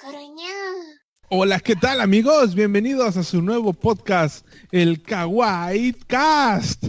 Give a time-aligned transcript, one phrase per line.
[0.00, 0.54] Coroña.
[1.28, 2.54] Hola, ¿qué tal amigos?
[2.54, 6.84] Bienvenidos a su nuevo podcast, el Kawaii Cast.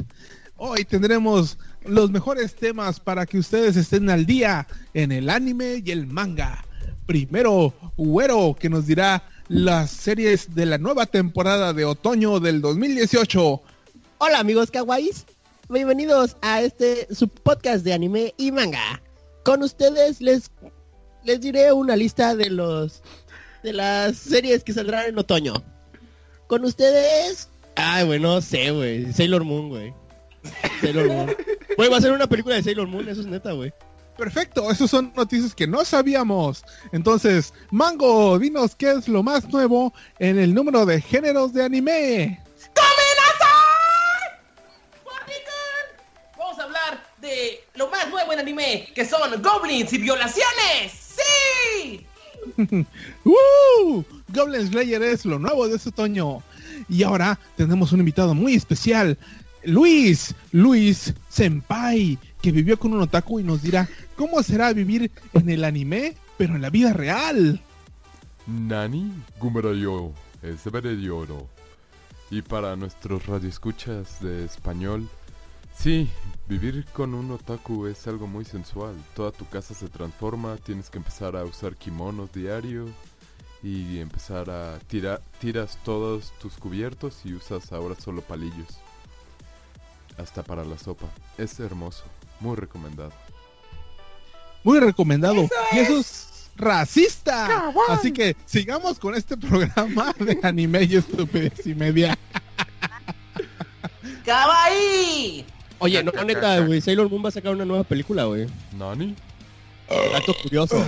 [0.58, 5.90] Hoy tendremos los mejores temas para que ustedes estén al día en el anime y
[5.90, 6.64] el manga.
[7.08, 13.62] Primero, Güero, que nos dirá las series de la nueva temporada de otoño del 2018.
[14.20, 15.26] Hola amigos kawaiis,
[15.68, 19.02] bienvenidos a este su podcast de anime y manga.
[19.44, 20.52] Con ustedes les
[21.30, 23.04] les diré una lista de los
[23.62, 25.64] de las series que saldrán en otoño.
[26.48, 29.94] Con ustedes, ay, güey, no sé, güey, Sailor Moon, güey.
[30.82, 31.36] Sailor Moon.
[31.78, 33.72] Güey, va a ser una película de Sailor Moon, eso es neta, güey.
[34.18, 36.64] Perfecto, esas son noticias que no sabíamos.
[36.94, 42.44] Entonces, Mango, dinos qué es lo más nuevo en el número de géneros de anime.
[46.36, 51.09] Vamos a hablar de lo más nuevo en anime, que son goblins y violaciones.
[52.58, 52.86] ¡Sí!
[53.26, 54.04] ¡Uh!
[54.30, 56.42] Goblin Slayer es lo nuevo de este otoño.
[56.88, 59.18] Y ahora tenemos un invitado muy especial,
[59.64, 65.50] Luis, Luis Senpai, que vivió con un otaku y nos dirá cómo será vivir en
[65.50, 67.62] el anime, pero en la vida real.
[68.48, 70.12] Nani Gumarayo,
[70.62, 71.48] Severedioro.
[72.32, 75.10] Y para nuestros radioescuchas de español,
[75.76, 76.10] sí,
[76.50, 78.96] vivir con un otaku es algo muy sensual.
[79.16, 82.88] Toda tu casa se transforma, tienes que empezar a usar kimonos diario
[83.62, 88.80] y empezar a tirar, tiras todos tus cubiertos y usas ahora solo palillos.
[90.18, 91.06] Hasta para la sopa.
[91.38, 92.04] Es hermoso,
[92.40, 93.14] muy recomendado.
[94.64, 95.48] Muy recomendado.
[95.72, 97.72] y eso es racista.
[97.90, 102.18] Así que sigamos con este programa de anime y estupidez y media.
[104.26, 105.59] ¡Kawaii!
[105.80, 108.48] Oye, no, neta, güey, Sailor Moon va a sacar una nueva película, güey.
[108.78, 109.16] Nani?
[109.90, 110.86] Dato curioso.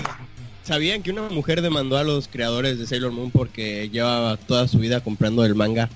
[0.63, 4.77] ¿Sabían que una mujer demandó a los creadores de Sailor Moon porque llevaba toda su
[4.77, 5.89] vida comprando el manga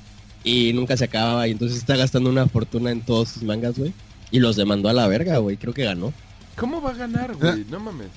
[0.44, 3.94] y nunca se acababa y entonces está gastando una fortuna en todos sus mangas, güey?
[4.32, 5.58] Y los demandó a la verga, güey.
[5.58, 6.14] Creo que ganó.
[6.56, 7.66] ¿Cómo va a ganar, güey?
[7.70, 8.08] No mames.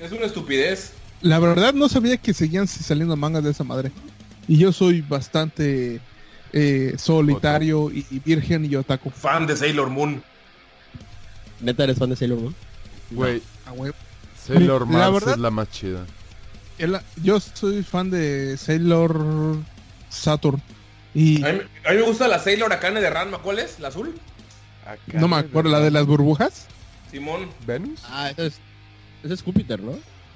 [0.00, 0.92] Es una estupidez.
[1.22, 3.92] La verdad no sabía que seguían saliendo mangas de esa madre.
[4.48, 6.00] Y yo soy bastante
[6.52, 9.10] eh, solitario y, y virgen y otaku.
[9.10, 10.22] Fan de Sailor Moon.
[11.60, 12.54] ¿Neta eres fan de Sailor Moon?
[13.10, 13.72] Güey, Ah.
[14.38, 16.06] Sailor Mars verdad- es la más chida.
[16.78, 19.56] El- yo soy fan de Sailor
[20.08, 20.62] Saturn.
[21.14, 23.38] Y A mí, a mí me gusta la Sailor Akane de Ranma.
[23.38, 23.80] ¿Cuál es?
[23.80, 24.14] ¿La azul?
[25.14, 26.66] no me acuerdo, la de las burbujas.
[27.10, 27.48] Simón.
[27.66, 28.00] ¿Venus?
[28.08, 28.58] Ah, ese es,
[29.24, 29.92] ese es Júpiter, ¿no?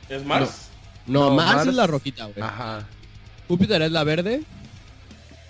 [0.08, 0.68] ¿Es Mars?
[1.06, 2.40] No, No, Mars, Mars- es la rojita, güey.
[2.42, 2.86] Ajá.
[3.46, 4.42] Júpiter es la verde.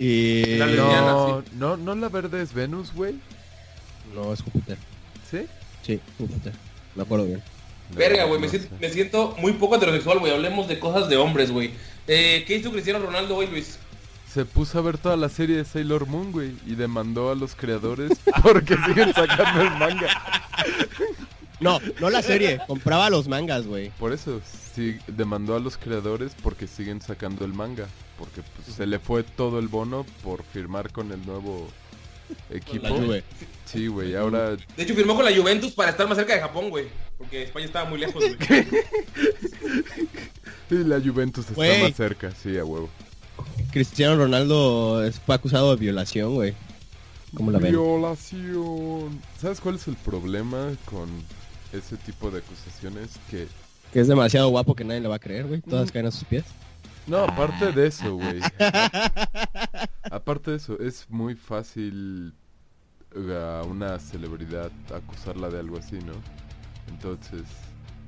[0.03, 0.55] Y...
[0.57, 3.13] La lesbiana, No, no, no la verde es Venus, güey.
[4.15, 4.77] No, es Júpiter.
[5.29, 5.45] ¿Sí?
[5.85, 6.53] Sí, Júpiter.
[6.95, 7.43] Me acuerdo bien.
[7.95, 8.39] Verga, güey.
[8.39, 8.75] Me, No siento- sé.
[8.81, 10.33] me siento muy poco heterosexual, güey.
[10.33, 11.71] Hablemos de cosas de hombres, güey.
[12.07, 13.77] Eh, ¿Qué hizo Cristiano Ronaldo hoy, Luis?
[14.33, 17.53] Se puso a ver toda la serie de Sailor Moon, güey, y demandó a los
[17.53, 18.11] creadores
[18.41, 20.07] porque siguen sacando el manga.
[21.61, 22.59] No, no la serie.
[22.67, 23.91] Compraba los mangas, güey.
[23.91, 24.41] Por eso,
[24.75, 27.87] sí, demandó a los creadores porque siguen sacando el manga.
[28.17, 31.67] Porque pues, se le fue todo el bono por firmar con el nuevo
[32.49, 32.87] equipo.
[32.87, 33.23] La Juve.
[33.65, 34.55] Sí, güey, ahora...
[34.55, 36.87] De hecho, firmó con la Juventus para estar más cerca de Japón, güey.
[37.17, 38.67] Porque España estaba muy lejos, güey.
[40.71, 42.89] y la Juventus está más cerca, sí, a huevo.
[43.71, 46.53] Cristiano Ronaldo es- fue acusado de violación, güey.
[47.35, 47.71] ¿Cómo la ven?
[47.71, 49.21] Violación.
[49.39, 51.09] ¿Sabes cuál es el problema con
[51.73, 53.19] ese tipo de acusaciones?
[53.29, 53.47] Que
[53.91, 55.61] Que es demasiado guapo que nadie le va a creer, güey.
[55.61, 56.45] Todas caen a sus pies.
[57.07, 58.39] No, aparte de eso, güey.
[60.11, 62.33] aparte de eso, es muy fácil
[63.15, 66.13] a una celebridad acusarla de algo así, ¿no?
[66.87, 67.43] Entonces,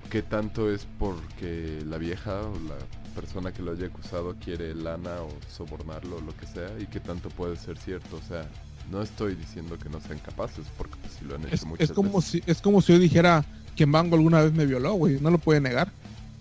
[0.09, 2.77] ¿qué tanto es porque la vieja o la
[3.15, 6.69] persona que lo haya acusado quiere lana o sobornarlo o lo que sea?
[6.79, 8.17] ¿Y qué tanto puede ser cierto?
[8.17, 8.47] O sea,
[8.91, 11.89] no estoy diciendo que no sean capaces, porque pues si lo han hecho Es, muchas
[11.89, 12.29] es como veces.
[12.31, 13.43] si es como si yo dijera
[13.75, 15.19] que Mango alguna vez me violó, güey.
[15.19, 15.91] No lo puede negar.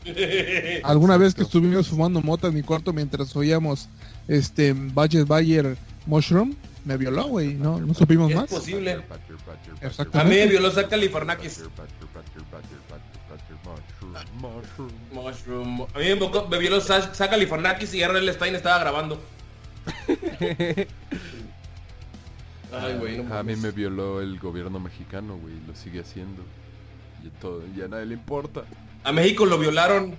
[0.82, 3.88] Alguna vez que estuvimos fumando mota en mi cuarto mientras oíamos
[4.26, 7.54] este Badger Bayer Mushroom, me violó, güey.
[7.54, 8.50] No, no supimos Es más.
[8.50, 9.00] posible.
[9.80, 10.18] Exactamente.
[10.18, 11.62] A mí me violó Zach Californakis.
[14.40, 14.90] Mushroom.
[15.12, 15.82] Mushroom.
[15.94, 16.04] A mí
[16.50, 18.32] me, violó Zach Zach Californakis y R.L.
[18.32, 19.20] Stein estaba grabando.
[22.72, 26.42] Ay, güey, no A mí me violó el gobierno mexicano, güey, lo sigue haciendo.
[27.24, 28.62] Y todo, y a nadie le importa.
[29.04, 30.16] A México lo violaron.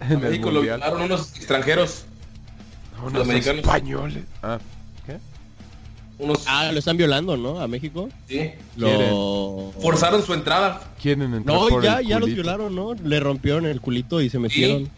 [0.00, 2.04] A En México lo violaron unos extranjeros.
[3.00, 3.60] Unos los mexicanos.
[3.60, 4.24] españoles.
[4.42, 4.58] Ah,
[5.06, 5.18] ¿qué?
[6.18, 6.44] Unos...
[6.48, 7.60] Ah, lo están violando, ¿no?
[7.60, 8.08] A México.
[8.28, 8.50] Sí.
[8.76, 9.72] Lo...
[9.80, 10.80] Forzaron su entrada.
[11.00, 12.94] Quieren entrar No, por ya, el ya los violaron, ¿no?
[12.94, 14.88] Le rompieron el culito y se metieron.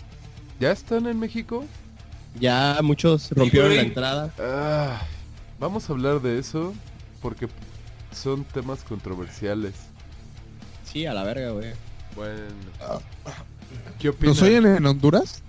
[0.58, 1.64] ¿Ya están en México?
[2.38, 4.32] Ya muchos rompieron la entrada.
[4.38, 5.02] Ah,
[5.60, 6.74] vamos a hablar de eso
[7.22, 7.48] porque
[8.12, 9.74] son temas controversiales.
[10.84, 11.72] Sí, a la verga, güey.
[12.16, 12.42] Bueno,
[14.00, 14.36] ¿qué opinas?
[14.36, 15.42] ¿Nos oyen en Honduras?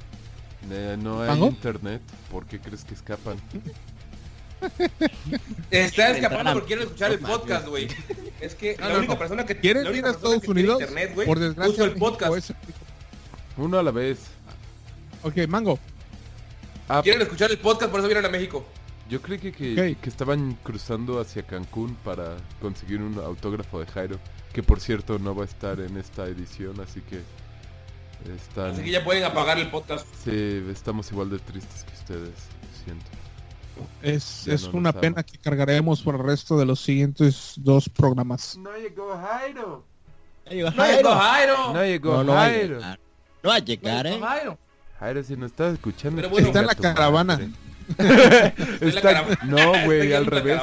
[0.69, 3.37] Eh, no hay internet, ¿por qué crees que escapan?
[5.71, 7.87] Está escapando porque quiere escuchar el podcast, güey.
[8.39, 9.19] Es que No, la no, única no.
[9.19, 10.79] persona que ¿Quieren la ir a Estados Unidos?
[10.81, 12.35] internet, güey, Por desgracia, el podcast.
[12.37, 12.53] es-
[13.57, 14.19] Uno a la vez.
[15.23, 15.79] Ok, Mango.
[16.87, 18.65] Ah, Quieren escuchar el podcast, por eso vienen a México.
[19.11, 24.17] Yo creí que, que, estaban cruzando hacia Cancún para conseguir un autógrafo de Jairo,
[24.53, 27.21] que por cierto no va a estar en esta edición, así que
[28.33, 28.71] están...
[28.71, 30.07] Así que ya pueden apagar el podcast.
[30.23, 33.05] Sí, estamos igual de tristes que ustedes, lo siento.
[34.01, 38.55] Es, es no una pena que cargaremos por el resto de los siguientes dos programas.
[38.55, 39.83] No llegó Jairo.
[40.45, 41.73] No llegó Jairo.
[41.73, 42.79] No llegó No, no va a Jairo.
[43.43, 44.19] No va a llegar, eh.
[44.21, 44.57] Jairo.
[44.99, 47.49] Jairo, si nos estás escuchando, Pero bueno, está en la madre.
[48.81, 49.25] Está-.
[49.43, 50.61] No, güey, al revés.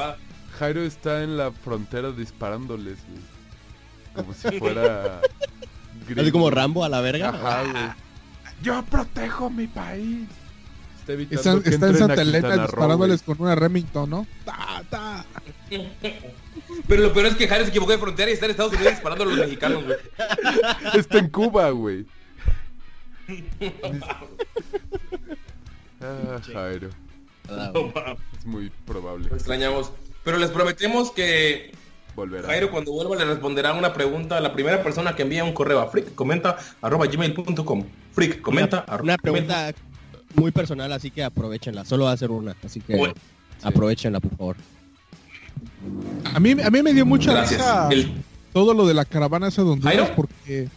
[0.59, 3.23] Jairo está en la frontera disparándoles, güey.
[4.15, 5.21] Como si fuera...
[6.17, 7.29] Así como Rambo a la verga.
[7.29, 7.85] Ajá, güey.
[8.63, 10.27] Yo protejo mi país.
[11.01, 14.27] Está evitando Está, que está en Santa Elena disparándoles con una Remington, ¿no?
[14.45, 15.25] Ta, ta.
[16.87, 18.93] Pero lo peor es que Jairo se equivocó de frontera y está en Estados Unidos
[18.95, 19.97] disparando a los mexicanos, güey.
[19.97, 20.99] güey.
[20.99, 22.07] Está en Cuba, güey.
[26.01, 26.89] Ah, Jairo.
[27.49, 27.93] Ah, No,
[28.39, 29.29] Es muy probable.
[29.29, 29.91] Lo extrañamos.
[30.25, 31.73] Pero les prometemos que
[32.17, 32.49] Volverá.
[32.49, 35.79] Jairo cuando vuelva le responderá una pregunta a la primera persona que envía un correo
[35.81, 39.73] a freakcomenta.gmail.com Freakcomenta Una, una pregunta
[40.35, 41.85] muy personal, así que aprovechenla.
[41.85, 43.15] Solo va a ser una, así que Bueno,
[43.63, 44.57] aprovechenla, por favor.
[46.35, 47.61] A mí, a mí me dio mucha Gracias.
[47.61, 48.13] risa El-
[48.53, 50.13] todo lo de la caravana esa de Honduras ¿Jairo?
[50.17, 50.69] porque...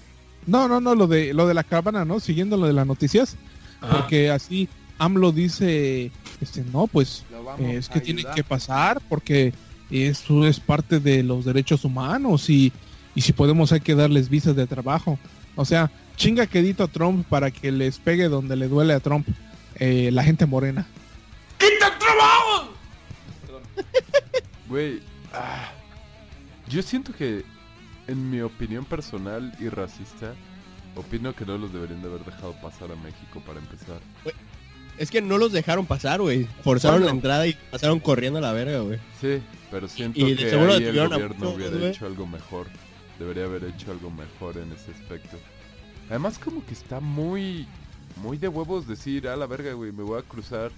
[0.46, 2.20] No, no, no, lo de lo de la caravana, ¿no?
[2.20, 3.36] Siguiendo lo de las noticias.
[3.80, 3.98] Ajá.
[4.00, 4.68] Porque así
[4.98, 7.24] AMLO dice, este, no, pues
[7.60, 9.54] eh, es que tienen que pasar porque
[9.90, 12.72] eso es parte de los derechos humanos y,
[13.14, 15.20] y si podemos hay que darles visas de trabajo.
[15.56, 19.28] O sea, chinga quedito a Trump para que les pegue donde le duele a Trump
[19.76, 20.88] eh, la gente morena.
[21.58, 22.74] ¡Quita el trabajo!
[24.68, 25.02] Güey,
[25.34, 25.72] ah,
[26.70, 27.44] yo siento que,
[28.08, 30.34] en mi opinión personal y racista,
[30.96, 34.00] opino que no los deberían de haber dejado pasar a México para empezar.
[34.98, 36.46] Es que no los dejaron pasar, güey.
[36.64, 37.06] Forzaron Bueno.
[37.08, 39.00] la entrada y pasaron corriendo a la verga, güey.
[39.20, 39.42] Sí,
[39.72, 42.68] pero siento Y que seguro ahí el a gobierno hubiera hecho algo mejor.
[43.18, 45.38] Debería haber hecho algo mejor en ese aspecto.
[46.10, 47.66] Además como que está muy,
[48.22, 50.72] muy de huevos decir, a la verga, güey, me voy a cruzar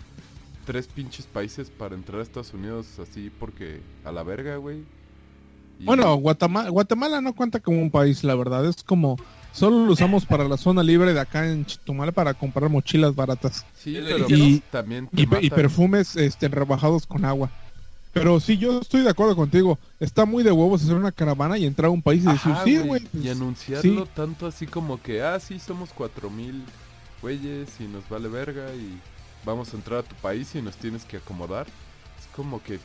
[0.65, 4.83] tres pinches países para entrar a Estados Unidos así porque a la verga, güey.
[5.79, 8.65] Y- Bueno, Guatemala, Guatemala no cuenta como un país, la verdad.
[8.65, 9.17] Es como,
[9.53, 13.65] solo lo usamos para la zona libre de acá en Chitumala para comprar mochilas baratas.
[13.77, 17.49] Sí, Y- pero y- también Y, perfumes este, rebajados con agua.
[18.11, 19.79] Pero sí, yo estoy de acuerdo contigo.
[19.99, 22.63] Está muy de huevos hacer una caravana y entrar a un país y decir, Ajá,
[22.63, 24.11] sí, güey, y pues, anunciarlo sí.
[24.15, 26.63] tanto así como que, ah, sí, somos cuatro mil
[27.21, 28.99] güeyes y nos vale verga y
[29.45, 31.65] vamos a entrar a tu país y nos tienes que acomodar.
[32.19, 32.79] Es como que,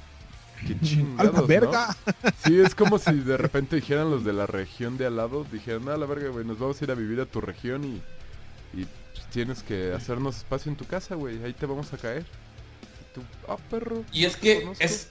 [0.66, 1.46] que a chingados, la ¿no?
[1.46, 1.96] verga.
[2.44, 5.88] Sí, es como si de repente dijeran los de la región de al lado, dijeran,
[5.88, 8.84] ah, la verga, güey, nos vamos a ir a vivir a tu región y, y
[9.14, 12.22] pues, tienes que hacernos espacio en tu casa, güey, ahí te vamos a caer.
[12.22, 14.04] Y tú, ah, perro.
[14.12, 14.84] Y es no que conozco".
[14.84, 15.08] es,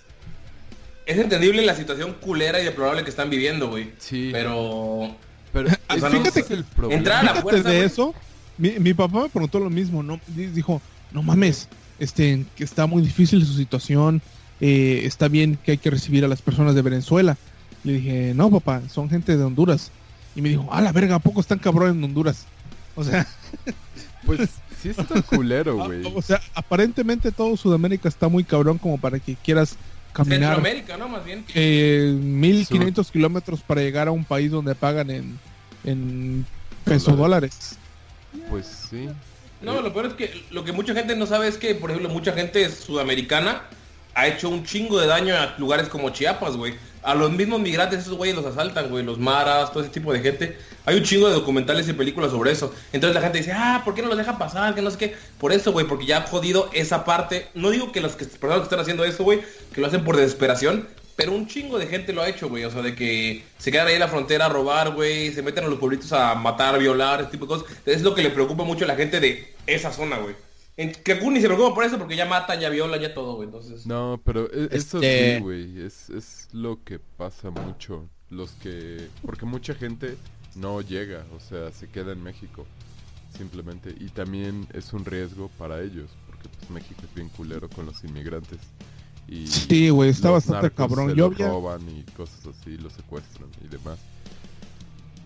[1.05, 3.93] es entendible la situación culera y deplorable que están viviendo, güey.
[3.98, 5.15] Sí, Pero
[5.53, 6.98] pero o sea, no- fíjate que el problema...
[7.00, 7.88] entrar a la Fíjate fuerza, de güey.
[7.88, 8.13] eso,
[8.57, 10.19] mi, mi papá me preguntó lo mismo, ¿no?
[10.27, 10.81] Di- Dijo,
[11.13, 11.69] no mames,
[12.00, 14.22] este, que está muy difícil su situación,
[14.61, 17.37] eh, está bien que hay que recibir a las personas de Venezuela.
[17.83, 19.91] Le dije, no, papá, son gente de Honduras.
[20.35, 22.45] Y me dijo, ah, la verga, ¿a poco están cabrón en Honduras?
[22.95, 23.27] O sea,
[24.25, 24.49] Pues
[24.81, 26.01] sí está culero, Ah, güey.
[26.13, 29.77] O sea, aparentemente todo Sudamérica está muy cabrón como para que quieras
[30.11, 31.07] caminar Centroamérica, ¿no?
[31.07, 31.45] Más bien.
[31.53, 35.39] eh, 1500 kilómetros para llegar a un país donde pagan en,
[35.85, 36.45] en
[36.83, 37.77] peso dólares.
[38.49, 39.07] Pues sí.
[39.61, 42.09] No, lo peor es que lo que mucha gente no sabe es que, por ejemplo,
[42.11, 43.61] mucha gente sudamericana
[44.17, 46.74] ha hecho un chingo de daño a lugares como Chiapas, güey.
[47.03, 49.05] A los mismos migrantes, esos güeyes los asaltan, güey.
[49.05, 50.57] Los maras, todo ese tipo de gente.
[50.86, 52.74] Hay un chingo de documentales y películas sobre eso.
[52.91, 54.74] Entonces la gente dice, ah, ¿por qué no los dejan pasar?
[54.74, 55.15] Que no sé qué.
[55.38, 57.47] Por eso, güey, porque ya ha jodido esa parte.
[57.53, 60.17] No digo que los que, personas que están haciendo eso, güey, que lo hacen por
[60.17, 60.88] desesperación.
[61.15, 62.65] Pero un chingo de gente lo ha hecho, güey.
[62.65, 65.31] O sea, de que se quedan ahí en la frontera a robar, güey.
[65.31, 67.67] Se meten a los pueblitos a matar, violar, ese tipo de cosas.
[67.86, 70.36] Es lo que le preocupa mucho a la gente de esa zona, güey.
[70.77, 73.48] En Cancún ni se preocupa por eso porque ya matan, ya violan, ya todo, güey.
[73.48, 73.86] Entonces...
[73.88, 75.81] No, pero e- eso Este- sí, güey.
[75.81, 78.07] Es, es lo que pasa mucho.
[78.29, 79.07] Los que...
[79.25, 80.15] Porque mucha gente
[80.55, 82.65] no llega, o sea, se queda en México.
[83.36, 83.93] simplemente.
[84.00, 88.03] Y también es un riesgo para ellos, porque pues México es bien culero con los
[88.03, 88.60] inmigrantes.
[89.27, 91.10] Y Sí, güey, está bastante cabrón.
[91.10, 94.00] se Yo los había- roban y cosas así, los secuestran y demás.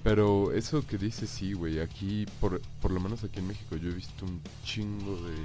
[0.03, 3.89] Pero eso que dice sí, güey, aquí, por, por lo menos aquí en México, yo
[3.89, 5.35] he visto un chingo de,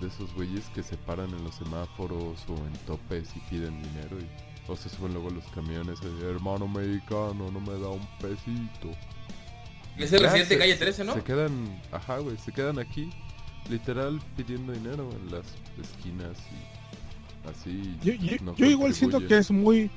[0.00, 4.16] de esos güeyes que se paran en los semáforos o en topes y piden dinero
[4.20, 4.26] y,
[4.70, 8.90] o se suben luego a los camiones y, hermano mexicano, no me da un pesito.
[9.96, 11.14] Es el residente calle 13, ¿no?
[11.14, 13.10] Se quedan, ajá, güey, se quedan aquí,
[13.70, 15.44] literal, pidiendo dinero en las
[15.80, 17.96] esquinas y así.
[18.02, 19.88] Yo, yo- no yo igual siento que es muy,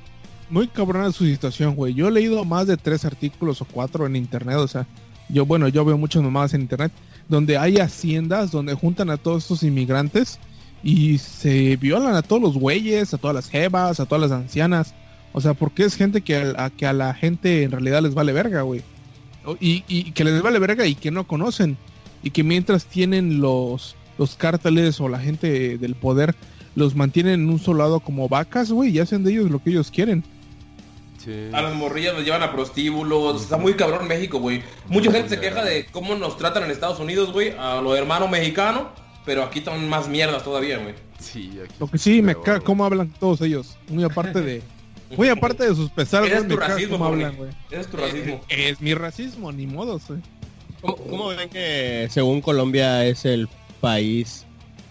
[0.50, 1.94] muy cabrona su situación, güey.
[1.94, 4.86] Yo he leído más de tres artículos o cuatro en internet, o sea,
[5.28, 6.92] yo, bueno, yo veo muchas mamadas en internet,
[7.28, 10.38] donde hay haciendas donde juntan a todos estos inmigrantes
[10.82, 14.94] y se violan a todos los güeyes, a todas las jevas, a todas las ancianas.
[15.32, 18.32] O sea, porque es gente que a, que a la gente en realidad les vale
[18.32, 18.82] verga, güey.
[19.60, 21.76] Y, y que les vale verga y que no conocen.
[22.22, 26.34] Y que mientras tienen los, los cárteles o la gente del poder
[26.74, 29.70] los mantienen en un solo lado como vacas, güey, y hacen de ellos lo que
[29.70, 30.24] ellos quieren.
[31.28, 31.50] Sí.
[31.52, 33.42] A las morrillas los llevan a prostíbulos.
[33.42, 34.62] Está muy cabrón México, güey.
[34.86, 37.52] Mucha gente se queja de cómo nos tratan en Estados Unidos, güey.
[37.58, 38.84] A los hermanos mexicanos.
[39.26, 40.94] Pero aquí están más mierdas todavía, güey.
[41.18, 42.64] Sí, aquí Lo que sí me caga güey.
[42.64, 43.76] cómo hablan todos ellos.
[43.88, 44.62] Muy aparte de...
[45.16, 47.50] Muy aparte de sus pesares, güey, es tu racismo, hablan, güey.
[47.70, 48.40] Ese es tu racismo.
[48.48, 50.20] Eh, Es mi racismo, ni modo, güey.
[50.80, 53.48] ¿Cómo, cómo ven que según Colombia es el
[53.80, 54.44] país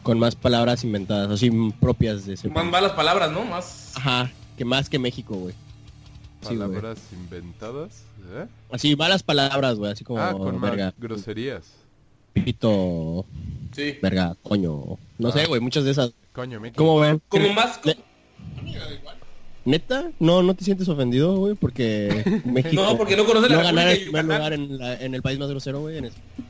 [0.03, 2.72] con más palabras inventadas, así propias de ese Más país?
[2.72, 3.44] malas palabras, ¿no?
[3.46, 3.91] Más...
[3.96, 5.53] Ajá, que más que México, güey.
[6.41, 6.50] Sí.
[6.56, 8.03] Palabras inventadas,
[8.34, 8.46] ¿eh?
[8.72, 11.65] Así malas palabras, güey, así como ah, con verga, groserías.
[12.34, 13.25] pito,
[13.75, 13.96] Sí.
[14.01, 14.98] verga, coño.
[15.17, 15.32] No Ah.
[15.32, 16.12] sé, güey, muchas de esas.
[16.34, 16.77] Coño, Mickey.
[16.77, 17.20] ¿Cómo ven?
[17.29, 17.79] Como más...
[17.84, 17.98] Le-
[19.65, 20.12] ¿Neta?
[20.20, 23.88] No, no te sientes ofendido, güey, porque México No, porque no conoces la no ganar
[23.88, 26.00] República el primer lugar en, la- en el país más grosero, güey.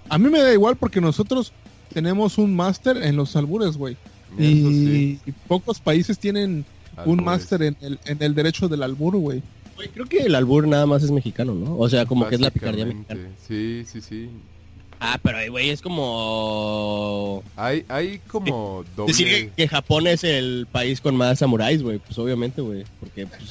[0.09, 1.51] A mí me da igual porque nosotros
[1.93, 3.97] tenemos un máster en los albures, güey.
[4.37, 5.19] Eso Y, sí.
[5.25, 6.63] y pocos países tienen
[7.05, 9.41] un máster en el, en el derecho del albur, güey.
[9.77, 11.77] Güey, creo que el albur nada más es mexicano, ¿no?
[11.77, 13.29] O sea, como que es la picardía mexicana.
[13.47, 14.29] Sí, sí, sí.
[14.99, 19.11] Ah, pero güey, es como Hay, hay como doble...
[19.13, 21.99] decir que, que Japón es el país con más samuráis, güey.
[21.99, 23.41] Pues obviamente, güey, porque pues,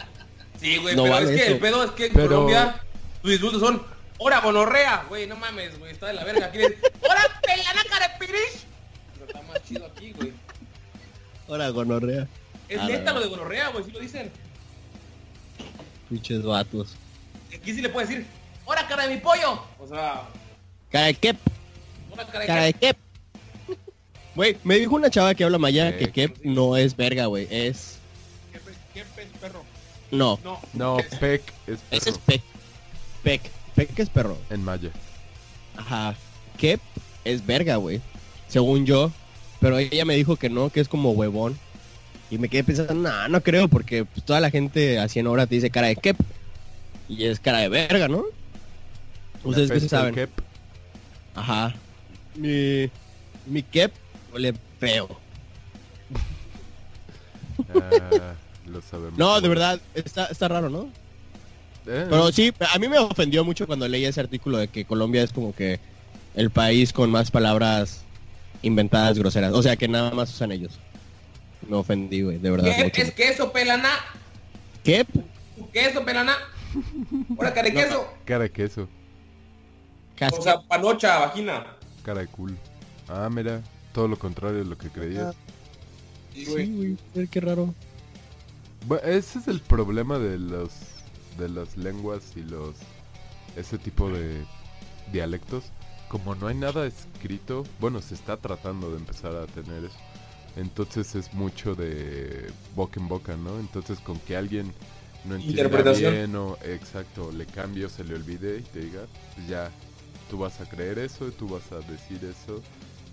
[0.61, 1.55] Sí, güey, No pero vale es que eso.
[1.55, 2.81] el pedo es que en Pero- Colombia
[3.23, 3.83] tus insultos son
[4.19, 5.05] ¡Hora gonorrea!
[5.11, 6.47] Güey, no mames, güey, está de la verga.
[6.47, 8.65] Aquí es ¡Hora pelanaca de pirish!
[9.15, 10.33] Pero está más chido aquí, güey.
[11.49, 12.27] ahora gonorrea,
[12.69, 14.31] Es A la neta lo de gonorrea, güey, sí lo dicen.
[16.09, 16.95] Pinches vatos.
[17.55, 18.27] Aquí sí le puedes decir
[18.65, 19.63] ¡Hora cara de mi pollo!
[19.79, 20.23] O sea,
[20.91, 21.37] Cara de kep,
[22.13, 22.97] ¡Hora cara de cara de kep.
[24.35, 27.47] Güey, me dijo una chava que habla maya Eh, que kep no es verga, güey.
[27.51, 27.99] Es
[28.53, 29.63] ¿Qué, pez, qué pez, perro?
[30.11, 30.61] no, No.
[30.75, 32.43] No, pec es ese es perro.
[33.23, 33.41] pec.
[33.43, 34.37] Pec, pec es perro.
[34.51, 34.91] En maya.
[35.77, 36.15] Ajá.
[36.59, 36.81] Kep
[37.25, 38.01] es verga, güey.
[38.49, 39.11] Según yo.
[39.61, 41.59] Pero ella me dijo que no, que es como huevón.
[42.31, 45.47] Y me quedé pensando, no, no creo, porque pues, toda la gente así en hora
[45.47, 46.17] te dice cara de Kep.
[47.09, 48.25] Y es cara de verga, ¿no?
[49.45, 50.15] Ustedes qué saben.
[50.15, 50.31] kep.
[51.35, 51.75] Ajá.
[52.35, 52.91] Mi,
[53.47, 53.93] mi Kep
[54.33, 55.09] huele feo.
[57.75, 58.35] Ah,
[58.67, 59.19] lo sabemos.
[59.19, 60.91] No, de verdad, está, está raro, ¿no?
[61.87, 65.23] Eh, Pero sí, a mí me ofendió mucho cuando leí ese artículo de que Colombia
[65.23, 65.79] es como que
[66.35, 68.03] el país con más palabras
[68.63, 69.53] inventadas groseras.
[69.53, 70.79] O sea, que nada más usan ellos.
[71.69, 72.91] Me ofendí, güey, de verdad.
[72.93, 73.91] ¿Qué es queso, pelana?
[74.85, 75.07] ¿Qué?
[75.73, 76.37] ¿Queso, pelana?
[77.37, 78.07] ¡Hora cara de queso!
[78.25, 78.89] Cara de queso.
[80.33, 81.67] O sea, panocha, vagina.
[82.05, 82.55] Cara de culo.
[83.09, 83.63] Ah, mira.
[83.93, 85.35] Todo lo contrario de lo que creías.
[86.35, 86.97] Sí, sí, güey.
[87.15, 87.75] eh, qué raro.
[88.87, 90.71] Bueno, ese es el problema de los
[91.39, 92.75] de las lenguas y los
[93.57, 94.45] ese tipo de
[95.13, 95.65] dialectos.
[96.09, 99.97] Como no hay nada escrito, bueno, se está tratando de empezar a tener eso.
[100.57, 103.59] Entonces es mucho de boca en boca, ¿no?
[103.59, 104.73] Entonces con que alguien
[105.25, 109.03] no entienda bien o exacto, le cambio, se le olvide y te diga,
[109.35, 109.71] pues ya
[110.31, 112.63] tú vas a creer eso, tú vas a decir eso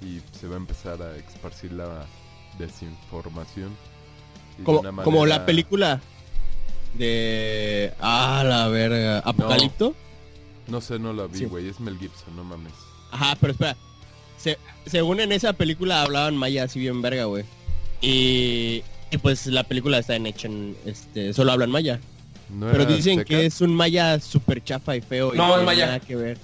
[0.01, 2.05] y se va a empezar a esparcir la
[2.57, 3.75] desinformación.
[4.57, 6.01] De Como, como la película
[6.93, 7.93] de...
[7.99, 9.19] Ah, la verga.
[9.19, 9.95] ¿Apocalipto?
[10.67, 11.45] No sé, no la vi, Sí.
[11.45, 11.67] güey.
[11.67, 12.73] Es Mel Gibson, no mames.
[13.11, 13.75] Ajá, pero espera.
[14.43, 17.45] Se- según en esa película hablaban maya así bien verga, güey.
[18.01, 20.75] Y, y pues la película está en hecha en...
[20.85, 21.99] Este, solo hablan maya.
[22.49, 23.39] ¿No Pero dicen azteca?
[23.39, 25.33] que es un maya súper chafa y feo.
[25.33, 25.85] y No, no es tiene maya.
[25.87, 26.37] Nada que ver.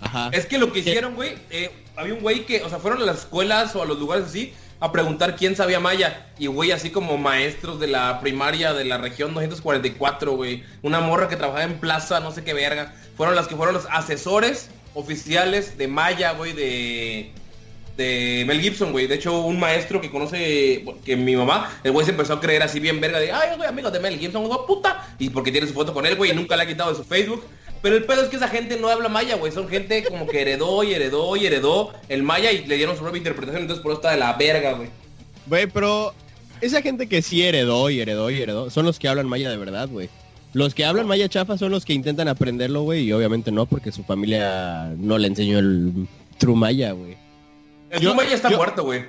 [0.00, 0.30] Ajá.
[0.32, 3.04] Es que lo que hicieron, güey, eh, había un güey que, o sea, fueron a
[3.04, 6.26] las escuelas o a los lugares así a preguntar quién sabía maya.
[6.38, 10.64] Y, güey, así como maestros de la primaria de la región 244, güey.
[10.82, 12.94] Una morra que trabajaba en plaza, no sé qué verga.
[13.16, 17.32] Fueron las que fueron los asesores oficiales de Maya, güey, de
[17.96, 19.06] de Mel Gibson, güey.
[19.06, 22.62] De hecho, un maestro que conoce, que mi mamá, el güey se empezó a creer
[22.62, 25.14] así bien verga de, ay, yo soy amigo de Mel Gibson, güey, puta.
[25.18, 27.04] Y porque tiene su foto con él, güey, y nunca la ha quitado de su
[27.04, 27.44] Facebook.
[27.82, 29.52] Pero el pedo es que esa gente no habla maya, güey.
[29.52, 33.02] Son gente como que heredó y heredó y heredó el maya y le dieron su
[33.02, 33.62] propia interpretación.
[33.62, 34.88] Entonces por eso está de la verga, güey.
[35.46, 36.14] Güey, pero
[36.62, 39.58] esa gente que sí heredó y heredó y heredó, son los que hablan maya de
[39.58, 40.08] verdad, güey.
[40.54, 43.92] Los que hablan maya chafa son los que intentan aprenderlo, güey, y obviamente no, porque
[43.92, 46.06] su familia no le enseñó el
[46.38, 47.16] true maya, güey.
[47.90, 49.04] El Yo- True Maya está yo- muerto, güey.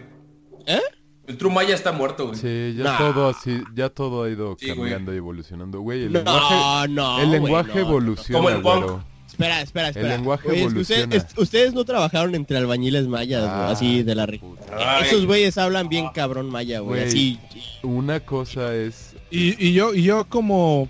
[0.68, 0.80] ¿Eh?
[1.28, 2.38] El True Maya está muerto, güey.
[2.40, 2.98] Sí, ya Nah.
[2.98, 6.04] todo así, ya todo ha ido Sí, cambiando y evolucionando, güey.
[6.04, 8.76] El No, lenguaje, no, el lenguaje no, evoluciona, Como el punk.
[8.84, 9.04] güero.
[9.28, 10.10] Espera, espera, espera.
[10.18, 11.16] lenguaje es que ustedes, evoluciona.
[11.16, 14.64] es- ustedes no trabajaron entre albañiles mayas, güey, Ah, así de la puta.
[14.78, 15.08] Ay.
[15.08, 17.08] Esos güeyes hablan bien cabrón maya, güey, Güey.
[17.10, 17.40] así.
[17.84, 20.88] Una cosa es Y, y yo, y yo como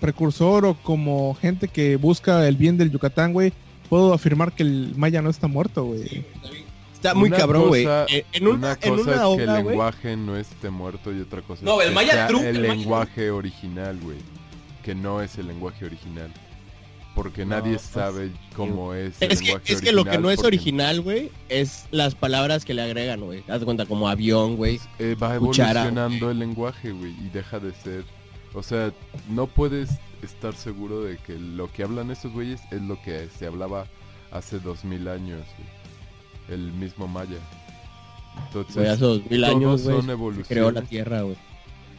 [0.00, 3.52] precursor o como gente que busca el bien del Yucatán, güey,
[3.88, 6.24] puedo afirmar que el maya no está muerto, güey.
[6.92, 7.86] Está muy una cabrón, güey.
[8.08, 11.20] Eh, En, un- una en cosa una es que el lenguaje no esté muerto y
[11.20, 14.16] otra cosa No, es el que maya sea el el maya- lenguaje original, güey.
[14.82, 16.32] Que no es el lenguaje original.
[17.14, 20.22] Porque nadie pues, sabe cómo es el Es que, lenguaje es que lo que original
[20.22, 23.42] no es original, güey, es las palabras que le agregan, güey.
[23.48, 24.78] Haz de cuenta, como avión, güey.
[24.98, 28.04] eh, va cuchara, evolucionando el lenguaje, güey, y deja de ser...
[28.56, 28.92] O sea,
[29.28, 29.90] no puedes
[30.22, 33.86] estar seguro de que lo que hablan estos güeyes es lo que se hablaba
[34.32, 36.58] hace dos mil años, güey.
[36.60, 37.36] El mismo maya.
[38.46, 40.48] Entonces, Güey, hace dos mil años, güey, son evoluciones.
[40.48, 41.36] creó la Tierra, güey.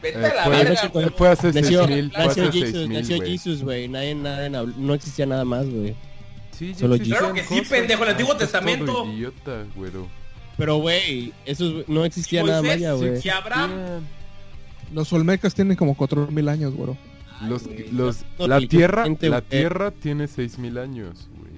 [0.02, 1.08] Vete Eh, a la fue, verga, Nació- güey.
[1.16, 3.30] fue hace Nació, 6000, fue nació hace Jesus, 6000, nació güey.
[3.30, 3.88] Jesus, güey.
[3.88, 5.94] Nadie, nadie, hab- no existía nada más, güey.
[6.52, 9.04] Sí, Solo existían Claro que sí, pendejo, el Antiguo Testamento.
[9.12, 10.08] idiota, güero.
[10.56, 13.20] Pero, güey, eso no existía Moisés, nada maya, güey.
[13.22, 13.70] Y Abraham.
[14.92, 16.96] Los olmecas tienen como 4000 años, güey.
[17.42, 21.52] Los, güey, los, no, la tierra, la tierra tiene 6000 años, güey.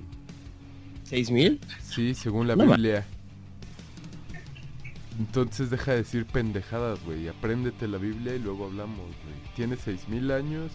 [1.05, 1.59] ¿Seis mil?
[1.83, 3.07] Sí, según la No Biblia.
[5.19, 7.29] Entonces deja de decir pendejadas, güey.
[7.29, 9.55] Apréndete la Biblia y luego hablamos, güey.
[9.55, 10.71] Tiene 6000 años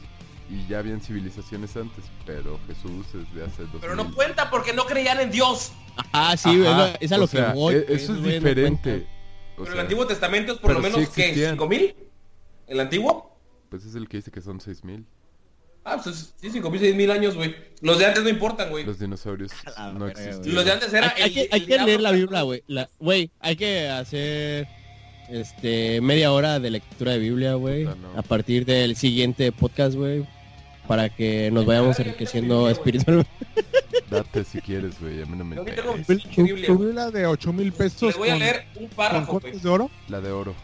[0.50, 3.82] y ya habían civilizaciones antes, pero Jesús es de hace 2000.
[3.82, 5.72] Pero no cuenta porque no creían en Dios.
[6.13, 7.76] Ah, sí, güey, Ajá, es a- es a o lo sea, que voy.
[7.76, 9.08] e- Eso es no diferente.
[9.56, 11.52] Pero sea, el Antiguo Testamento es por lo pero sí menos que existían.
[11.58, 11.96] 5000.
[12.67, 13.38] ¿El antiguo?
[13.69, 15.06] Pues es el que dice que son 6000.
[15.84, 17.56] Ah, pues sí, 5000, 6000 años, güey.
[17.82, 18.84] Los de antes no importan, güey.
[18.86, 20.56] Los dinosaurios A la no existían.
[20.56, 22.41] Los de antes era Hay, hay el- que, el hay que leer la con- Biblia,
[22.41, 22.63] güey.
[22.67, 24.67] La- Güey, hay que hacer
[25.30, 27.84] este media hora de lectura de Biblia, güey.
[27.86, 27.93] No.
[28.17, 30.28] A partir del siguiente podcast, güey.
[30.88, 33.30] Para que nos vayamos enriqueciendo espiritualmente.
[34.10, 35.21] Date si quieres, güey.
[35.21, 35.82] A mí no me interesa.
[35.84, 36.04] tengo
[36.36, 36.86] Tu, Biblia, tu güey.
[36.88, 39.69] Biblia de 8 mil pesos Les voy a con, leer un con párrafo, cortes de
[39.69, 39.89] oro.
[40.10, 40.56] La de oro.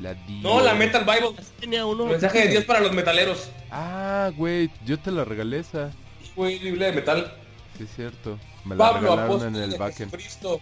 [0.00, 0.74] La di No, la.
[0.74, 1.34] Metal Bible.
[1.60, 2.06] Tenía uno.
[2.06, 3.50] Mensaje de Dios para los metaleros.
[3.70, 5.90] Ah, güey, yo te la regalé esa.
[6.34, 7.32] Güey, Biblia de metal.
[7.76, 8.38] Sí, es cierto.
[8.64, 10.10] Me la Pablo, regalaron apóstol en el backend.
[10.10, 10.60] Jesucristo.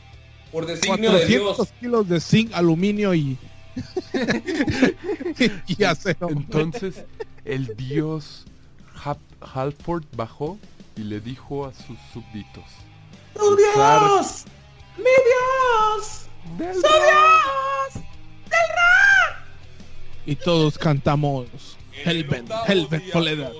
[0.51, 1.69] Por designio de 400 Dios.
[1.79, 3.39] kilos de zinc, aluminio y...
[5.69, 6.29] y acero.
[6.29, 7.05] Entonces,
[7.45, 8.45] el dios
[9.05, 9.19] Hap-
[9.55, 10.59] Halford bajó
[10.97, 12.65] y le dijo a sus súbditos.
[13.35, 14.45] ¡Tu Dios!
[14.97, 16.27] ¡Mi Dios!
[16.59, 18.05] del ¡Su Dios!
[20.31, 21.47] Y todos cantamos.
[22.05, 23.53] En el Hellbent, Hellbent Soledad.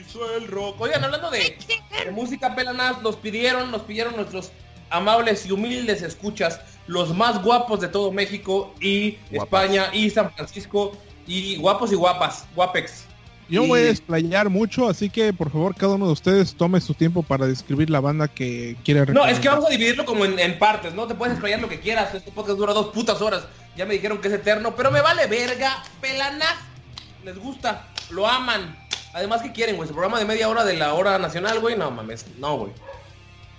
[0.00, 0.80] Hizo el rock.
[0.80, 1.56] Oigan, hablando de,
[2.04, 4.50] de música pelanas, nos pidieron, nos pidieron nuestros
[4.90, 9.64] amables y humildes escuchas, los más guapos de todo México y Guapas.
[9.70, 10.92] España y San Francisco
[11.28, 13.04] y guapos y guapas, guapex.
[13.48, 16.80] Yo Y- voy a desplayar mucho, así que por favor cada uno de ustedes tome
[16.80, 20.24] su tiempo para describir la banda que quiere No, es que vamos a dividirlo como
[20.24, 21.06] en, en partes, ¿no?
[21.06, 23.44] Te puedes explayar lo que quieras, este podcast dura dos putas horas.
[23.80, 26.44] Ya me dijeron que es eterno, pero me vale verga, pelana.
[27.24, 28.76] Les gusta, lo aman.
[29.14, 29.88] Además, ¿qué quieren, güey?
[29.88, 32.72] Su programa de media hora de la hora nacional, güey, no mames, no, güey.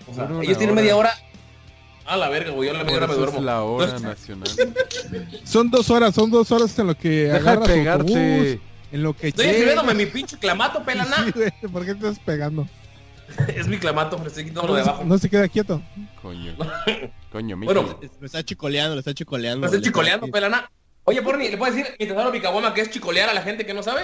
[0.08, 0.82] O sea, ellos tienen hora.
[0.84, 1.14] media hora.
[2.06, 3.40] A la verga, güey, yo a la media hora me duermo.
[3.40, 4.48] es la hora nacional.
[5.44, 8.14] Son dos horas, son dos horas en lo que Deja de agarras pegarte.
[8.14, 11.16] autobús, en lo que Estoy escribiéndome mi pinche clamato, pelana.
[11.26, 12.68] Sí, güey, ¿Por qué te estás pegando?
[13.56, 15.06] es mi clamato, me estoy quitando lo No, de se- abajo.
[15.06, 15.82] no se queda quieto.
[16.22, 16.56] Coño.
[17.34, 19.66] Bueno, Lo está chicoleando, lo está chicoleando.
[19.66, 20.70] Le está- chicoleando, pelana.
[21.06, 23.82] Oye, Porni, ¿le puedes decir mientras hablo que es chicolear a la gente que no
[23.84, 24.02] sabe?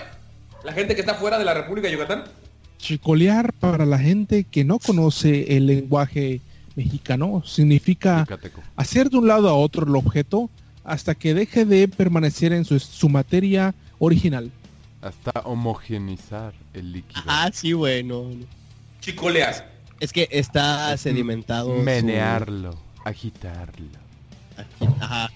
[0.64, 2.24] La gente que está fuera de la República de Yucatán.
[2.78, 6.40] Chicolear para la gente que no conoce el lenguaje
[6.78, 8.62] mexicano significa Yucateco.
[8.78, 10.50] hacer de un lado a otro el objeto
[10.86, 14.52] hasta que deje de permanecer en su, su materia original.
[15.02, 17.24] Hasta homogenizar el líquido.
[17.28, 18.24] Ah, sí, güey, no.
[18.24, 18.46] no.
[19.02, 19.64] Chicoleas.
[20.00, 21.76] Es que está Es sedimentado.
[21.76, 22.78] su- Menearlo.
[23.04, 23.98] Agitarlo.
[25.00, 25.30] Ajá.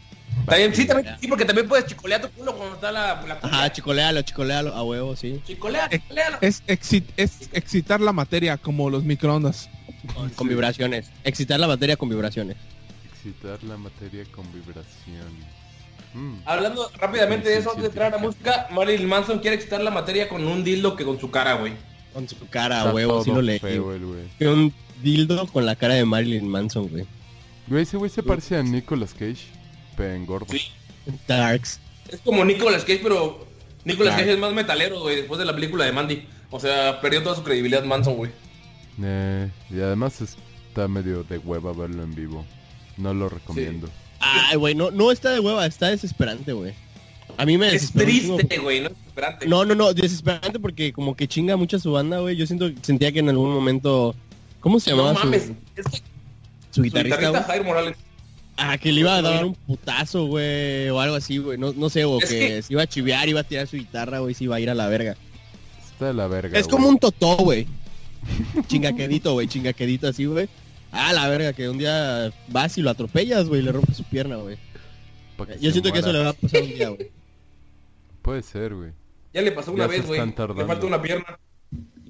[0.46, 3.40] También, sí, también, sí, porque también puedes chicolear tu culo cuando está la, la.
[3.42, 5.42] Ajá, chicolealo, chicolealo, a huevo, sí.
[5.46, 6.38] Chicolea, chicolealo.
[6.42, 9.70] Es, exi- es excitar la materia como los microondas.
[10.16, 11.12] Con, con vibraciones.
[11.24, 12.58] Excitar la batería con vibraciones.
[13.14, 15.28] Excitar la materia con vibración.
[16.14, 16.38] Mm.
[16.46, 19.92] Hablando rápidamente de eso, antes de entrar a la música, Marilyn Manson quiere excitar la
[19.92, 21.74] materia con un dildo que con su cara, güey.
[22.14, 23.60] Con su cara, a huevo, sí todo lo leí.
[23.60, 24.24] feo el güey.
[24.38, 27.06] Que Un dildo con la cara de Marilyn Manson, güey.
[27.68, 29.46] Güey, ese güey se parece a Nicolas Cage,
[29.96, 30.48] pero en gordo.
[30.50, 30.62] Sí.
[31.28, 31.80] Darks.
[32.10, 33.46] Es como Nicolas Cage, pero
[33.86, 34.16] Nicolas.
[34.16, 36.28] Cage es más metalero, güey, después de la película de Mandy.
[36.50, 38.32] O sea, perdió toda su credibilidad Manson, güey.
[39.02, 42.46] Eh, y además está medio de hueva verlo en vivo.
[42.98, 43.90] No lo recomiendo.
[44.20, 46.74] Ay, güey, no, no está de hueva, está desesperante, güey.
[47.38, 49.48] A mí me Es triste, güey, no es desesperante.
[49.48, 52.36] No, no, no, desesperante porque como que chinga mucho a su banda, güey.
[52.36, 54.16] Yo siento, sentía que en algún momento...
[54.60, 55.52] ¿Cómo se no llamaba su, mames.
[55.76, 56.02] Es que su
[56.72, 57.44] su guitarrista?
[57.44, 57.98] Jair Morales.
[58.58, 61.58] Ah, que le iba a dar un putazo, güey, o algo así, güey.
[61.58, 64.20] No, no sé, o que, que- se iba a chivear, iba a tirar su guitarra,
[64.20, 65.18] güey, se iba a ir a la verga.
[65.92, 66.60] Está de la verga.
[66.60, 67.66] Es como un totó, güey.
[68.68, 70.48] Chingaquedito, güey, chingaquedito así, güey.
[70.92, 74.04] Ah, la verga, que un día vas y lo atropellas, güey, y le rompes su
[74.04, 74.58] pierna, güey.
[75.60, 77.10] Yo siento que eso le va a pasar un día, güey.
[78.22, 78.92] Puede ser, güey.
[79.34, 80.20] Ya le pasó una Ya vez, güey.
[80.20, 81.40] Le falta una pierna.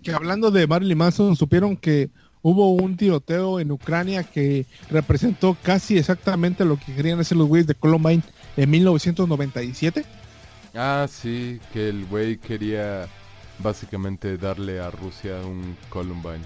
[0.04, 2.10] Que hablando de Marilyn Manson, supieron que
[2.41, 7.67] hubo un tiroteo en Ucrania que representó casi exactamente lo que querían hacer los güeyes
[7.67, 8.24] de Columbine
[8.58, 10.04] en 1997.
[10.74, 13.08] Ah, sí, que el güey quería
[13.60, 16.41] básicamente darle a Rusia un Columbine.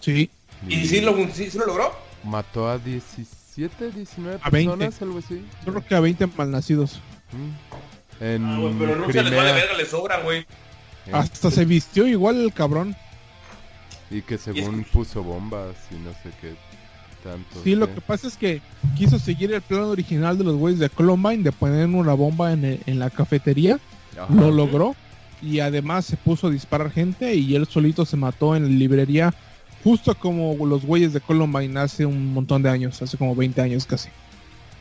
[0.00, 0.28] Sí.
[0.66, 1.92] ¿Y sí lo, sí, sí lo logró?
[2.24, 4.70] Mató a 17, 19 A 20.
[4.70, 5.44] personas, algo así.
[5.64, 7.00] Yo creo que a 20 malnacidos.
[7.32, 7.79] Mm.
[8.20, 10.44] En Ah, pero Rusia les vale verga, le sobran, güey.
[11.06, 12.94] en- Hasta se vistió igual el cabrón.
[14.12, 16.54] y que según puso bombas y no sé qué
[17.22, 17.62] tanto.
[17.62, 18.60] Sí, lo que pasa es que
[18.96, 22.64] quiso seguir el plan original de los güeyes de Columbine de poner una bomba en,
[22.64, 23.78] el- en la cafetería.
[24.20, 24.32] Ajá.
[24.34, 24.96] Lo logró.
[25.42, 29.32] Y además se puso a disparar gente y él solito se mató en la librería.
[29.84, 33.86] Justo como los güeyes de Columbine hace un montón de años, hace como 20 años
[33.86, 34.08] casi.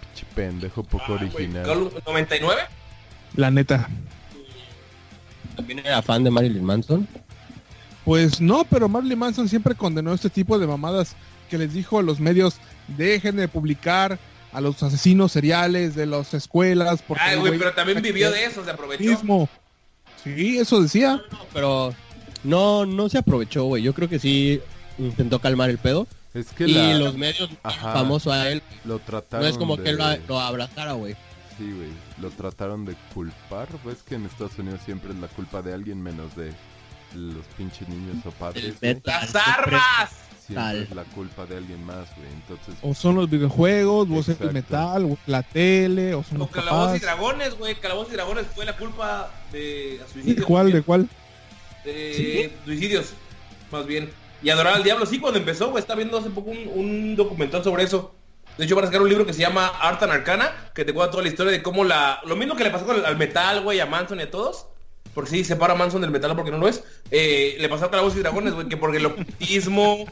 [0.02, 1.64] Pinche pendejo poco Ah, original.
[1.66, 2.56] Col- ¿99?
[3.36, 3.88] La neta.
[5.56, 7.08] También era fan de Marilyn Manson.
[8.06, 11.16] Pues no, pero Marilyn Manson siempre condenó este tipo de mamadas
[11.50, 12.56] que les dijo a los medios,
[12.98, 14.18] dejen de publicar
[14.52, 17.02] a los asesinos seriales de las escuelas.
[17.08, 19.04] Porque Ay, güey, pero también vivió de eso, se aprovechó.
[19.04, 19.50] mismo.
[20.24, 21.22] Sí, eso decía.
[21.54, 21.94] Pero
[22.44, 23.84] no, no se aprovechó, güey.
[23.84, 24.60] Yo creo que sí
[24.98, 26.08] intentó calmar el pedo.
[26.34, 27.94] Es que y la- los medios Ajá.
[27.94, 28.62] famoso a él.
[28.86, 29.84] lo trataron No es como de...
[29.84, 31.16] que él lo, lo abrazara, güey.
[31.60, 31.90] Sí, güey.
[32.22, 33.68] Lo trataron de culpar.
[33.84, 36.54] Pues que en Estados Unidos siempre es la culpa de alguien menos de
[37.14, 38.76] los pinches niños o padres.
[39.04, 40.10] ¡Las armas!
[40.48, 40.84] Siempre tal.
[40.84, 42.28] es la culpa de alguien más, güey.
[42.34, 46.48] Entonces, O son los videojuegos, o es el metal, o la tele, o son los
[46.48, 47.02] O Calabozos y papás.
[47.02, 47.76] Dragones, güey.
[47.76, 50.46] Calabozos y Dragones fue la culpa de ¿De suicidios.
[50.48, 50.72] cuál?
[50.72, 51.08] ¿De cuál?
[51.86, 53.14] De suicidios,
[53.72, 54.10] más bien.
[54.42, 55.82] Y adorar al diablo, sí, cuando empezó, güey.
[55.82, 58.16] Estaba viendo hace poco un, un documental sobre eso.
[58.60, 60.94] De hecho, van a sacar un libro que se llama Art and Arcana, que te
[60.94, 62.20] cuenta toda la historia de cómo la...
[62.26, 64.66] Lo mismo que le pasó con el- al metal, güey, a Manson y a todos.
[65.14, 66.84] Porque sí, separa a Manson del metal porque no lo es.
[67.10, 70.06] eh, le pasó a Calabozos y Dragones, güey, que porque el ocultismo,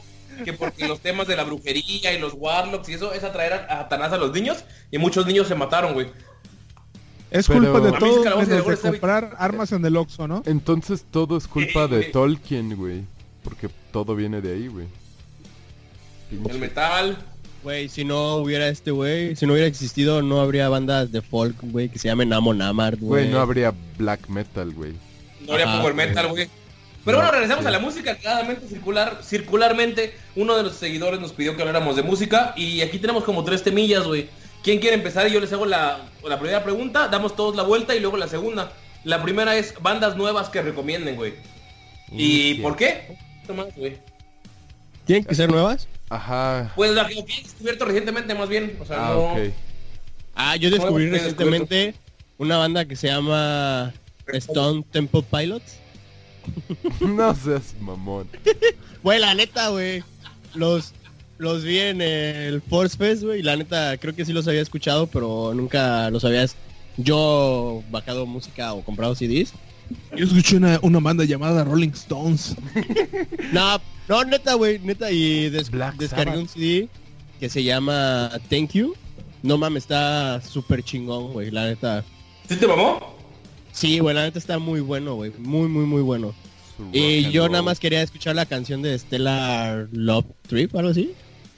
[0.44, 3.68] que porque los temas de la brujería y los warlocks y eso es atraer a,
[3.82, 4.64] Satanás a los niños.
[4.90, 6.08] Y muchos niños se mataron, güey.
[7.30, 10.42] Es Pero- culpa de todos menos de está comprar armas en el Oxxo, ¿no?
[10.46, 12.04] entonces todo es culpa de.
[12.12, 13.04] Tolkien, güey.
[13.44, 14.86] Porque todo viene de ahí, güey.
[16.48, 17.16] El metal.
[17.62, 21.56] Güey, si no hubiera este güey, si no hubiera existido, no habría bandas de folk,
[21.62, 23.24] güey, que se llamen Amo Namart, güey.
[23.24, 24.92] Güey, no habría black metal, güey.
[25.44, 26.48] No habría Ajá, power metal, güey.
[27.04, 27.68] Pero No, bueno, regresamos sí.
[27.68, 28.16] a la música.
[28.16, 32.52] Claramente, circular, circularmente, uno de los seguidores nos pidió que habláramos de música.
[32.56, 34.28] Y aquí tenemos como tres temillas, güey.
[34.62, 35.26] ¿Quién quiere empezar?
[35.26, 38.28] Y yo les hago la, la primera pregunta, damos todos la vuelta y luego la
[38.28, 38.72] segunda.
[39.04, 41.34] La primera es bandas nuevas que recomienden, güey.
[42.12, 43.06] ¿Y por qué?
[43.08, 43.96] Un poquito más, güey.
[45.06, 45.88] ¿Tienen que ser nuevas?
[46.10, 46.72] Ajá.
[46.74, 48.76] Pues la que he descubierto recientemente, más bien.
[48.80, 49.34] O sea, Ah, no...
[50.34, 51.94] Ah, yo descubrí recientemente
[52.38, 53.92] una banda que se llama
[54.26, 55.78] Stone Temple Pilots.
[57.00, 58.28] no seas mamón.
[59.02, 60.02] Güey, la neta, güey.
[60.54, 60.92] Los,
[61.38, 63.40] los vi en el Force Fest, güey.
[63.40, 66.56] Y la neta, creo que sí los había escuchado, pero nunca los habías
[66.96, 69.52] yo bajado música o comprado CDs.
[70.16, 72.56] Yo escuché una, una banda llamada Rolling Stones.
[73.52, 75.10] No, no, neta, güey, neta.
[75.10, 76.42] Y des- Black descargué Sabbath.
[76.42, 76.88] un CD
[77.40, 78.94] que se llama Thank You.
[79.42, 82.04] No mames, está súper chingón, güey, la neta.
[82.48, 83.16] ¿Sí te mamó?
[83.72, 85.32] Sí, güey, la neta está muy bueno, güey.
[85.38, 86.34] Muy, muy, muy bueno.
[86.92, 91.12] Y yo nada más quería escuchar la canción de Stellar Love Trip, algo así.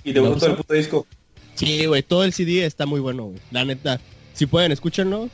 [0.04, 1.06] Y te ¿Me gustó todo el puto disco.
[1.54, 3.38] Sí, güey, todo el CD está muy bueno, güey.
[3.50, 4.00] La neta.
[4.34, 5.28] si pueden, escúchenlo.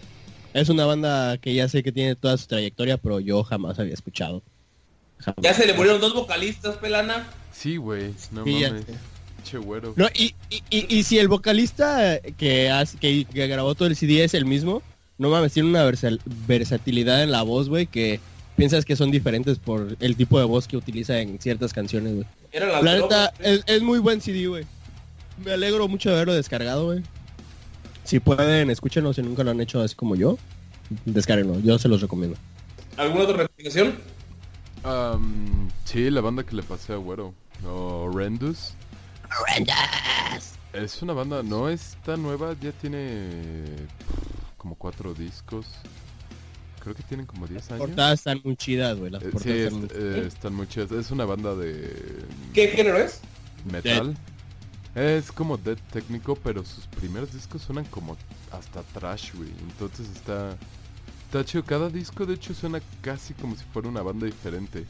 [0.54, 3.94] Es una banda que ya sé que tiene toda su trayectoria, pero yo jamás había
[3.94, 4.42] escuchado.
[5.38, 7.26] Ya se le murieron dos vocalistas, pelana.
[7.52, 8.14] Sí, güey.
[8.32, 8.84] No mames.
[9.44, 9.92] Che güero.
[9.96, 13.96] No, y, y, y- y si el vocalista que, hace- que, que grabó todo el
[13.96, 14.82] CD es el mismo,
[15.18, 18.20] no mames, tiene una versa- versatilidad en la voz, güey, que
[18.56, 22.26] piensas que son diferentes por el tipo de voz que utiliza en ciertas canciones, güey.
[22.82, 24.64] La neta, es muy buen CD, güey.
[25.44, 27.02] Me alegro mucho de haberlo descargado, güey.
[28.04, 30.38] Si pueden, escúchenlo si nunca lo han hecho así como yo.
[31.04, 32.36] Descárguenlo, yo se los recomiendo.
[32.96, 33.94] ¿Alguna otra recomendación?
[34.86, 37.34] Am, sí, la banda que le pasé a güero.
[37.66, 38.74] Horrendous.
[40.72, 43.64] Es una banda, no es tan nueva, ya tiene
[44.58, 45.66] como cuatro discos.
[46.80, 47.86] Creo que tienen como 10 Las años.
[47.88, 49.10] portadas están muy chidas, güey.
[49.10, 50.92] Las Eh, sí, es- están muy eh, están muy chidas.
[50.92, 53.20] Es una banda de ¿Qué género es?
[53.64, 54.16] metal.
[54.94, 58.16] Es como death técnico, pero sus primeros discos suenan como
[58.52, 59.50] hasta trash, güey.
[59.68, 60.56] Entonces está...
[61.38, 61.64] Está chido.
[61.64, 64.86] Cada disco, de hecho, suena casi como si fuera una banda diferente.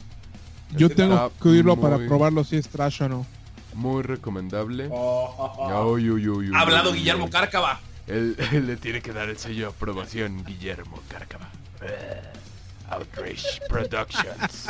[0.75, 3.25] Yo Está tengo que oírlo para probarlo si es trash o no.
[3.73, 4.89] Muy recomendable.
[4.91, 7.29] Oh, Uy, uy, uy, uy, Ha hablado Guillermo.
[7.29, 7.79] Cárcava.
[8.07, 11.49] Él, él le tiene que dar el sello de aprobación, Guillermo Cárcava.
[11.81, 12.21] Eh,
[12.89, 14.67] Outrage Productions.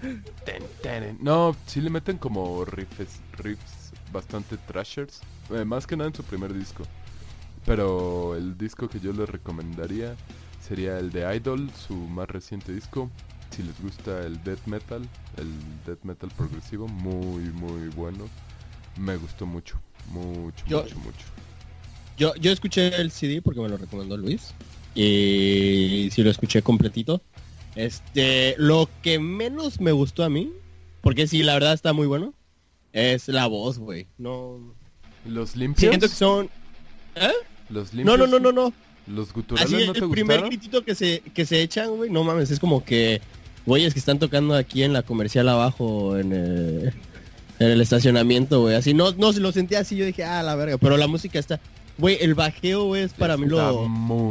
[0.44, 1.18] Ten, ten.
[1.20, 5.20] No, sí le meten como riffs, riffs bastante trashers.
[5.50, 6.84] eh, más que nada en su primer disco.
[7.64, 10.14] Pero el disco que yo les recomendaría
[10.66, 13.10] sería el de Idol, su más reciente disco.
[13.54, 15.02] Si les gusta el death metal,
[15.36, 15.48] el
[15.86, 18.28] death metal progresivo, muy, muy bueno.
[18.98, 19.78] Me gustó mucho,
[20.10, 21.26] mucho, Yo- mucho, mucho.
[22.16, 24.54] Yo, yo escuché el CD porque me lo recomendó Luis.
[24.94, 27.20] Y sí lo escuché completito.
[27.74, 30.52] Este, lo que menos me gustó a mí,
[31.00, 32.32] porque sí, la verdad está muy bueno,
[32.92, 34.06] es la voz, güey.
[34.18, 34.60] No.
[35.26, 35.80] Los limpios.
[35.90, 36.48] Siento que son.
[37.16, 37.32] ¿Eh?
[37.68, 38.18] Los No, limpios.
[38.18, 38.72] no, no, no, no.
[39.06, 42.24] Los guturales Así no el te primer gritito que se, que se echan, güey, no
[42.24, 43.20] mames, es como que
[43.66, 46.92] güeyes que están tocando aquí en la comercial abajo en el,
[47.58, 48.74] en el estacionamiento, güey.
[48.74, 50.78] Así no, no se lo sentía así, yo dije, ah, la verga.
[50.78, 51.60] Pero la música está.
[51.96, 53.88] Güey, el bajeo, güey, es para mí lo,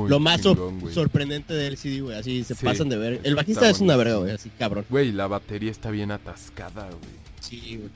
[0.08, 0.94] lo más sor- chingón, güey.
[0.94, 2.18] sorprendente del CD, güey.
[2.18, 3.22] Así se Sí, pasan de ver.
[3.24, 4.86] El bajista es una verga, güey, así cabrón.
[4.90, 7.14] Güey, la batería está bien atascada, güey.
[7.40, 7.90] Sí, güey.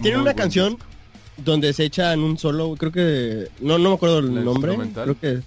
[0.00, 0.86] Tiene, una canción disco.
[1.44, 3.48] donde se echan un solo, creo que.
[3.60, 4.76] No, no me acuerdo el ¿La nombre.
[4.94, 5.40] Creo que.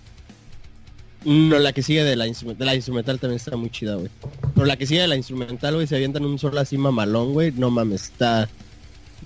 [1.23, 4.09] No, la que sigue de la, de la instrumental también está muy chida, güey.
[4.55, 7.51] Pero la que sigue de la instrumental, güey, se avientan un solo así mamalón, güey.
[7.51, 8.49] No mames, está.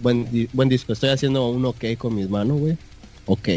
[0.01, 0.91] Buen, di- buen disco.
[0.91, 2.77] Estoy haciendo un ok con mis manos, güey.
[3.27, 3.47] Ok.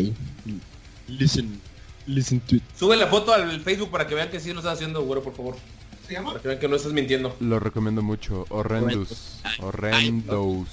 [1.08, 1.60] Listen.
[2.06, 2.62] Listen to it.
[2.78, 5.34] Sube la foto al Facebook para que vean que sí lo estás haciendo, güero, por
[5.34, 5.56] favor.
[6.24, 7.36] Para que vean que no estás mintiendo.
[7.40, 8.46] Lo recomiendo mucho.
[8.48, 9.40] Horrendous.
[9.60, 10.68] Horrendous.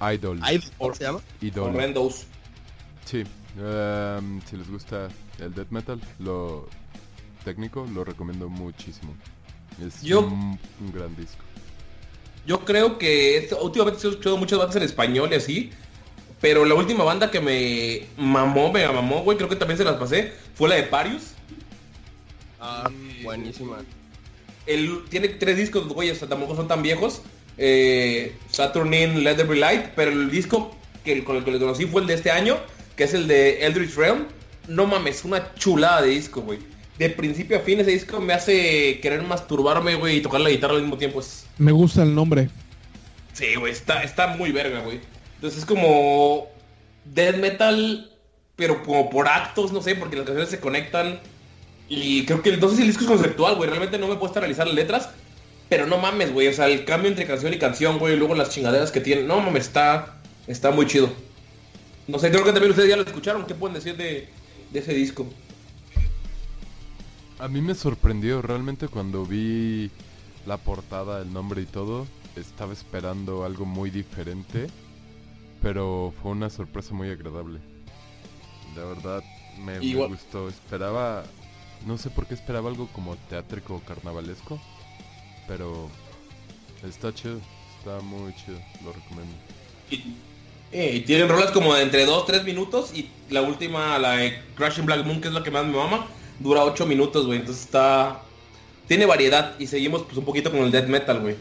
[0.00, 0.40] Idol.
[0.78, 1.20] ¿Cómo se llama?
[1.40, 1.70] Idol.
[1.74, 2.24] Horrendos.
[3.04, 3.22] Sí.
[3.60, 5.08] ehm, si les gusta
[5.38, 6.68] el death metal, lo
[7.44, 9.14] técnico, lo recomiendo muchísimo.
[9.84, 11.42] Es Yo- un, un gran disco.
[12.46, 15.70] Yo creo que esto- últimamente he escuchado muchas bandas en español y así.
[16.40, 19.96] Pero la última banda que me mamó, me mamó, güey, creo que también se las
[19.96, 21.32] pasé, fue la de Parius.
[22.60, 22.88] Ah,
[23.24, 23.78] buenísima.
[24.66, 27.22] El, tiene tres discos, güey, o sea, tampoco son tan viejos.
[27.56, 30.74] Eh, Saturnine, Let There Be Light, pero el disco
[31.04, 32.56] que con el que lo conocí fue el de este año,
[32.96, 34.26] que es el de Eldritch Realm.
[34.68, 36.60] No mames, una chulada de disco, güey.
[36.98, 40.74] De principio a fin ese disco me hace querer masturbarme, güey, y tocar la guitarra
[40.74, 41.20] al mismo tiempo.
[41.20, 42.48] Es, Me gusta el nombre.
[43.32, 45.00] Sí, güey, está, está muy verga, güey.
[45.36, 46.48] Entonces es como
[47.04, 48.10] death metal,
[48.56, 51.20] pero como por actos, no sé, porque las canciones se conectan.
[51.88, 53.70] Y creo que no sé si el disco es conceptual, güey.
[53.70, 55.10] Realmente no me he puesto a analizar las letras.
[55.68, 56.48] Pero no mames, güey.
[56.48, 58.14] O sea, el cambio entre canción y canción, güey.
[58.14, 59.26] y Luego las chingaderas que tienen.
[59.26, 61.10] No mames, está, está muy chido.
[62.08, 63.46] No sé, creo que también ustedes ya lo escucharon.
[63.46, 64.28] ¿Qué pueden decir de,
[64.72, 65.26] de ese disco?
[67.38, 69.90] A mí me sorprendió realmente cuando vi
[70.46, 72.06] la portada, el nombre y todo.
[72.36, 74.68] Estaba esperando algo muy diferente,
[75.62, 77.60] pero fue una sorpresa muy agradable.
[78.74, 79.22] De verdad,
[79.58, 80.48] me, gustó.
[80.48, 81.24] Esperaba,
[81.86, 84.60] no sé por qué esperaba algo como teátrico o carnavalesco,
[85.46, 85.88] pero
[86.82, 87.40] está chido,
[87.78, 89.34] está muy chido, lo recomiendo.
[89.90, 90.14] Y,
[90.72, 92.90] y tienen rolas como de entre 2, 3 minutos.
[92.94, 96.06] Y la última, la de Crashing Black Moon, que es la que más me mama,
[96.40, 97.38] dura 8 minutos, güey.
[97.40, 98.20] Entonces está...
[98.86, 99.54] Tiene variedad.
[99.58, 101.36] Y seguimos pues un poquito con el death metal, güey.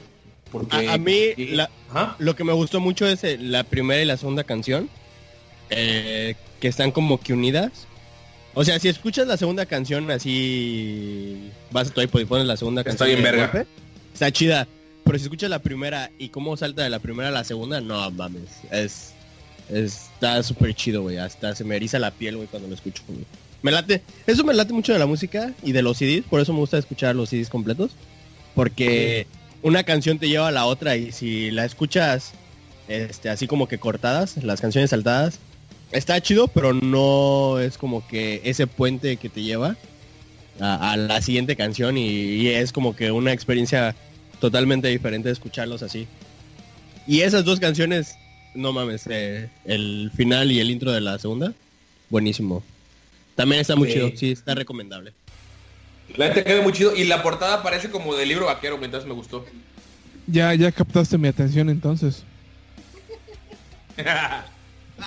[0.52, 0.76] Porque...
[0.90, 2.16] A- a mí, y- la- Ajá.
[2.20, 4.90] Lo que me gustó mucho es eh, la primera y la segunda canción.
[5.70, 7.86] eh, que están como que unidas.
[8.56, 11.52] O sea, si escuchas la segunda canción así...
[11.72, 13.10] Vas a tu iPod y pones la segunda Está canción.
[13.10, 13.66] bien de verga.
[14.14, 14.68] Está chida.
[15.04, 18.10] Pero si escuchas la primera y cómo salta de la primera a la segunda, no
[18.12, 18.50] mames.
[18.72, 19.14] Es...
[19.70, 21.18] Está súper chido, güey.
[21.18, 23.26] Hasta se me eriza la piel, güey, cuando lo escucho, güey.
[23.62, 26.54] Me late, eso me late mucho de la música y de los CDs, por eso
[26.54, 27.92] me gusta escuchar los CDs completos.
[28.56, 29.28] Porque
[29.62, 32.34] una canción te lleva a la otra y si la escuchas
[32.88, 35.40] este, así como que cortadas, las canciones saltadas,
[35.92, 39.76] está chido, pero no es como que ese puente que te lleva
[40.60, 43.96] a, a la siguiente canción y, y es como que una experiencia
[44.40, 46.08] totalmente diferente de escucharlos así.
[47.08, 48.16] Y esas dos canciones,
[48.58, 51.54] no mames, eh, el final y el intro de la segunda,
[52.10, 52.64] buenísimo.
[53.36, 53.94] También está muy Sí.
[53.94, 55.14] chido, sí, está recomendable.
[56.16, 56.96] La neta queda muy chido.
[56.96, 59.46] Y la portada parece como de libro vaquero, mientras me gustó.
[60.26, 62.24] Ya, ya captaste mi atención entonces.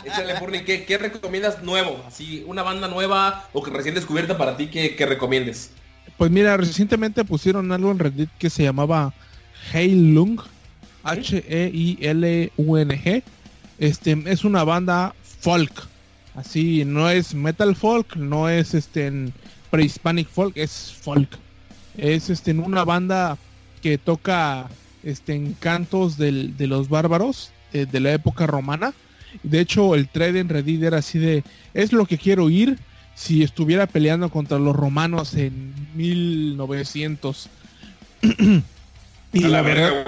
[0.04, 2.02] Échale, ¿qué, ¿qué recomiendas nuevo?
[2.06, 5.70] Así, una banda nueva o que recién descubierta para ti que, que recomiendes.
[6.16, 9.12] Pues mira, recientemente pusieron algo en Reddit que se llamaba
[9.72, 10.40] Heilung,
[11.02, 13.22] H-E-I-L-U-N-G.
[13.80, 15.72] Este es una banda folk.
[16.36, 19.32] Así, no es metal folk, no es este en
[19.70, 21.28] prehispanic folk, es folk.
[21.96, 23.36] Es este en una banda
[23.82, 24.68] que toca
[25.02, 28.92] este en cantos del- de los bárbaros eh, de la época romana.
[29.42, 31.42] De hecho, el thread en Reddit era así de
[31.74, 32.78] es lo que quiero oír
[33.14, 37.48] si estuviera peleando contra los romanos en 1900.
[39.32, 40.04] y la, verdad.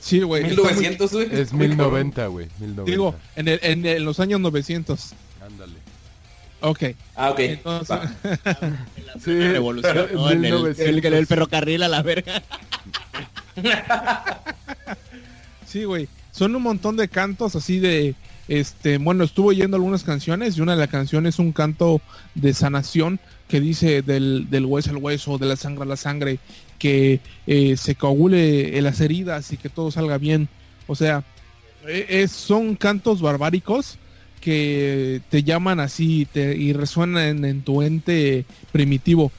[0.00, 0.42] Sí, güey.
[0.44, 1.28] está muy- 1900, güey.
[1.32, 1.90] Es Muy cabrón.
[2.10, 2.46] 1090, güey.
[2.60, 2.90] 1090.
[2.90, 5.12] Digo, en, el- en el- los años 900.
[5.44, 5.72] Ándale.
[6.60, 6.82] Ok.
[7.14, 7.38] Ah, ok.
[7.40, 7.98] Entonces.
[9.24, 10.26] Sí, Revolución, ¿no?
[10.30, 10.80] En el, 1900.
[10.86, 12.42] el- en el ferrocarril a la verga.
[15.66, 16.08] sí, güey.
[16.32, 18.14] Son un montón de cantos así de...
[18.46, 22.02] Este, bueno, estuve oyendo algunas canciones y una de las canciones es un canto
[22.34, 26.38] de sanación que dice del, del hueso al hueso, de la sangre a la sangre,
[26.84, 30.48] que eh, se coagule en las heridas y que todo salga bien.
[30.86, 31.24] O sea,
[31.88, 33.96] eh, es- son cantos barbáricos
[34.42, 39.32] que te llaman así te- y resuenan en tu ente primitivo.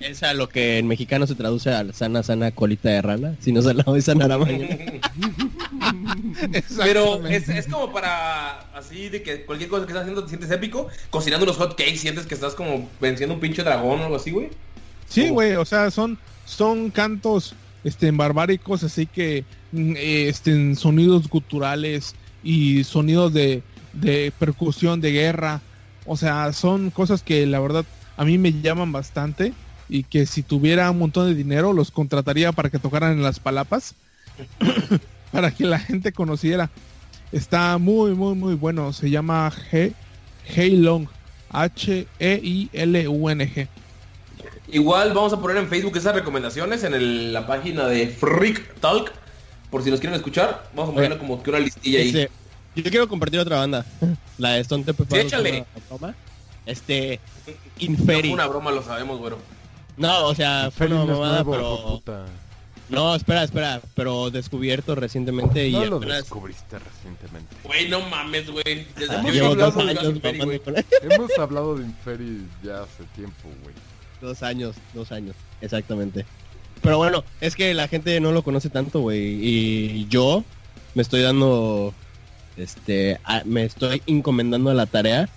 [0.00, 3.36] Es a lo que en mexicano se traduce a sana, sana colita de rana.
[3.40, 4.74] Si no se la voy a sanar a mañana.
[6.78, 10.50] Pero es, es como para así de que cualquier cosa que estás haciendo te sientes
[10.50, 14.16] épico, cocinando unos hot cakes, sientes que estás como venciendo un pinche dragón o algo
[14.16, 14.48] así, güey.
[15.08, 15.34] Sí, Oh.
[15.34, 17.54] güey, o sea, son, son cantos
[17.84, 25.60] este, barbáricos, así que mm, este, sonidos guturales y sonidos de, de percusión de guerra.
[26.06, 27.84] O sea, son cosas que la verdad
[28.16, 29.52] a mí me llaman bastante
[29.88, 33.40] y que si tuviera un montón de dinero los contrataría para que tocaran en las
[33.40, 33.94] palapas,
[35.32, 36.70] para que la gente conociera.
[37.32, 38.92] Está muy, muy, muy bueno.
[38.92, 39.92] Se llama G
[40.54, 41.08] Heilong, E
[42.20, 43.68] H-E-I-L-U-N-G.
[44.74, 49.12] Igual vamos a poner en Facebook esas recomendaciones en el- la página de Freak Talk.
[49.70, 52.08] Por si los quieren escuchar, vamos a ponerle como que una listilla ahí.
[52.08, 52.30] Este,
[52.76, 53.86] yo quiero compartir otra banda.
[54.38, 55.64] La de Stone Temple Sí, échale.
[55.88, 56.14] broma.
[56.66, 58.28] Este, No Inferi.
[58.28, 59.38] fue una broma, lo sabemos, güero.
[59.96, 62.24] No, o sea, fue una no mamada, nuevo, pero...
[62.88, 63.80] No, espera, espera.
[63.94, 67.54] Pero descubierto recientemente y No lo apenas- descubriste recientemente.
[67.64, 68.86] Güey, no mames, güey.
[68.96, 69.38] Desde Ah, que.
[71.14, 73.74] Hemos hablado de Inferi ya hace tiempo, güey.
[74.24, 76.24] Dos años, dos años, exactamente.
[76.80, 79.20] Pero bueno, es que la gente no lo conoce tanto, güey.
[79.42, 80.44] Y yo
[80.94, 81.92] me estoy dando,
[82.56, 85.28] este, a- me estoy encomendando a la tarea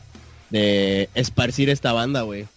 [0.51, 2.47] de esparcir esta banda, güey.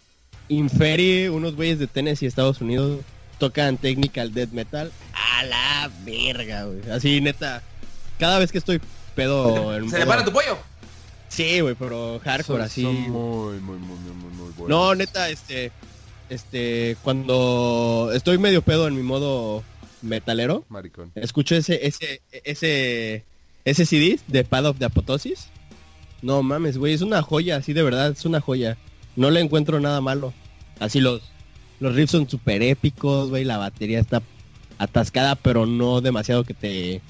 [0.48, 3.00] Inferi, unos güeyes de Tennessee, Estados Unidos,
[3.38, 6.88] tocan technical death metal a la verga, güey.
[6.92, 7.62] Así, neta,
[8.20, 8.80] cada vez que estoy
[9.16, 10.56] pedo en ¿Se le para tu pollo?
[11.28, 12.82] Sí, güey, pero hardcore, Son, así.
[12.82, 14.68] son muy, muy, muy, muy, muy, muy buenos.
[14.68, 15.72] No, neta, este,
[16.30, 19.62] este, cuando estoy medio pedo en mi modo
[20.00, 21.12] metalero, Maricón.
[21.16, 23.24] escucho ese, ese, ese,
[23.64, 25.48] ese CD de Pad of the Apotosis.
[26.22, 28.78] No mames, güey, es una joya, así de verdad, es una joya.
[29.16, 30.32] No le encuentro nada malo.
[30.78, 31.22] Así los,
[31.80, 34.22] los riffs son súper épicos, güey, la batería está
[34.78, 37.02] atascada, pero no demasiado que te,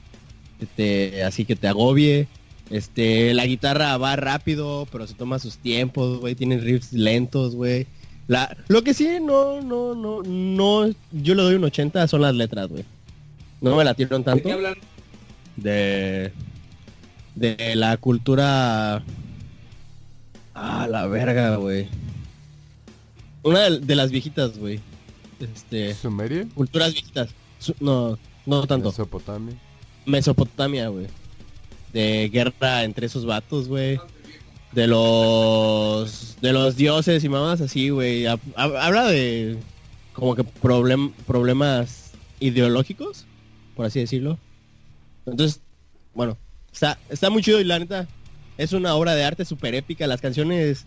[0.58, 2.26] que te, así que te agobie.
[2.70, 7.86] Este, la guitarra va rápido, pero se toma sus tiempos, güey, tiene riffs lentos, güey.
[8.30, 12.32] La, lo que sí, no, no, no, no, yo le doy un 80, son las
[12.32, 12.84] letras, güey.
[13.60, 14.74] No me la tiran ¿De tanto qué hablan?
[15.56, 16.32] de
[17.34, 19.02] de la cultura
[20.54, 21.88] ah la verga güey
[23.42, 24.80] una de, de las viejitas güey
[25.40, 26.46] este ¿Sumeria?
[26.54, 28.16] culturas viejitas Su- no
[28.46, 29.54] no tanto Mesopotamia.
[30.06, 31.06] Mesopotamia güey
[31.92, 33.98] de guerra entre esos vatos güey
[34.72, 39.56] de los de los dioses y mamás así güey Ha- ha- habla de
[40.12, 43.26] como que problem- problemas ideológicos
[43.76, 44.38] por así decirlo
[45.26, 45.60] entonces
[46.14, 46.36] bueno
[46.72, 48.06] está está muy chido y la neta
[48.58, 50.06] es una obra de arte súper épica.
[50.06, 50.84] Las canciones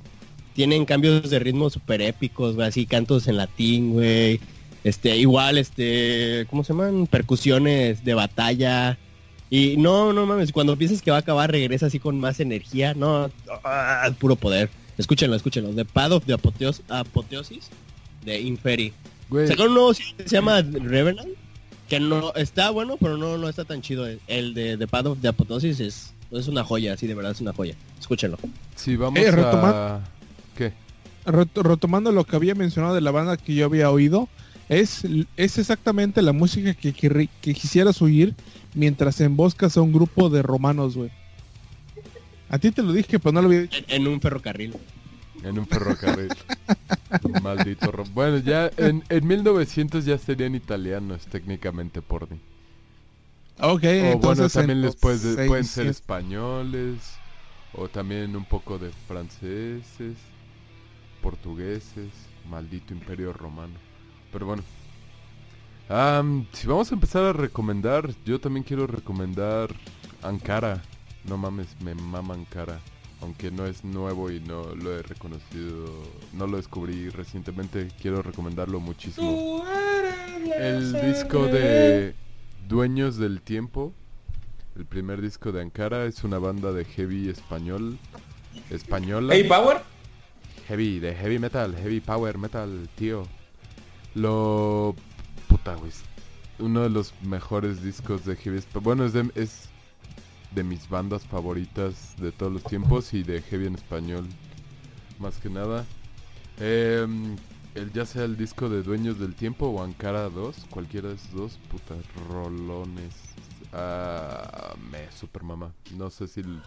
[0.54, 4.40] tienen cambios de ritmo súper épicos, así cantos en latín, güey.
[4.84, 7.08] Este, igual, este, ¿cómo se llaman?
[7.08, 9.00] Percusiones de batalla.
[9.56, 12.96] Y no, no mames, cuando piensas que va a acabar, regresa así con más energía.
[12.96, 13.30] No,
[13.64, 14.72] ah, puro poder.
[14.98, 15.70] Escúchenlo, escúchenlo.
[15.76, 17.70] The Path of the Apoteos- Apoteosis
[18.26, 18.94] de Inferi.
[19.30, 21.30] Güey, Sacaron un nuevo que se llama Revenant.
[21.88, 24.08] Que no está bueno, pero no, no está tan chido.
[24.26, 27.42] El de The Path of the Apoteosis es, es una joya, sí, de verdad es
[27.42, 27.76] una joya.
[28.00, 28.40] Escúchenlo.
[28.76, 30.00] si vamos Eh, a...
[30.58, 30.74] ¿Qué?
[31.26, 34.28] Ret- retomando lo que había mencionado de la banda que yo había oído,
[34.68, 35.04] es,
[35.38, 38.34] es exactamente la música que, querri- que quisieras oír
[38.76, 41.12] mientras emboscas a un grupo de romanos, güey.
[42.50, 43.84] A ti te lo dije, pero no lo había dicho.
[43.88, 44.76] En, en un ferrocarril.
[45.44, 46.30] En un ferrocarril.
[47.44, 52.38] Maldito ro- Bueno, ya en, en 1900 ya serían italianos técnicamente por mí.
[53.60, 55.96] Ok, O entonces bueno, en también les los puedes, pueden ser 600.
[55.96, 56.98] españoles.
[57.76, 60.16] O también un poco de franceses.
[61.22, 62.10] Portugueses.
[62.50, 63.74] Maldito imperio romano.
[64.32, 64.64] Pero bueno.
[65.94, 69.70] Am, si vamos a empezar a recomendar, yo también quiero recomendar
[70.24, 70.82] Ankara.
[71.24, 72.80] No mames, me mama Ankara.
[73.22, 75.86] Aunque no es nuevo y no lo he reconocido,
[76.34, 79.64] no lo descubrí recientemente, quiero recomendarlo muchísimo.
[80.58, 82.16] El disco de
[82.68, 83.94] Dueños del Tiempo,
[84.76, 88.00] el primer disco de Ankara, es una banda de heavy español,
[88.72, 89.36] española.
[89.36, 89.84] Hey Power.
[90.68, 93.28] Heavy, de heavy metal, heavy power metal, tío.
[94.16, 94.96] Lo...
[95.64, 95.90] Puta, güey.
[95.90, 96.04] es
[96.60, 98.58] Uno de los mejores discos de heavy...
[98.60, 99.70] espa- Bueno, es de, es
[100.52, 104.28] de mis bandas favoritas de todos los tiempos y de heavy en español.
[105.20, 105.86] Más que nada.
[106.60, 107.38] El,
[107.94, 111.60] ya sea el disco de Dueños del Tiempo o Ankara 2, cualquiera de esos dos,
[111.72, 111.96] puta,
[112.30, 113.14] rolones.
[113.72, 115.72] Ah, me super mama.
[115.98, 116.42] No sé si...
[116.42, 116.62] el-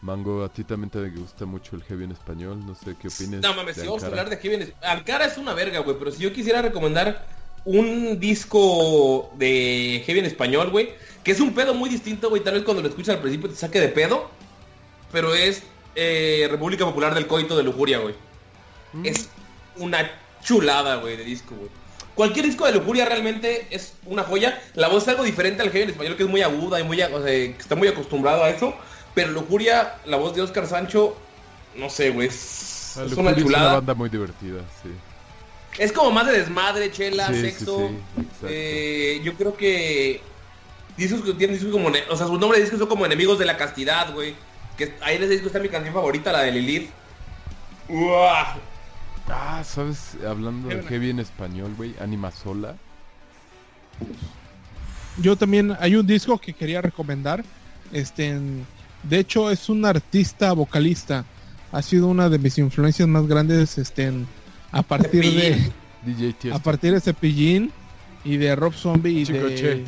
[0.00, 3.42] Mango, a ti también te gusta mucho el heavy en español, no sé qué opinas.
[3.42, 6.12] No mames, si vamos a hablar de heavy en- Ankara es una verga, güey, pero
[6.12, 7.26] si yo quisiera recomendar
[7.64, 10.90] un disco de heavy en español, güey,
[11.24, 13.56] que es un pedo muy distinto, güey, tal vez cuando lo escuchas al principio te
[13.56, 14.30] saque de pedo,
[15.12, 15.62] pero es
[15.94, 18.14] eh, República Popular del Coito de Lujuria, güey.
[18.92, 19.06] Mm.
[19.06, 19.28] Es
[19.76, 20.10] una
[20.42, 21.70] chulada, güey, de disco, güey.
[22.14, 24.60] Cualquier disco de Lujuria realmente es una joya.
[24.74, 27.00] La voz es algo diferente al heavy en español, que es muy aguda y muy,
[27.00, 28.74] o sea, que está muy acostumbrado a eso.
[29.14, 31.16] Pero Lujuria, la voz de Oscar Sancho,
[31.76, 33.74] no sé, güey, es, es una es una chulada.
[33.74, 34.90] banda muy divertida, sí.
[35.78, 37.88] Es como más de desmadre, chela, Sí, sexo.
[37.88, 40.20] sí, eh, yo creo que
[40.96, 43.46] discos que tienen discos como, o sea, sus nombres de discos son como enemigos de
[43.46, 44.34] la castidad, güey.
[44.76, 46.90] Que ahí en ese disco está mi canción favorita, la de Lilith.
[47.88, 48.56] Uah.
[49.28, 50.16] Ah, ¿sabes?
[50.26, 52.74] Hablando de heavy en español, güey, Anima Sola.
[55.18, 57.44] Yo también hay un disco que quería recomendar.
[57.92, 58.38] Este,
[59.02, 61.24] de hecho es un artista vocalista.
[61.72, 64.26] Ha sido una de mis influencias más grandes este, en-
[64.72, 65.72] a partir de Cepillín.
[66.04, 66.58] DJ Tiesto.
[66.58, 67.72] a partir de Cepillín
[68.24, 69.62] y de Rob Zombie y Chicoche.
[69.74, 69.86] de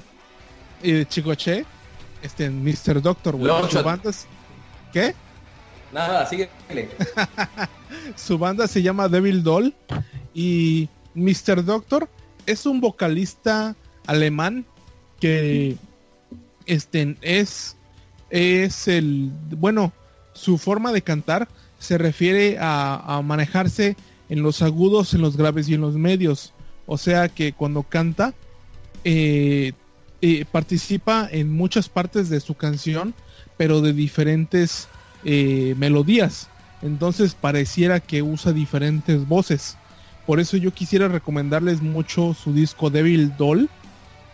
[0.83, 1.65] y de Chicoche.
[2.23, 3.01] Este, Mr.
[3.01, 3.47] Doctor, güey.
[3.49, 3.71] Longshot.
[3.71, 4.27] Su banda es-
[4.93, 5.15] ¿Qué?
[5.93, 6.51] Nada, síguele.
[8.17, 9.75] Su banda se llama Devil Doll
[10.35, 11.65] y Mr.
[11.65, 12.09] Doctor
[12.47, 13.75] es un vocalista
[14.07, 14.65] alemán
[15.21, 15.77] que
[16.67, 17.77] este es
[18.31, 19.93] es el bueno
[20.33, 23.97] su forma de cantar se refiere a, a manejarse
[24.31, 26.55] en los agudos, en los graves y en los medios.
[26.87, 28.33] O sea que cuando canta
[29.05, 29.73] eh,
[30.23, 33.15] eh, participa en muchas partes de su canción,
[33.57, 34.89] pero de diferentes
[35.25, 36.49] eh, melodías.
[36.83, 39.77] Entonces pareciera que usa diferentes voces.
[40.27, 43.69] Por eso yo quisiera recomendarles mucho su disco Devil Doll,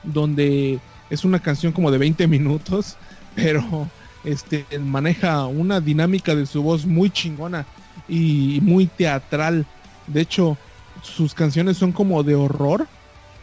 [0.02, 0.78] donde
[1.10, 2.96] es una canción como de 20 minutos,
[3.34, 3.88] pero
[4.24, 7.64] este maneja una dinámica de su voz muy chingona
[8.08, 9.66] y muy teatral.
[10.06, 10.56] De hecho,
[11.02, 12.86] sus canciones son como de horror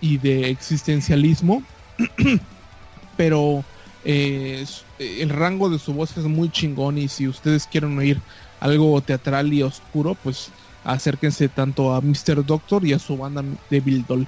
[0.01, 1.63] y de existencialismo,
[3.17, 3.63] pero
[4.05, 8.19] eh, s- el rango de su voz es muy chingón y si ustedes quieren oír
[8.59, 10.49] algo teatral y oscuro, pues
[10.83, 12.45] acérquense tanto a Mr.
[12.45, 14.27] Doctor y a su banda Devil Doll.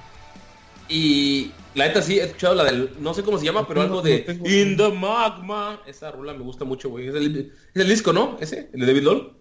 [0.88, 3.86] Y la neta sí, he escuchado la del, no sé cómo se llama, pero No,
[3.86, 5.80] algo de In the Magma.
[5.86, 7.08] Esa rula me gusta mucho, güey.
[7.08, 8.36] Es el, es el disco, ¿no?
[8.40, 9.32] Ese, el de David Doll.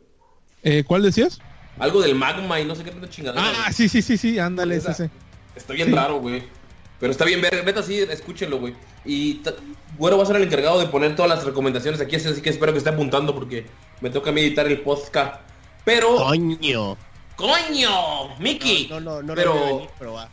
[0.63, 1.39] Eh, ¿Cuál decías?
[1.80, 3.43] Algo del magma y no sé qué tanta chingadera.
[3.45, 3.73] Ah, güey.
[3.73, 4.91] sí, sí, sí, sí, ándale, Esa.
[4.91, 5.09] ese.
[5.55, 5.93] Está bien Sí.
[5.93, 6.43] raro, güey.
[6.99, 8.73] Pero está bien ver, neta sí, escúchenlo, güey.
[9.03, 9.41] Y
[9.97, 12.71] bueno, va a ser el encargado de poner todas las recomendaciones aquí, así que espero
[12.71, 13.65] que esté apuntando porque
[14.01, 15.41] me toca a mí editar el podcast.
[15.84, 16.97] Pero, Coño.
[17.36, 18.88] coño, Mickey.
[18.89, 20.30] No, no, no, no pero venir, pero va.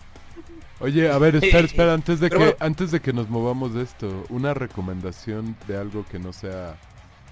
[0.81, 2.57] Oye, a ver, espera, espera, antes de Pero que bueno.
[2.61, 6.77] antes de que nos movamos de esto, una recomendación de algo que no sea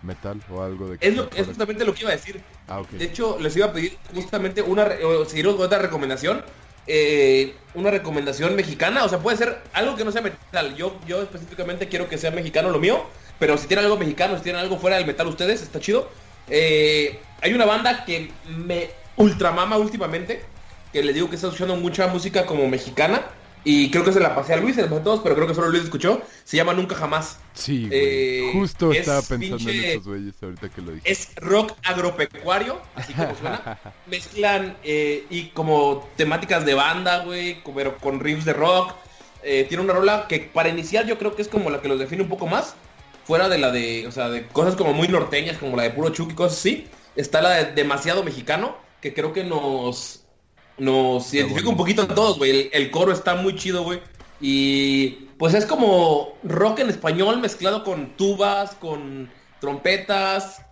[0.03, 0.99] metal o algo de...
[1.01, 2.41] Es, lo, es justamente lo que iba a decir.
[2.69, 2.83] Ah.
[2.91, 4.89] De hecho, les iba a pedir justamente una,
[5.27, 6.43] seguiros con otra recomendación.
[6.87, 10.75] eh, una recomendación mexicana, o sea, puede ser algo que no sea metal.
[10.75, 13.05] Yo, yo específicamente quiero que sea mexicano lo mío,
[13.39, 16.11] pero si tienen algo mexicano, si tienen algo fuera del metal ustedes, está chido.
[16.49, 20.43] Eh, hay una banda que me ultramama últimamente,
[20.93, 23.23] que les digo que está escuchando mucha música como mexicana,
[23.65, 25.69] y creo que se la pasé a Luis, pasé a todos, pero creo que solo
[25.69, 26.23] Luis escuchó.
[26.45, 27.39] Se llama Nunca Jamás.
[27.53, 28.01] Sí, güey.
[28.01, 31.11] eh, Justo es estaba pensando en esos güeyes ahorita que lo dije.
[31.11, 33.63] Es rock agropecuario, así como suena.
[34.07, 38.95] Mezclan eh, y como temáticas de banda, güey, pero con riffs de rock.
[39.43, 41.99] Eh, tiene una rola que para iniciar yo creo que es como la que los
[41.99, 42.77] define un poco más.
[43.25, 46.11] Fuera de la de, o sea, de cosas como muy norteñas, como la de puro
[46.11, 46.89] Chuck y cosas así.
[47.17, 50.20] Está la de demasiado mexicano, que creo que nos,
[50.81, 52.51] nos identifica un poquito a todos, güey.
[52.51, 54.01] El, el coro está muy chido, güey.
[54.41, 60.63] Y pues es como rock en español mezclado con tubas, con trompetas.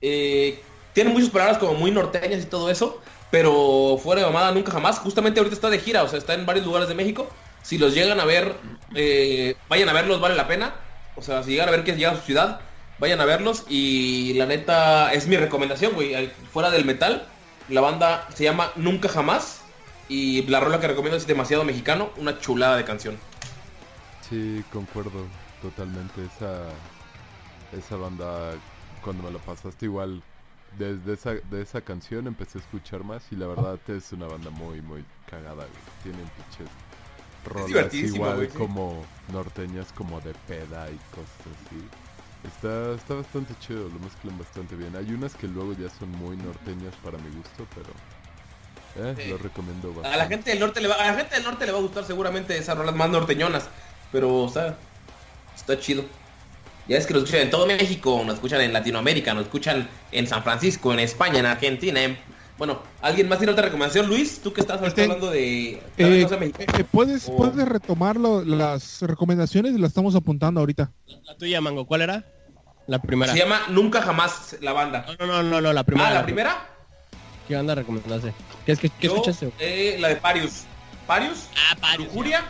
[0.00, 0.60] eh,
[0.92, 3.00] tiene muchas palabras como muy norteñas y todo eso.
[3.30, 5.00] Pero fuera de mamada nunca jamás.
[5.00, 7.28] Justamente ahorita está de gira, o sea, está en varios lugares de México.
[7.62, 8.54] Si los llegan a ver,
[8.94, 10.74] eh, vayan a verlos, vale la pena.
[11.16, 12.60] O sea, si llegan a ver que llega a su ciudad,
[12.98, 13.64] vayan a verlos.
[13.68, 16.30] Y la neta, es mi recomendación, güey.
[16.52, 17.26] Fuera del metal,
[17.68, 19.62] la banda se llama Nunca Jamás.
[20.08, 23.16] Y la rola que recomiendo es demasiado mexicano, una chulada de canción.
[24.28, 25.26] Sí, concuerdo
[25.60, 26.24] totalmente.
[26.24, 26.62] Esa,
[27.76, 28.52] esa banda,
[29.02, 30.22] cuando me la pasaste igual,
[30.78, 34.50] desde esa, de esa canción empecé a escuchar más y la verdad es una banda
[34.50, 35.54] muy, muy cagada.
[35.54, 35.68] güey.
[36.04, 36.68] Tienen pinches
[37.44, 38.56] rolas igual güey, sí.
[38.56, 42.05] como norteñas, como de peda y cosas así.
[42.46, 44.94] Está, está bastante chido, lo mezclan bastante bien.
[44.96, 49.28] Hay unas que luego ya son muy norteñas para mi gusto, pero eh, Sí.
[49.30, 50.14] lo recomiendo bastante.
[50.14, 51.82] A la gente del norte le va, a la gente del norte le va a
[51.82, 53.68] gustar seguramente esas rolas más norteñonas.
[54.12, 54.76] Pero, o sea,
[55.54, 56.04] está chido.
[56.88, 60.26] Ya es que nos escuchan en todo México, nos escuchan en Latinoamérica, nos escuchan en
[60.28, 62.00] San Francisco, en España, en Argentina.
[62.02, 62.16] en-
[62.58, 64.06] Bueno, ¿alguien más tiene otra recomendación?
[64.08, 65.72] Luis, tú que estás Este, hablando de...
[65.72, 67.36] Eh, eh, ¿puedes, Oh.
[67.36, 70.90] puedes retomar lo- las recomendaciones y las estamos apuntando ahorita.
[71.24, 72.24] La tuya, Mango, ¿cuál era?
[72.86, 73.32] La primera.
[73.32, 75.04] Se llama Nunca Jamás la banda.
[75.18, 76.08] No, no, no, no, no, la primera.
[76.08, 76.66] Ah, ¿la primera?
[77.48, 78.32] ¿Qué banda recomendaste?
[78.64, 79.52] ¿Qué, es que, qué Yo, escuchaste?
[79.58, 80.64] eh, la de Parius.
[81.06, 82.08] Parius, Ah, Parius.
[82.08, 82.44] Lujuria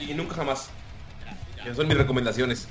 [0.00, 0.68] y Nunca Jamás.
[1.62, 2.68] Esas son mis recomendaciones.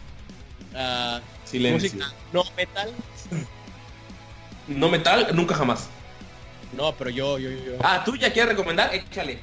[0.75, 1.89] Ah, Silencio.
[1.91, 2.91] música no metal.
[4.67, 5.89] No metal, Nunca Jamás.
[6.77, 7.73] No, pero yo, yo, yo.
[7.83, 8.93] Ah, ¿tú ya quieres recomendar?
[8.95, 9.39] Échale.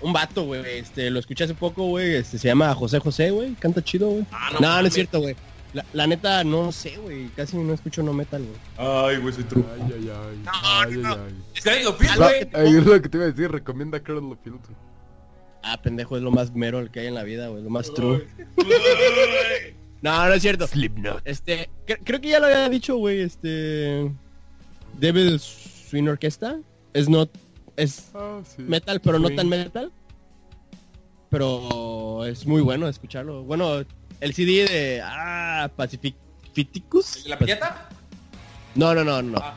[0.00, 0.78] Un vato, güey.
[0.78, 2.16] Este, lo escuché hace poco, güey.
[2.16, 3.54] Este, se llama José José, güey.
[3.54, 4.26] Canta chido, güey.
[4.32, 4.88] Ah, no, no, mames.
[4.88, 5.36] es cierto, güey.
[5.72, 7.28] La, la neta, no sé, güey.
[7.36, 8.58] Casi no escucho no metal, güey.
[8.88, 9.64] Ay, güey, soy true.
[9.74, 10.42] Ay, ay, ay.
[10.64, 11.34] ay, ay, ay.
[11.54, 12.48] Es que lo pido, Algo güey.
[12.50, 14.58] que- Ay, es lo que te iba a decir, recomienda a Carl Field.
[15.62, 17.62] Ah, pendejo, es lo más mero el que hay en la vida, güey.
[17.62, 18.26] Lo más true.
[20.02, 20.66] No, no es cierto.
[20.66, 21.20] Slipknot.
[21.26, 23.20] Este, cre- creo que ya lo había dicho, güey.
[23.20, 24.10] Este.
[24.98, 25.42] Devil's
[25.90, 26.58] Swing Orchestra.
[26.94, 27.30] Es not.
[27.76, 28.62] Es Ah, sí.
[28.62, 29.36] metal, pero no Swing.
[29.36, 29.92] tan metal.
[31.28, 33.42] Pero es muy bueno escucharlo.
[33.44, 33.84] Bueno,
[34.20, 35.00] el CD de.
[35.04, 37.24] Ah, Pacificus.
[37.26, 37.88] ¿La piñata?
[38.74, 39.38] No, no, no, no.
[39.42, 39.54] Ah,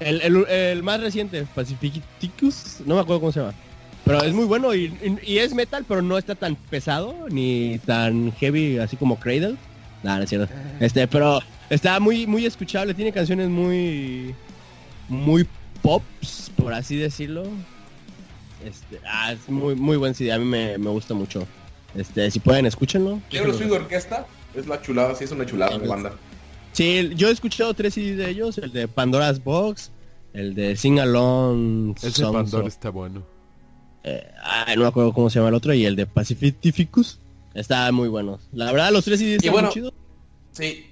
[0.00, 2.76] El, el- el más reciente, Pacificus.
[2.86, 3.54] No me acuerdo cómo se llama.
[4.04, 4.84] Pero es muy bueno y,
[5.24, 9.56] y- y es metal, pero no está tan pesado ni tan heavy así como Cradle.
[10.02, 10.52] Nah, no es cierto.
[10.80, 12.94] Este, pero está muy, muy escuchable.
[12.94, 14.34] Tiene canciones muy,
[15.08, 15.46] muy
[15.82, 17.42] pops, por así decirlo.
[18.64, 20.32] Este, ah, es muy, muy buen CD.
[20.32, 21.46] A mí me, me gusta mucho.
[21.98, 23.20] Este, si pueden, escúchenlo.
[23.30, 26.12] Euro Swing Orquesta es la chulada, sí es una chulada de banda.
[26.72, 28.58] Sí, yo he escuchado tres CDs de ellos.
[28.58, 29.90] El de Pandora's Box,
[30.32, 31.94] el de Sing Along.
[32.02, 33.22] Ese Pandora of- está bueno.
[34.04, 35.74] eh, ay, no me acuerdo cómo se llama el otro.
[35.74, 37.18] Y el de Pacificus.
[37.54, 38.38] Está muy bueno.
[38.52, 39.92] La verdad, los tres CDs están bueno, muy chidos.
[40.52, 40.84] Sí.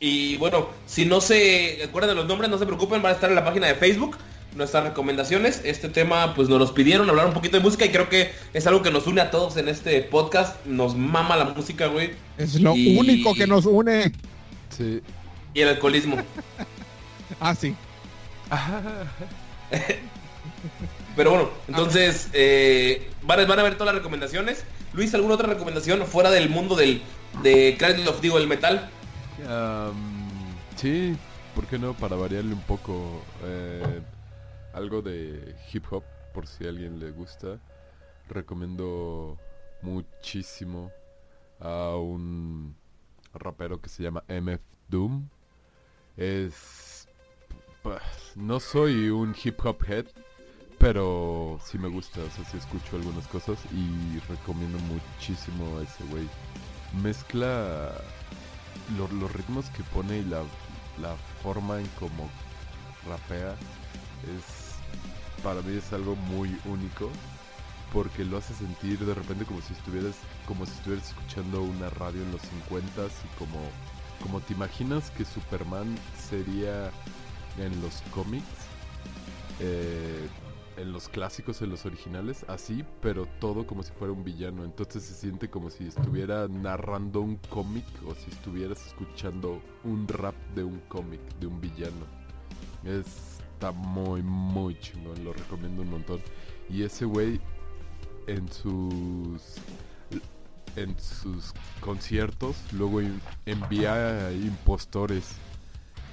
[0.00, 3.28] Y bueno, si no se acuerdan de los nombres, no se preocupen, van a estar
[3.30, 4.16] en la página de Facebook
[4.54, 5.60] nuestras recomendaciones.
[5.64, 8.66] Este tema pues nos los pidieron hablar un poquito de música y creo que es
[8.66, 10.64] algo que nos une a todos en este podcast.
[10.66, 12.12] Nos mama la música, güey.
[12.38, 14.12] Es lo Y- único que nos une.
[14.76, 15.00] Sí.
[15.54, 16.16] Y el alcoholismo.
[17.40, 17.74] Ah, sí.
[21.16, 24.64] Pero bueno, entonces eh, van, a- van a ver todas las recomendaciones.
[24.92, 27.02] Luis, ¿alguna otra recomendación fuera del mundo del
[27.42, 28.90] de Cradle of digo el metal?
[29.48, 30.28] Am,
[30.76, 31.16] sí,
[31.54, 31.94] ¿por qué no?
[31.94, 34.00] Para variarle un poco eh,
[34.72, 37.58] algo de hip hop, por si a alguien le gusta.
[38.28, 39.38] Recomiendo
[39.82, 40.90] muchísimo
[41.60, 42.74] a un
[43.34, 45.28] rapero que se llama MF Doom.
[46.16, 47.08] Es...
[47.82, 48.00] pa-
[48.36, 50.06] No soy un hip hop head,
[50.78, 56.04] pero sí me gusta, o sea, sí escucho algunas cosas y recomiendo muchísimo a ese
[56.04, 56.28] güey.
[57.02, 57.92] Mezcla
[58.96, 60.42] lo- los ritmos que pone y la,
[61.00, 62.28] la forma en cómo
[63.06, 63.54] rapea
[64.36, 64.61] es
[65.42, 67.10] para mí es algo muy único
[67.92, 70.14] porque lo hace sentir de repente como si estuvieras
[70.46, 73.60] como si estuvieras escuchando una radio en los 50 y como
[74.22, 76.90] como te imaginas que Superman sería
[77.58, 78.46] en los cómics
[79.60, 80.28] eh,
[80.76, 84.64] en los clásicos, en los originales, así, pero todo como si fuera un villano.
[84.64, 90.34] Entonces se siente como si estuviera narrando un cómic o si estuvieras escuchando un rap
[90.54, 92.06] de un cómic, de un villano.
[93.62, 96.20] Está muy, muy chingón, lo recomiendo un montón.
[96.68, 97.40] Y ese güey
[98.26, 99.40] en sus
[100.74, 103.00] en sus conciertos luego
[103.46, 105.36] envía a impostores.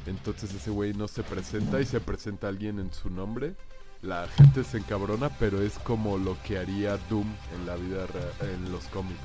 [0.05, 3.55] Entonces ese güey no se presenta y se presenta alguien en su nombre.
[4.03, 7.25] La gente se encabrona, pero es como lo que haría Doom
[7.55, 8.05] en la vida
[8.41, 9.17] en los cómics,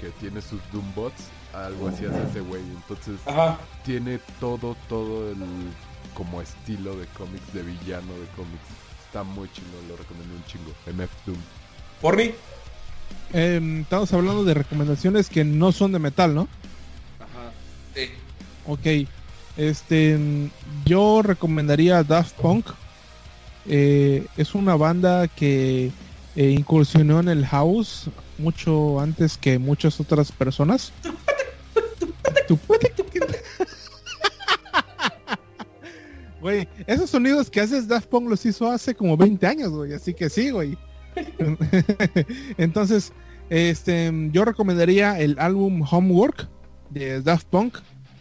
[0.00, 2.62] que tiene sus Doom bots, algo así hace ese güey.
[2.62, 3.58] Entonces Ajá.
[3.84, 5.38] tiene todo, todo el
[6.14, 8.64] como estilo de cómics, de villano de cómics.
[9.06, 10.72] Está muy chingón, lo recomiendo un chingo.
[10.86, 11.38] MF Doom.
[12.00, 12.32] Porni.
[13.32, 16.48] Em, estamos hablando de recomendaciones que no son de metal, ¿no?
[17.18, 17.52] Ajá.
[17.94, 18.10] Sí.
[18.66, 19.08] Ok.
[19.56, 20.18] Este,
[20.84, 22.66] yo recomendaría Daft Punk.
[23.66, 25.92] Eh, es una banda que
[26.36, 28.08] eh, incursionó en el house
[28.38, 30.92] mucho antes que muchas otras personas.
[36.42, 39.94] Güey, esos sonidos que haces Daft Punk los hizo hace como 20 años, güey.
[39.94, 40.76] Así que sí, güey.
[42.58, 43.12] Entonces,
[43.50, 46.48] este, yo recomendaría el álbum Homework
[46.90, 47.78] de Daft Punk.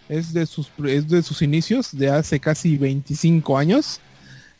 [0.09, 3.99] Es de sus, es de sus inicios, de hace casi 25 años.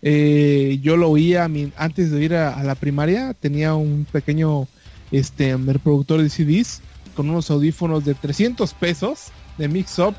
[0.02, 3.34] Eh, yo lo oía mi- antes de ir a, a la primaria.
[3.34, 4.68] Tenía un pequeño
[5.12, 6.82] este, reproductor de CDs
[7.16, 9.26] con unos audífonos de 300 pesos
[9.58, 10.16] de Mix Up.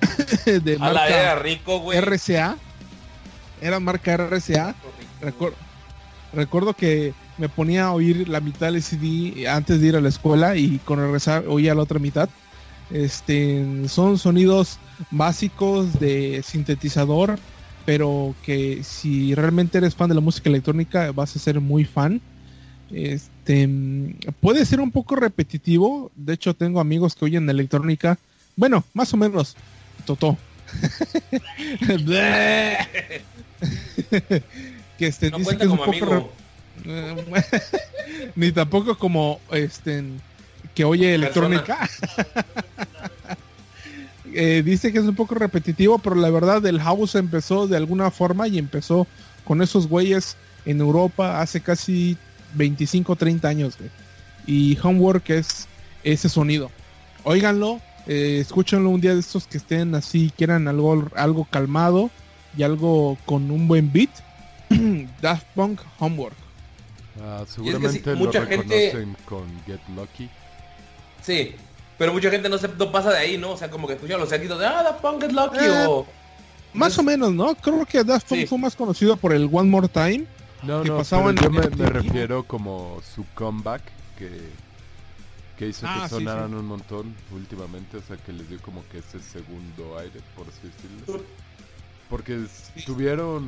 [0.46, 1.98] de A la marca era rico, güey.
[1.98, 2.56] RCA.
[3.60, 4.74] Era marca RCA.
[5.22, 5.54] Recor-
[6.32, 10.08] recuerdo que me ponía a oír la mitad del CD antes de ir a la
[10.08, 12.28] escuela y con RCA oía la otra mitad.
[12.90, 14.78] Este, son sonidos
[15.10, 17.38] básicos de sintetizador,
[17.86, 22.20] pero que si realmente eres fan de la música electrónica vas a ser muy fan.
[22.92, 23.68] Este,
[24.40, 26.10] puede ser un poco repetitivo.
[26.14, 28.18] De hecho, tengo amigos que oyen electrónica.
[28.56, 29.56] Bueno, más o menos.
[30.04, 30.36] Totó.
[34.98, 36.32] que este, No dice que es un poco
[38.36, 40.04] ni tampoco como este
[40.74, 41.88] que oye electrónica.
[44.36, 48.10] Eh, dice que es un poco repetitivo, pero la verdad el house empezó de alguna
[48.10, 49.06] forma y empezó
[49.44, 50.36] con esos güeyes
[50.66, 52.16] en Europa hace casi
[52.54, 53.90] 25 30 años, güey.
[54.44, 55.68] Y Homework es
[56.02, 56.72] ese sonido.
[57.22, 62.10] Óiganlo, eh, escúchenlo un día de estos que estén así, quieran algo, algo calmado
[62.56, 64.10] y algo con un buen beat.
[65.22, 66.36] Daft Punk Homework.
[67.22, 70.28] Ah, sí, seguramente lo mucha gente- reconocen con Get Lucky.
[71.22, 71.54] Sí.
[71.96, 73.52] Pero mucha gente no se no pasa de ahí, ¿no?
[73.52, 76.04] O sea, como que escuchan los sentidos de ah, the punk is lucky Eh, o.
[76.72, 77.54] Más o menos, ¿no?
[77.54, 78.46] Creo que Daft Punk Sí.
[78.48, 80.24] fue más conocido por el One More Time.
[80.64, 83.82] No, que no, pasaba pero en yo me refiero como su comeback
[84.18, 84.28] que,
[85.58, 86.54] que hizo Ah, que sí, sonaran sí.
[86.56, 90.60] un montón últimamente, o sea que les dio como que ese segundo aire, por así
[90.68, 91.24] decirlo.
[92.10, 93.44] Porque s- tuvieron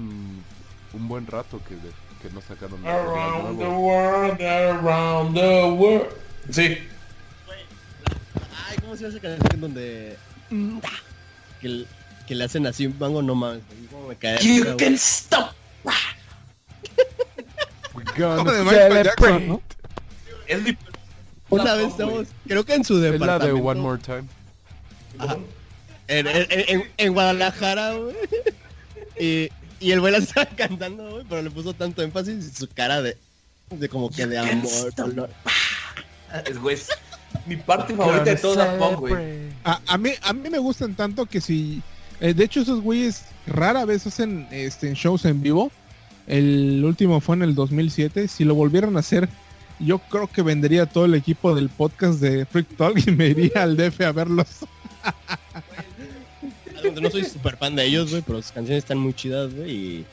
[0.92, 1.92] un buen rato que, de-
[2.22, 6.06] que no sacaron nada Around the world, around the world.
[6.50, 6.78] Sí.
[8.68, 10.16] Ay, ¿cómo se llama esa canción donde...
[11.60, 11.84] Que,
[12.28, 13.20] que le hacen así un mango?
[13.22, 14.38] No mames, cómo me cae.
[14.42, 15.52] You can stop.
[17.94, 19.46] We're gonna celebrate.
[19.46, 19.62] ¿no?
[20.46, 20.76] Es mi-
[21.50, 23.56] Una vez estamos, creo que en su Es la departamento.
[23.56, 24.24] de One More Time.
[25.18, 25.36] Ajá.
[26.08, 28.14] En, en- en- en Guadalajara, güey.
[29.18, 29.48] Y,
[29.80, 33.02] y el güey la estaba cantando, güey, pero le puso tanto énfasis y su cara
[33.02, 33.16] de,
[33.70, 34.94] de como que de amor.
[34.96, 35.30] dolor.
[36.44, 36.88] Es, güey, es
[37.46, 39.48] mi parte favorita de todo Daft Punk, güey.
[39.64, 41.80] A, a mí, a mí me gustan tanto que si...
[42.20, 45.70] eh, de hecho, esos güeyes rara vez hacen este, shows en vivo.
[46.26, 48.26] El último fue en el 2007.
[48.28, 49.28] Si lo volvieran a hacer,
[49.78, 53.62] yo creo que vendería todo el equipo del podcast de Freak Talk y me iría
[53.62, 54.48] al DF a verlos.
[57.00, 59.70] No soy súper fan de ellos, güey, pero sus canciones están muy chidas, güey.
[59.70, 60.04] Y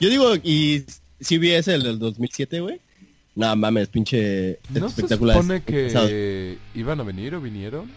[0.00, 0.84] yo digo, y
[1.20, 2.80] si vi ese el del 2007, güey.
[3.34, 5.36] No mames, pinche ¿No se espectacular.
[5.36, 7.90] supone que iban a venir o vinieron?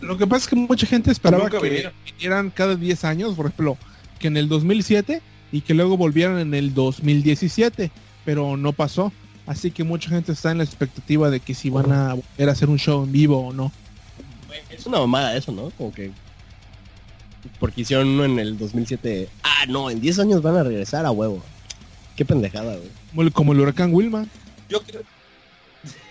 [0.00, 1.92] Lo que pasa es que mucha gente esperaba Nunca que vinieron.
[2.12, 3.76] vinieran cada 10 años, por ejemplo,
[4.18, 5.20] que en el 2007
[5.52, 7.90] y que luego volvieran en el 2017,
[8.24, 9.12] pero no pasó.
[9.46, 12.52] Así que mucha gente está en la expectativa de que si van a volver a
[12.52, 13.70] hacer un show en vivo o no.
[14.70, 15.70] Es una mamada eso, ¿no?
[15.70, 16.10] Como que...
[17.60, 19.28] Porque hicieron uno en el 2007.
[19.44, 21.42] Ah, no, en 10 años van a regresar a huevo.
[22.16, 22.90] Qué pendejada, güey.
[23.10, 24.26] Como el, como el huracán Wilma.
[24.68, 25.02] Yo creo...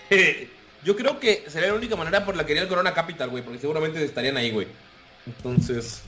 [0.85, 3.43] Yo creo que sería la única manera por la que iría el Corona Capital, güey,
[3.43, 4.67] porque seguramente estarían ahí, güey.
[5.25, 6.01] Entonces...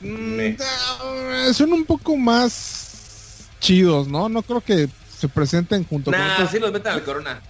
[0.00, 0.06] Mm,
[0.36, 4.28] Me- ah, son un poco más chidos, ¿no?
[4.30, 4.88] No creo que
[5.24, 6.50] se presenten junto con Nah, otros.
[6.50, 7.40] sí los meten al Corona.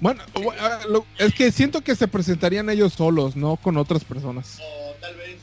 [0.00, 4.04] Bueno, bu- ah, lo- es que siento que se presentarían ellos solos, no con otras
[4.04, 4.58] personas.
[4.60, 5.36] O tal vez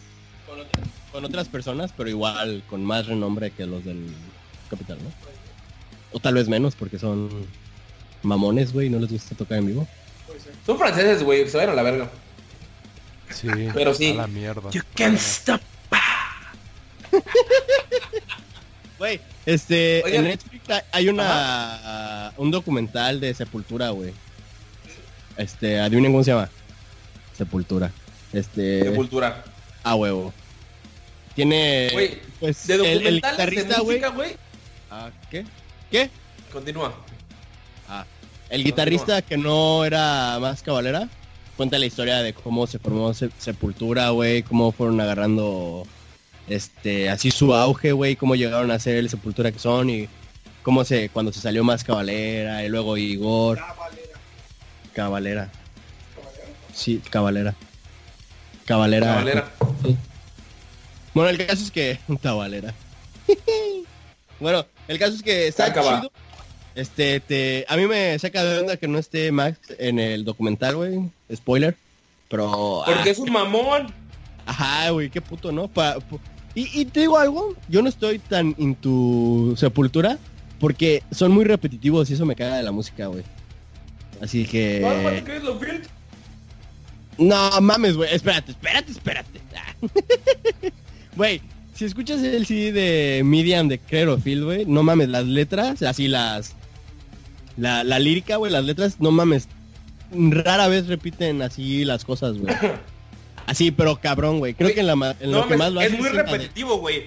[0.47, 4.07] con otras, con otras personas, pero igual con más renombre que los del
[4.71, 5.11] Capital, ¿no?
[6.13, 7.29] O tal vez menos, porque son
[8.23, 9.87] mamones, güey, no les gusta tocar en vivo.
[10.65, 12.09] Son franceses, güey, se vayan a la verga.
[13.29, 14.11] Sí, Pero sí.
[14.11, 14.69] a la mierda.
[14.71, 15.61] You can't stop.
[18.97, 20.23] Güey, este, Oigan.
[20.25, 24.13] en Netflix hay- una un documental de Sepultura, güey.
[25.37, 26.49] Este, adivinen cómo se llama.
[27.37, 27.91] Sepultura.
[28.33, 29.43] Este, Sepultura.
[29.83, 30.33] a huevo.
[31.35, 33.97] Tiene Güey, pues de el- el, documentales de guitarrista, güey.
[33.97, 34.35] música, güey.
[34.89, 35.45] Ah, ¿qué?
[35.89, 36.09] ¿Qué?
[36.51, 36.93] Continúa.
[37.87, 38.05] Ah,
[38.49, 41.07] el guitarrista que no era más cabalera
[41.55, 45.85] cuenta la historia de cómo se formó Se- Sepultura, güey, cómo fueron agarrando
[46.47, 50.07] este así su auge, güey, cómo llegaron a ser el Sepultura que son y
[50.63, 53.59] cómo se cuando se salió más cabalera y luego Igor
[54.93, 55.49] Cabalera.
[56.73, 57.55] Sí, cabalera.
[58.65, 59.07] Cabalera.
[59.07, 59.51] Cabalera.
[59.83, 59.97] Sí.
[61.13, 62.73] Bueno, el caso es que cabalera.
[64.39, 65.99] bueno, el caso es que está Acaba.
[66.01, 66.11] chido.
[66.73, 70.77] Este, te, a mí me saca de onda que no esté Max en el documental,
[70.77, 71.01] güey.
[71.33, 71.75] Spoiler.
[72.29, 72.83] Pero...
[72.85, 73.93] Porque ah, es un mamón.
[74.45, 75.67] Ajá, güey, qué puto, ¿no?
[75.67, 75.97] Pa-
[76.55, 80.17] y, y te digo algo, yo no estoy tan en tu sepultura
[80.59, 83.23] porque son muy repetitivos y eso me caga de la música, güey.
[84.21, 84.81] Así que...
[87.17, 88.13] No mames, güey.
[88.13, 89.41] Espérate, espérate, espérate.
[91.15, 91.41] Güey,
[91.73, 96.55] si escuchas el CD de Medium de Clerofield, güey, no mames, las letras, así las...
[97.57, 99.49] La, la lírica, güey, las letras, no mames.
[100.11, 102.55] Rara vez repiten así las cosas, güey.
[103.47, 104.53] Así, pero cabrón, güey.
[104.53, 107.05] Creo que en, la, ma- en No, lo que más lo es muy repetitivo, güey.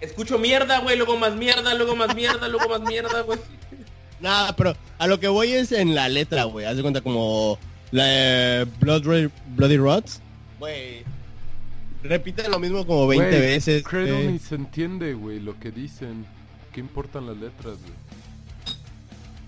[0.00, 3.38] Escucho mierda, güey, luego más mierda, luego más mierda, luego más mierda, güey.
[4.20, 6.66] Nada, pero a lo que voy es en la letra, güey.
[6.66, 7.58] Haz de cuenta como
[7.90, 10.20] la de Blood Ra- Bloody Rots.
[10.58, 11.02] Güey.
[12.02, 13.84] Repiten lo mismo como 20 Güey, veces.
[13.84, 14.28] Güey.
[14.28, 16.24] ni se entiende, güey, lo que dicen.
[16.72, 17.92] ¿Qué importan las letras, güey?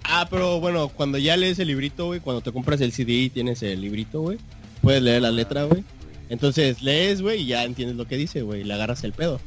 [0.05, 3.30] Ah, pero bueno, cuando ya lees el librito, güey, cuando te compras el CD y
[3.30, 4.38] tienes el librito, güey,
[4.83, 5.83] puedes leer la letra, güey.
[6.28, 9.41] Entonces lees, güey, y ya entiendes lo que dice, güey, y le agarras el pedo.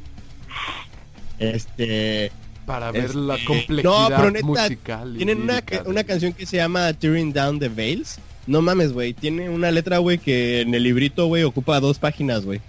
[1.38, 2.32] Este...
[2.64, 5.14] Para ver Este, la no, complejidad pero neta, musical.
[5.16, 8.18] Tienen una, ca- una canción que se llama Tearing Down the Veils.
[8.48, 9.14] No mames, güey.
[9.14, 12.60] Tiene una letra, güey, que en el librito, güey, ocupa dos páginas, güey.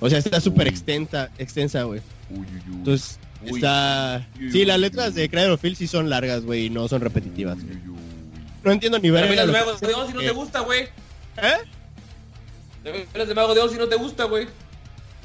[0.00, 2.00] O sea, está súper extensa, extensa, güey.
[2.68, 3.58] Entonces, Uy.
[3.60, 4.26] está...
[4.40, 5.20] Uy, Sí, las letras uy.
[5.22, 7.58] de Cradle of Filth sí son largas, güey, y no son repetitivas.
[8.64, 10.82] No entiendo ni Pero Oz si no eh, te gusta, güey.
[11.36, 11.54] ¿Eh?
[12.92, 14.46] Miras de Mago de Oz si no te gusta, güey.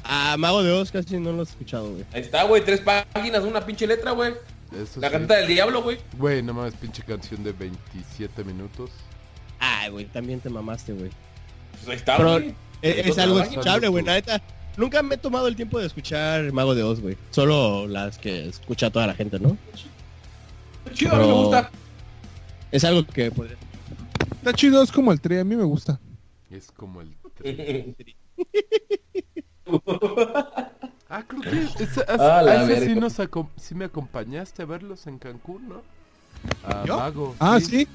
[0.04, 2.04] Ah, Mago de Oz casi no lo he escuchado, güey.
[2.12, 4.34] Ahí está, güey, tres páginas, una pinche letra, güey.
[4.72, 5.12] Eso La sí.
[5.12, 5.98] canta del diablo, güey.
[6.18, 8.90] Güey, no mames, pinche canción de 27 minutos.
[9.58, 11.10] Ay, güey, también te mamaste, güey.
[11.72, 12.54] Pues ahí está, Pero güey.
[12.82, 14.42] es, algo escuchable, güey, la neta.
[14.76, 17.16] Nunca me he tomado el tiempo de escuchar Mago de Oz, güey.
[17.30, 19.56] Solo las que escucha toda la gente, ¿no?
[20.94, 21.70] Chido, a mí me gusta.
[22.72, 23.56] Es algo que podría...
[24.36, 26.00] Está chido, es como el tri, a mí me gusta.
[26.50, 27.14] Es como el...
[31.08, 33.16] Ah, creo que esa- Ah, a, ese sí, nos
[33.56, 35.82] sí me acompañaste a verlos en Cancún, ¿no?
[36.64, 36.96] A ¿Yo?
[36.98, 37.36] Mago.
[37.38, 37.86] Ah, sí.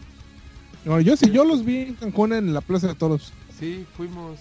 [0.85, 3.33] No, yo sí, yo los vi en Cancún en la Plaza de Toros.
[3.59, 4.39] Sí, fuimos.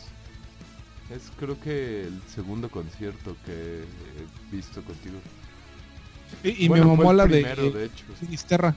[1.11, 3.53] Es creo que el segundo concierto que
[3.83, 5.17] he visto contigo.
[6.43, 8.05] Y, y Bueno, me mamó la primero, de, de hecho.
[8.19, 8.75] Sinisterra.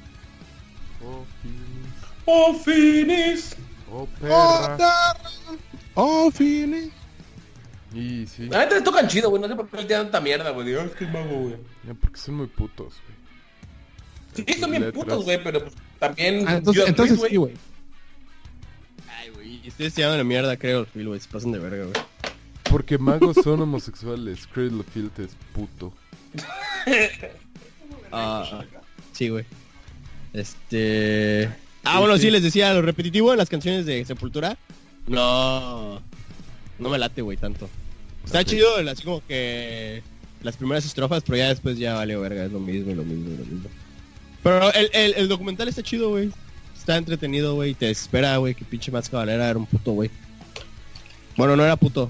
[1.04, 1.90] Oh, Phoenix.
[2.26, 3.56] ¡Oh, Finis!
[3.92, 4.78] Oh, ¡Oh, perra.
[4.78, 5.14] Terra!
[5.96, 6.94] ¡Oh, Phoenix!
[7.94, 9.42] Y sí, neta les tocan chido, güey.
[9.42, 10.68] No sé por qué le tiran tanta mierda, güey.
[10.68, 11.56] Que es mago, güey.
[11.86, 14.46] ya, porque son muy putos, güey.
[14.48, 15.04] Sí, son bien Letras.
[15.04, 16.48] putos, güey, pero pues, también...
[16.48, 17.54] Ah, entonces, entonces sí, güey.
[19.18, 21.20] Ay, güey, ustedes se llaman la mierda, creo, Phil, güey.
[21.20, 22.06] Se pasan de verga, güey.
[22.70, 24.46] Porque magos son homosexuales.
[24.48, 25.94] Cradle Filth es puto.
[28.12, 28.64] Ah,
[29.14, 29.46] sí, güey.
[30.34, 31.48] Este...
[31.84, 34.58] Ah, bueno, sí, les decía, lo repetitivo en las canciones de Sepultura.
[35.10, 36.02] No...
[36.80, 37.70] No me late, güey, tanto.
[38.26, 38.46] Está Ok.
[38.46, 40.02] chido, así como que...
[40.42, 43.30] Las primeras estrofas, pero ya después ya vale verga, es lo mismo y lo mismo
[43.30, 43.70] y lo mismo.
[44.42, 46.32] Pero el, el, el documental está chido, güey.
[46.78, 47.74] Está entretenido, güey.
[47.74, 50.10] Te espera, güey, que pinche más cabalera era un puto, güey.
[51.36, 52.10] Bueno, no era puto.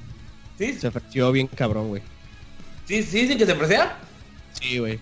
[0.60, 0.74] ¿Sí?
[0.74, 2.04] Se ofreció bien cabrón, güey.
[2.86, 3.98] ¿Sí, sí dicen que se presea?
[4.62, 5.00] Sí, güey.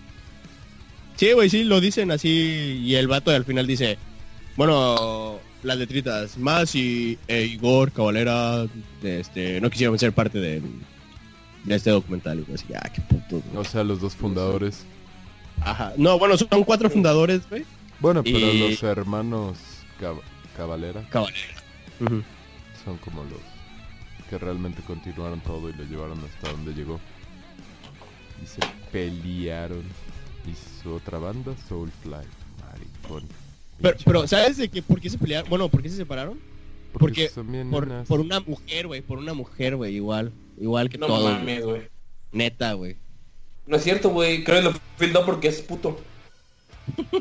[1.16, 2.80] Sí, güey, sí, lo dicen así.
[2.82, 3.98] Y el vato al final dice,
[4.56, 5.38] bueno,
[5.68, 8.66] las letritas, más y e Igor Cabalera,
[9.02, 10.60] este, no quisieron ser parte de,
[11.64, 12.40] de este documental.
[12.40, 13.40] Y pues, ya, qué puto.
[13.50, 13.56] güey.
[13.56, 14.84] O sea, los dos fundadores.
[15.60, 15.92] Ajá.
[15.96, 17.64] No, bueno, son cuatro fundadores, güey.
[18.00, 19.58] Bueno, pero Y- los hermanos
[20.00, 20.20] Cab-
[20.56, 21.54] Cabalera Cabalera.
[22.84, 23.40] Son como los
[24.30, 27.00] que realmente continuaron todo y lo llevaron hasta donde llegó.
[28.42, 28.60] Y se
[28.92, 29.82] pelearon.
[30.46, 32.12] Y su otra banda, Soulfly.
[32.60, 33.24] Maricón.
[33.80, 34.82] Pero, pero, ¿sabes de qué?
[34.82, 35.48] ¿Por qué se pelearon?
[35.48, 36.38] Bueno, ¿por qué se separaron?
[36.92, 40.32] porque bien Por, por una mujer, güey, por una mujer, güey, igual.
[40.60, 41.30] Igual que No todo.
[41.30, 41.82] mames, güey.
[42.32, 42.96] Neta, güey.
[43.66, 44.42] No es cierto, güey.
[44.44, 46.00] Creo que lo fildó porque es puto.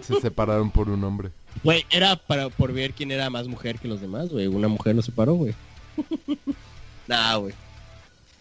[0.02, 1.30] Se separaron por un hombre.
[1.64, 4.48] Güey, era para por ver quién era más mujer que los demás, güey.
[4.48, 5.54] Una mujer lo separó, güey.
[7.08, 7.54] nah, güey.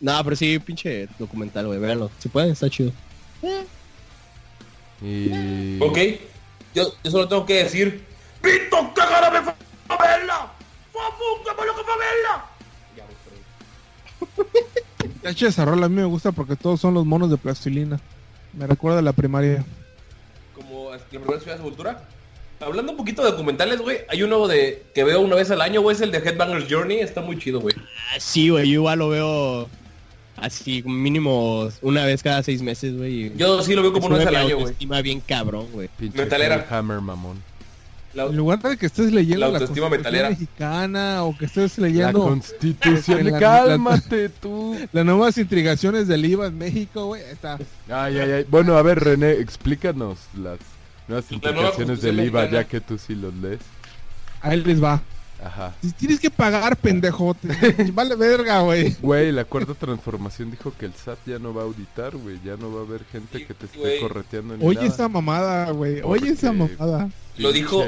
[0.00, 1.78] Nah, pero sí, pinche documental, güey.
[1.78, 2.10] Véanlo.
[2.18, 2.92] Si pueden, está chido.
[5.02, 5.78] Y...
[5.80, 5.98] Ok.
[6.77, 8.05] Yo, yo solo tengo que decir...
[8.43, 9.53] ¡Pito, qué gana de
[9.89, 10.53] favela!
[10.93, 12.47] ¡Fafu, qué malo que favela!
[12.95, 13.05] Ya.
[15.22, 17.99] De hecho, esa rola a mí me gusta porque todos son los monos de plastilina.
[18.53, 19.64] Me recuerda a la primaria.
[20.55, 22.09] Como es que primero ciudad de Sepultura.
[22.61, 25.81] Hablando un poquito de documentales, güey, hay uno de que veo una vez al año,
[25.81, 27.74] güey, es el de Headbangers Journey, está muy chido, güey.
[27.79, 28.68] Ah, sí, güey.
[28.68, 29.70] Yo igual lo veo
[30.37, 33.32] así, mínimo una vez cada seis meses, güey.
[33.37, 34.61] Yo sí lo veo como una vez al año, güey.
[34.61, 35.89] autoestima bien cabrón, güey.
[36.14, 36.66] Metalera.
[36.70, 37.43] Hammer mamón.
[38.14, 40.30] La- En lugar de que estés leyendo La la, autoestima Constitución metalera.
[40.30, 43.18] mexicana o que estés La leyendo constitución.
[43.26, 44.74] En la- Cálmate tú.
[44.93, 47.59] las nuevas intrigaciones del IVA en México, güey, está.
[47.91, 48.47] Ay, ay, ay.
[48.49, 50.59] Bueno, a ver, René, explícanos las
[51.09, 52.62] nuevas La nueva implicaciones del Constitución IVA, mexicana.
[52.62, 53.61] ya que tú sí los lees.
[54.41, 55.03] Ahí les va.
[55.45, 55.74] Ajá.
[55.82, 57.34] Si Tienes que pagar, pendejo.
[57.34, 58.97] te- vale verga, güey.
[59.01, 62.41] Güey, la cuarta transformación dijo que el SAT ya no va a auditar, güey.
[62.45, 64.89] Ya no va a haber gente Sí, que te esté correteando ni Oye nada.
[64.89, 66.01] esa mamada, güey.
[66.03, 67.11] Oye esa mamada.
[67.37, 67.84] Lo dijo-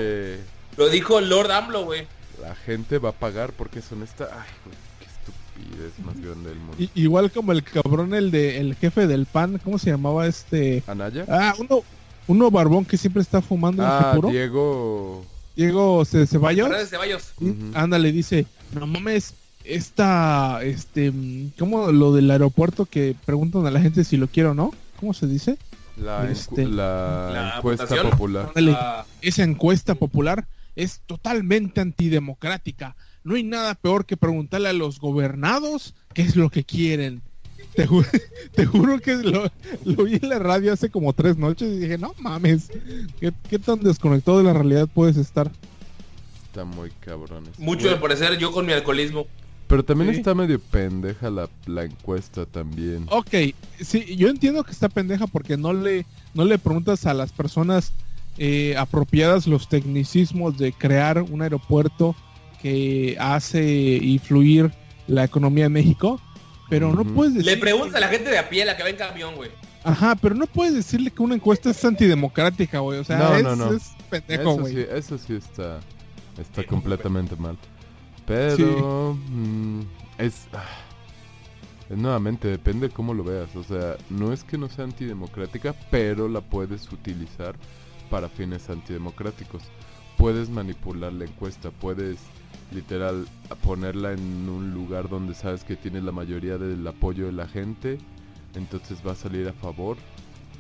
[0.76, 2.07] Lo dijo Lord AMLO, güey.
[2.42, 4.24] La gente va a pagar porque son esta...
[4.26, 6.76] Ay, güey, qué estupidez más grande del mundo.
[6.94, 10.84] Igual como el cabrón, el de el jefe del pan, ¿cómo se llamaba este?
[10.86, 11.24] ¿Anaya?
[11.28, 11.80] Ah, uno,
[12.28, 14.18] uno barbón que siempre está fumando en Ah.
[14.30, 15.24] Diego...
[15.59, 16.70] Diego Ce- Ceballos.
[16.88, 17.32] Ceballos.
[17.74, 19.34] Ándale, dice, no mames,
[19.64, 21.12] esta, este,
[21.59, 24.72] ¿cómo lo del aeropuerto que preguntan a la gente si lo quiere o no?
[25.00, 25.59] ¿Cómo se dice?
[25.96, 28.11] La, Este- la La encuesta votación.
[28.11, 28.46] popular.
[28.48, 30.46] Ándale, Ah, esa encuesta popular
[30.76, 32.94] es totalmente antidemocrática.
[33.24, 37.20] No hay nada peor que preguntarle a los gobernados qué es lo que quieren.
[37.78, 38.04] Te, ju-
[38.56, 39.44] te juro que lo,
[39.84, 42.70] lo vi en la radio hace como tres noches y dije, no mames,
[43.20, 45.48] ¿qué, qué tan desconectado de la realidad puedes estar?
[46.46, 47.56] Está muy cabrones.
[47.56, 49.26] mucho al parecer yo con mi alcoholismo.
[49.68, 50.16] Pero también Sí.
[50.18, 53.06] está medio pendeja la, la encuesta también.
[53.10, 53.28] Ok,
[53.80, 56.04] sí, yo entiendo que está pendeja porque no le,
[56.34, 57.92] no le preguntas a las personas
[58.38, 62.16] eh, apropiadas los tecnicismos de crear un aeropuerto
[62.60, 64.72] que hace influir
[65.06, 66.20] la economía de México,
[66.68, 67.50] pero no puedes decir...
[67.52, 69.50] Le preguntas a la gente de a pie, la que va en camión, güey.
[69.84, 72.98] Ajá, pero no puedes decirle que una encuesta es antidemocrática, güey.
[72.98, 73.72] O sea, No, es, no, no.
[73.72, 74.74] es pendejo, Eso güey.
[74.74, 75.80] sí, eso sí está,
[76.38, 77.56] está completamente mal.
[78.26, 79.80] Pero mm,
[80.18, 80.64] es, ah,
[81.88, 83.54] es nuevamente depende de cómo lo veas.
[83.56, 87.54] O sea, no es que no sea antidemocrática, pero la puedes utilizar
[88.10, 89.62] para fines antidemocráticos.
[90.18, 92.18] Puedes manipular la encuesta, puedes
[92.72, 93.26] literal
[93.62, 97.98] ponerla en un lugar donde sabes que tienes la mayoría del apoyo de la gente,
[98.54, 99.96] entonces va a salir a favor.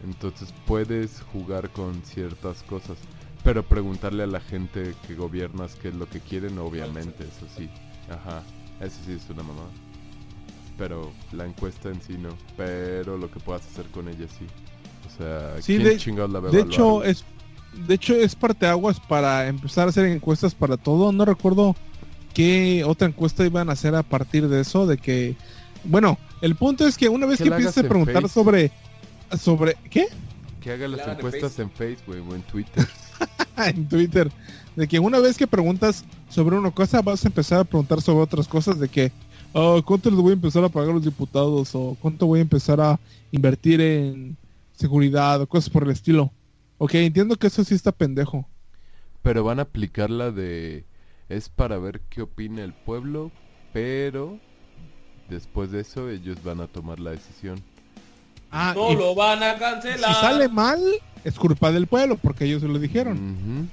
[0.04, 2.96] Entonces puedes jugar con ciertas cosas.
[3.44, 7.68] Pero preguntarle a la gente que gobiernas qué es lo que quieren, obviamente, eso sí.
[8.10, 8.42] Ajá,
[8.80, 9.68] eso sí es una mamada.
[10.76, 12.30] Pero la encuesta en sí no.
[12.56, 14.46] Pero lo que puedas hacer con ella sí.
[15.06, 17.24] O sea, Sí, ¿quién de- chingados la va De hecho, es
[17.86, 21.12] de hecho es parteaguas para empezar a hacer encuestas para todo.
[21.12, 21.74] No recuerdo
[22.34, 25.36] qué otra encuesta iban a hacer a partir de eso, de que
[25.84, 28.34] bueno, el punto es que una vez Que que a preguntar Face.
[28.34, 28.72] sobre
[29.38, 30.06] sobre ¿qué?
[30.60, 32.86] Que haga las encuestas en Facebook, o en Twitter.
[33.56, 34.30] en Twitter,
[34.76, 38.22] de que una vez que preguntas sobre una cosa vas a empezar a preguntar sobre
[38.22, 39.12] otras cosas de que
[39.54, 42.42] "Ah, cuánto les voy a empezar a pagar a los diputados o cuánto voy a
[42.42, 42.98] empezar a
[43.30, 44.36] invertir en
[44.74, 46.32] seguridad o cosas por el estilo.
[46.78, 48.46] Ok, entiendo que eso sí está pendejo.
[49.22, 50.84] Pero van a aplicar la de...
[51.28, 53.30] Es para ver qué opina el pueblo,
[53.72, 54.38] pero...
[55.28, 57.62] Después de eso ellos van a tomar la decisión.
[58.50, 60.14] Ah, no lo van a si cancelar.
[60.14, 60.80] sale mal,
[61.22, 63.68] es culpa del pueblo, porque ellos se lo dijeron.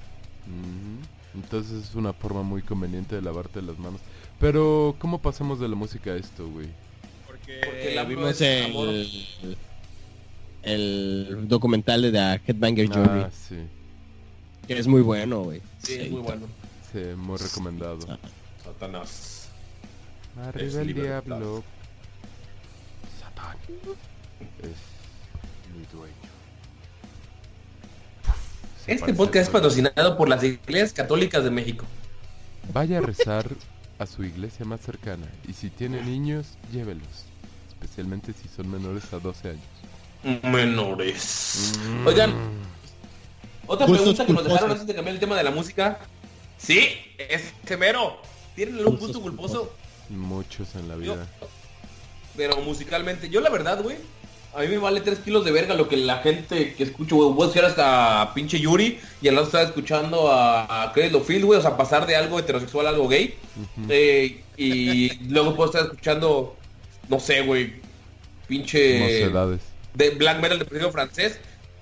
[1.33, 4.01] Entonces es una forma muy conveniente de lavarte las manos.
[4.37, 6.67] Pero, ¿cómo pasamos de la música a esto, güey?
[7.25, 9.07] Porque AMLO vimos el,
[10.63, 13.55] el documental de The Headbanger Journey, Ah, sí.
[14.67, 15.61] que es muy bueno, güey.
[15.77, 16.47] Sí, es muy bueno.
[16.95, 17.99] Sí, muy recomendado.
[18.07, 18.17] Ah.
[18.63, 19.49] Satanás.
[20.47, 21.23] Arriba Es el libertad.
[21.25, 21.63] diablo.
[23.19, 23.57] Satán.
[24.59, 26.13] Es mi dueño.
[28.85, 31.85] Se Este podcast es patrocinado por las iglesias católicas de México.
[32.71, 33.45] Vaya a rezar
[33.99, 35.27] a su iglesia más cercana.
[35.49, 37.25] Y si tiene niños, llévelos.
[37.67, 40.43] Especialmente si son menores a 12 años.
[40.43, 41.73] Menores.
[41.89, 42.07] Mm.
[42.07, 42.33] Oigan,
[43.67, 45.99] otra pregunta que nos dejaron antes de cambiar el tema de la música.
[46.57, 48.17] Sí, es gemero.
[48.55, 49.73] ¿Tienen Gustos gusto culposo?
[50.09, 51.27] Muchos en la Yo- vida.
[52.37, 53.29] pero musicalmente.
[53.29, 53.97] Yo la verdad, güey.
[54.55, 57.35] A mí me vale 3 kilos de verga lo que la gente que escucho, güey.
[57.35, 61.43] Puedo escuchar hasta a pinche Yuri y al lado estar escuchando a, a Credit Field,
[61.45, 61.59] güey.
[61.59, 63.35] O sea, pasar de algo heterosexual a algo gay.
[63.89, 66.55] Eh, y luego puedo estar escuchando,
[67.09, 67.73] no sé, güey.
[68.47, 68.99] Pinche...
[68.99, 69.61] Mocedades.
[69.93, 71.39] de black metal de periodo francés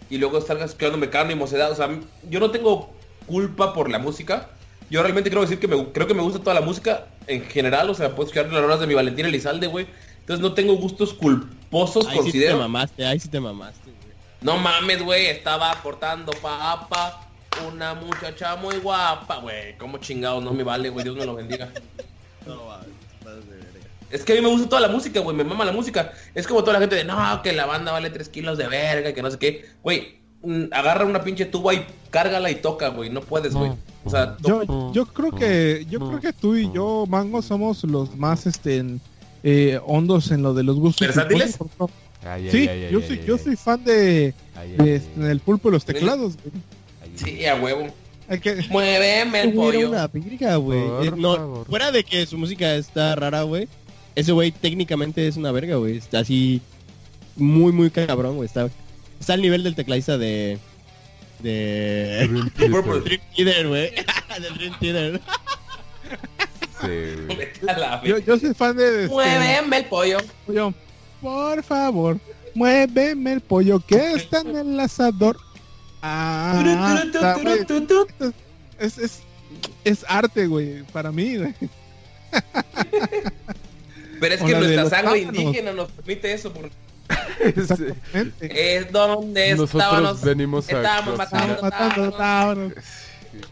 [0.10, 1.72] y luego estar escuchando Mecano y Mocedad.
[1.72, 1.90] O sea,
[2.28, 2.92] yo no tengo
[3.28, 4.50] culpa por la música.
[4.94, 7.90] Yo realmente quiero decir que me, creo que me gusta toda la música en general.
[7.90, 9.88] O sea, puedo escuchar las horas de mi Valentín Elizalde, güey.
[10.20, 12.60] Entonces no tengo gustos culposos, Ahí sí te considero.
[12.60, 14.14] mamaste, ahí sí te mamaste, güey.
[14.42, 17.28] no mames, güey, estaba cortando papa.
[17.68, 19.76] Una muchacha muy guapa, güey.
[19.80, 21.04] Como chingados, no me vale, güey.
[21.04, 21.72] Dios me lo bendiga.
[22.46, 23.70] No, va, te pasas de verga.
[24.12, 26.12] Es que a mí me gusta toda la música, güey, me mama la música.
[26.36, 29.12] Es como toda la gente de, no, que la banda vale 3 kilos de verga,
[29.12, 29.66] que no sé qué.
[29.82, 30.20] Güey,
[30.72, 33.10] agarra una pinche tuba y cárgala y toca, güey.
[33.10, 33.72] No puedes, güey.
[34.06, 37.84] O sea, to- Yo, yo creo que yo creo que tú y yo, Mango, somos
[37.86, 39.02] los más este en,
[39.44, 41.08] eh, hondos en lo de los gustos.
[41.08, 41.58] ¿Versátiles?
[42.26, 43.40] Ay, Sí, ay, ay, yo ay, soy ay, yo ay.
[43.44, 46.34] soy fan de, Ay, de, ay, este, del pulpo y los teclados.
[46.38, 46.54] güey.
[47.16, 47.88] sí, a huevo.
[48.42, 49.90] Que Muéveme el pollo.
[49.90, 50.88] una verga, güey.
[50.88, 51.66] Por Eh, no, favor.
[51.68, 53.68] fuera de que su música está rara, güey.
[54.16, 55.98] Ese güey técnicamente es una verga, güey.
[55.98, 56.62] Está así
[57.36, 58.48] muy, muy cabrón, güey.
[58.48, 58.70] Está,
[59.24, 60.60] está al nivel del tecladista de...
[61.40, 62.28] De...
[62.30, 62.72] Dream Theater.
[62.72, 63.00] Purple.
[63.00, 63.92] Dream Theater, güey.
[64.42, 65.22] del Dream Theater.
[66.82, 66.88] Sí,
[68.08, 70.18] yo, yo soy fan de este, Muéveme el pollo.
[70.46, 70.74] pollo.
[71.22, 72.20] Por favor,
[72.54, 75.38] muéveme el pollo que está en el asador.
[76.02, 77.38] Ah, está,
[78.80, 79.22] es, es,
[79.86, 81.38] es arte, güey, para mí.
[81.38, 81.54] güey.
[84.20, 86.52] Pero es que de nuestra sangre indígena nos permite eso.
[86.52, 86.70] Por...
[87.40, 88.78] Exactamente.
[88.80, 90.22] Es donde Nosotros estábamos.
[90.22, 92.74] venimos a estábamos matando Estamos matando tábanos.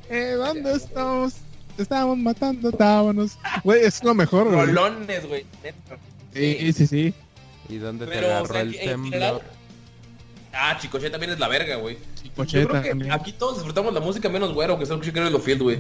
[0.10, 1.34] Eh, ¿dónde estamos?
[1.78, 3.38] Estamos matando tábanos.
[3.64, 4.66] Güey, es lo mejor, güey.
[4.68, 5.46] Rolones, güey.
[5.64, 5.98] neta.
[6.34, 7.14] Sí, sí, sí.
[7.70, 9.42] ¿Y dónde te Pero, o agarró sea, el temblor?
[10.54, 11.98] Ah, Chicoche también es la verga, güey.
[12.24, 13.12] Yo Cocheta creo que también.
[13.12, 15.80] aquí todos disfrutamos la música menos güero, que que quiero lo field, güey.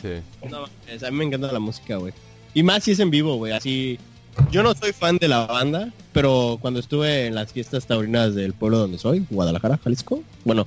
[0.00, 0.20] Sí.
[0.48, 2.12] No, a mí me encanta la música, güey.
[2.52, 3.52] Y más si es en vivo, güey.
[3.52, 3.98] Así...
[4.50, 8.52] Yo no soy fan de la banda, pero cuando estuve en las fiestas taurinas del
[8.52, 10.22] pueblo donde soy, Guadalajara, Jalisco.
[10.44, 10.64] Bueno,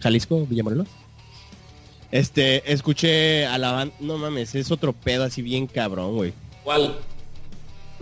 [0.00, 0.88] Jalisco, Villamorelos.
[2.10, 3.94] Este, escuché a la banda...
[4.00, 6.32] No mames, es otro pedo así bien cabrón, güey.
[6.64, 6.96] ¿Cuál?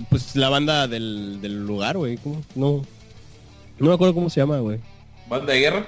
[0.09, 2.17] Pues la banda del, del lugar, güey.
[2.17, 2.43] ¿cómo?
[2.55, 2.85] No.
[3.79, 4.81] No me acuerdo cómo se llama, güey.
[5.29, 5.87] ¿Banda de guerra?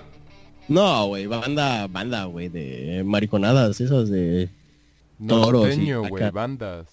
[0.68, 4.48] No, güey, banda, banda, güey, de mariconadas, esas de...
[5.26, 6.30] Toros y Norteño, güey, acá.
[6.30, 6.86] bandas.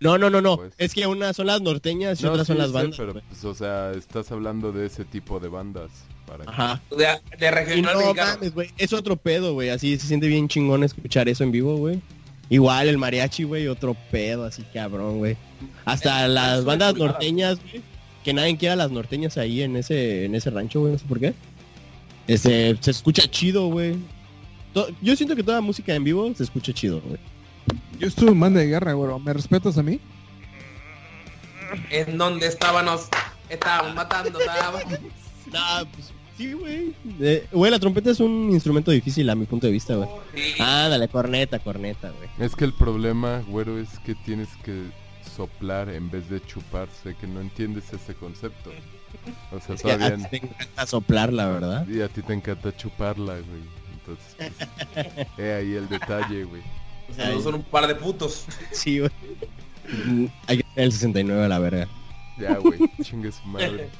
[0.00, 0.56] No, no, no, no.
[0.58, 2.96] Pues- Es que unas son las norteñas y No, otras son las sé, bandas.
[2.96, 5.90] pero pues, o sea, estás hablando de ese tipo de bandas.
[6.26, 6.80] Para que- Ajá.
[6.90, 6.96] De,
[7.38, 8.32] de Y regional no mexicano.
[8.34, 8.70] mames, güey.
[8.78, 9.70] Es otro pedo, güey.
[9.70, 12.00] Así se siente bien chingón escuchar eso en vivo, güey.
[12.50, 15.36] Igual el mariachi, güey, otro pedo así cabrón, güey.
[15.84, 17.82] Hasta Es- las es bandas norteñas, güey.
[18.24, 20.92] Que nadie quiera las norteñas ahí en ese, en ese rancho, güey.
[20.92, 21.34] No sé por qué.
[22.26, 23.96] Este, se escucha chido, güey.
[25.02, 27.18] Yo siento que toda música en vivo se escucha chido, güey.
[27.98, 29.18] Yo estuve en banda de guerra, güey.
[29.20, 30.00] ¿Me respetas a mí?
[31.90, 33.08] En donde estábamos,
[33.48, 34.82] estábamos matando, estábamos.
[35.52, 36.94] Nah, pues sí, güey.
[37.20, 40.08] Eh, Güey, la trompeta es un instrumento difícil a mi punto de vista, güey.
[40.34, 40.54] Sí.
[40.60, 42.28] Ah, dale, corneta, corneta, güey.
[42.38, 44.90] Es que el problema, güero, es que tienes que
[45.34, 46.88] soplar en vez de chupar.
[47.02, 48.70] Sé que no entiendes ese concepto.
[49.50, 51.88] O sea, Es que a ti te encanta soplar, la verdad.
[51.88, 53.62] Y a ti te encanta chuparla, güey.
[53.94, 54.52] Entonces,
[54.92, 56.62] pues, he ahí el detalle, güey.
[57.10, 58.44] O sea, No son un par de putos.
[58.72, 59.10] Sí, güey.
[60.46, 61.88] Hay que tener el 69 a la verga.
[62.38, 63.88] Ya, güey, chingue su madre.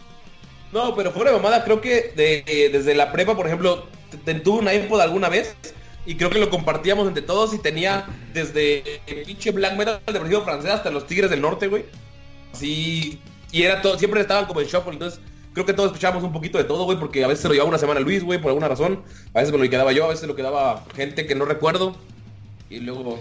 [0.71, 3.87] No, pero fuera de mamada, creo que de- eh, desde la prepa, por ejemplo,
[4.45, 5.57] tuve un iPod alguna vez
[6.05, 8.05] y creo que lo compartíamos entre todos y tenía
[8.35, 11.87] desde el pinche black metal de periodo francés hasta los Tigres del Norte, güey.
[12.53, 13.19] Así,
[13.51, 15.21] y era todo, siempre estaban como en shuffle, entonces
[15.55, 17.71] creo que todos escuchábamos un poquito de todo, güey, porque a veces se lo llevaba
[17.71, 19.03] una semana Luis, güey, por alguna razón,
[19.33, 21.97] a veces me lo quedaba yo, a veces lo quedaba gente que no recuerdo.
[22.71, 23.19] Y luego...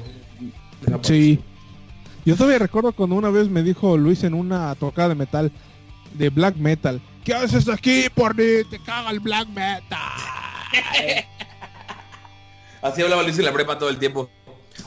[1.02, 1.40] Sí.
[2.26, 5.52] Yo todavía recuerdo cuando una vez me dijo Luis en una tocada de metal,
[6.14, 8.64] de black metal, ¿qué haces aquí, porni?
[8.70, 9.88] Te caga el black metal.
[12.82, 14.30] Así hablaba Luis en la prepa todo el tiempo.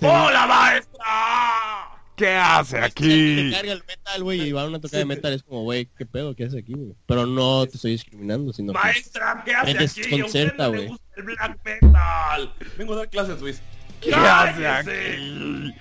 [0.02, 2.00] ¡Hola, maestra!
[2.16, 3.50] ¿Qué hace Te aquí?
[3.50, 6.04] carga el metal, güey, y va a una tocada de metal, es como, güey, ¿qué
[6.04, 6.36] pedo?
[6.36, 6.94] ¿Qué haces aquí, güey?
[7.06, 8.78] Pero no te estoy discriminando, sino que...
[8.78, 10.00] Maestra, ¿qué hace aquí?
[10.02, 10.88] Desconcerta, no güey.
[10.88, 12.54] gusta el black metal.
[12.76, 13.62] Vengo a dar clases, Luis.
[14.00, 15.74] ¿Qué hace aquí?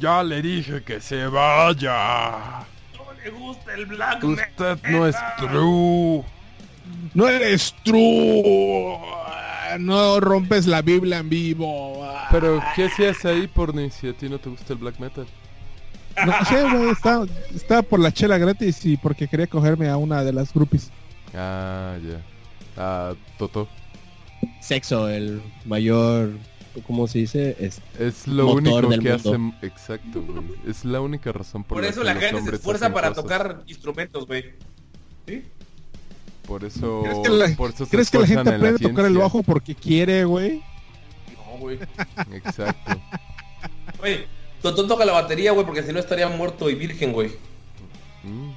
[0.00, 2.64] Ya le dije que se vaya.
[2.96, 4.76] No le gusta el black metal.
[4.76, 6.24] Usted no es true.
[7.14, 8.98] No eres true.
[9.78, 12.06] No rompes la Biblia en vivo.
[12.30, 15.26] Pero, ¿qué hacías ahí, porni, si a ti no te gusta el black metal?
[16.24, 20.24] No sé, güey, estaba, estaba por la chela gratis y porque quería cogerme a una
[20.24, 20.90] de las groupies.
[21.34, 22.20] Ah, ya.
[22.76, 23.68] Ah, Toto.
[24.60, 26.30] Sexo, el mayor...
[26.86, 27.56] ¿Cómo se dice?
[27.58, 27.80] Es...
[27.98, 29.54] Es lo Motor único del que mundo.
[29.60, 29.66] hace...
[29.66, 30.44] Exacto, güey.
[30.66, 33.22] Es la única razón por, Por eso que la gente se esfuerza para cosas.
[33.24, 34.44] tocar instrumentos, güey.
[35.26, 35.42] ¿Sí?
[36.46, 37.02] Por eso...
[37.02, 39.42] ¿Crees que la, por eso se ¿crees que la gente aprende a tocar el bajo
[39.42, 40.62] porque quiere, güey?
[41.34, 41.78] No, güey.
[42.32, 43.00] Exacto.
[43.98, 44.24] Güey,
[44.62, 47.28] Totón toca la batería, güey, porque si no estaría muerto y virgen, güey.
[48.24, 48.50] Mm.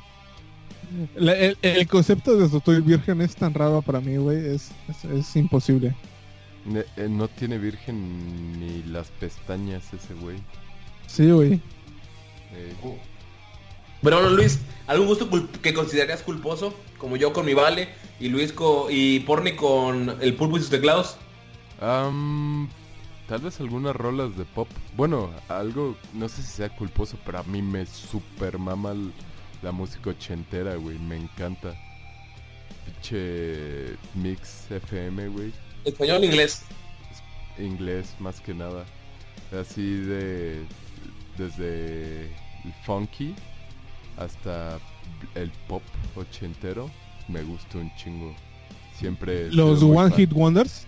[1.16, 4.38] La- el, el concepto de Estoy Virgen es tan raro para mí, güey.
[4.56, 5.96] Es, es, es imposible.
[6.66, 10.38] Ne- eh, No tiene virgen ni las pestañas ese güey.
[11.08, 11.54] Sí, güey.
[12.54, 12.74] Eh,
[14.02, 15.30] Pero bueno, Luis, ¿algún gusto
[15.62, 16.74] que considerarías culposo?
[16.98, 17.90] Como yo con mi Vale
[18.20, 21.18] y Luis co- y Porni con el pulpo y sus teclados.
[21.80, 22.70] am,
[23.28, 24.68] tal vez algunas rolas de pop.
[24.96, 28.94] Bueno, algo, no sé si sea culposo, pero a mí me super mama
[29.64, 30.98] la música ochentera, güey.
[31.00, 31.74] Me encanta.
[32.86, 35.52] Pinche mix FM, güey.
[35.86, 36.64] Español, inglés.
[37.58, 38.86] inglés más que nada.
[39.52, 40.64] Así de
[41.38, 43.36] desde el funky
[44.18, 44.80] hasta
[45.36, 45.82] el pop
[46.16, 46.90] ochentero
[47.28, 48.36] me gusta un chingo.
[48.96, 50.14] Siempre Los One fan.
[50.14, 50.86] Hit Wonders.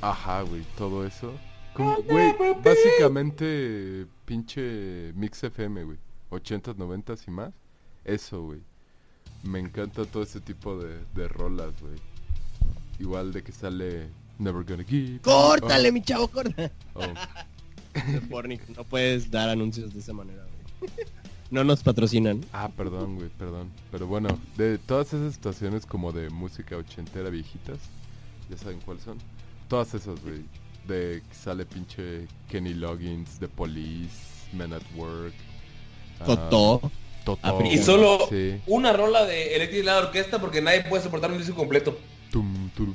[0.00, 1.32] Ajá, güey, todo eso.
[1.74, 2.34] Como, güey,
[2.64, 5.98] básicamente pinche mix FM, güey.
[6.30, 7.52] 80s, 90s y más.
[8.04, 8.60] Eso, güey.
[9.42, 11.96] Me encanta todo ese tipo de, de rolas, güey.
[12.98, 14.08] Igual de que sale
[14.40, 15.20] Never Gonna Give.
[15.20, 16.70] ¡Córtale, mi chavo, corta!
[16.94, 17.14] Oh, oh.
[18.76, 20.44] No puedes dar anuncios de esa manera,
[20.80, 20.90] güey.
[21.50, 22.44] No nos patrocinan.
[22.52, 23.70] Ah, perdón, güey, perdón.
[23.90, 27.78] Pero bueno, de todas esas estaciones como de música ochentera viejitas,
[28.48, 29.18] ya saben cuáles son.
[29.68, 30.44] Todas esas, güey.
[30.86, 35.34] De que sale pinche Kenny Loggins, The Police, Men at Work.
[36.20, 36.90] ah, Totó.
[37.24, 37.42] Totó.
[37.46, 38.60] Apri- Y solo Sí.
[38.68, 41.98] una rola de Electric Light Orquesta porque nadie puede soportar un disco completo.
[42.30, 42.94] Tum, turu,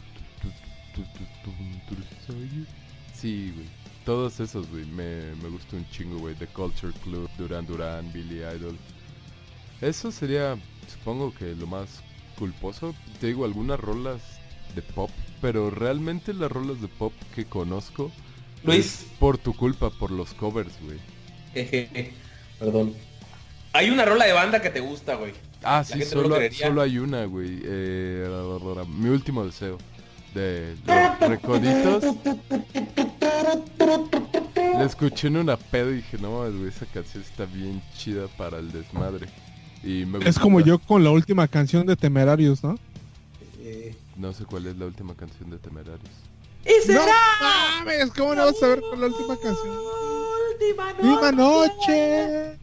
[3.26, 3.68] Sí, güey.
[4.06, 4.86] Todos esos, güey.
[4.86, 6.36] Me, me gusta un chingo, güey.
[6.36, 8.78] The Culture Club, Duran Duran, Billy Idol.
[9.82, 10.56] Eso sería,
[10.88, 12.04] supongo que lo más
[12.38, 12.94] culposo.
[13.20, 14.22] Te digo, algunas rolas
[14.76, 15.10] de pop.
[15.42, 18.12] Pero realmente las rolas de pop que conozco.
[18.64, 18.86] Luis.
[18.86, 21.00] es por tu culpa, por los covers, güey.
[22.60, 22.94] Perdón.
[23.74, 25.34] Hay una rola de banda que te gusta, güey.
[25.64, 27.60] Ah, La sí, solo, solo hay una, güey.
[27.64, 28.30] Eh,
[28.88, 29.80] mi último deseo.
[30.36, 32.04] De los recoditos.
[34.56, 38.28] La escuché en una pedo y dije, no, mames, güey, esa canción está bien chida
[38.38, 39.28] para el desmadre.
[39.82, 42.78] Y me Es como yo con la última canción de Temerarios, ¿no?
[44.18, 46.12] No sé cuál es la última canción de Temerarios.
[46.66, 47.02] ¡Y No
[47.40, 49.78] mames, ¿cómo no vas a ver con la última canción?
[51.02, 52.58] Última noche.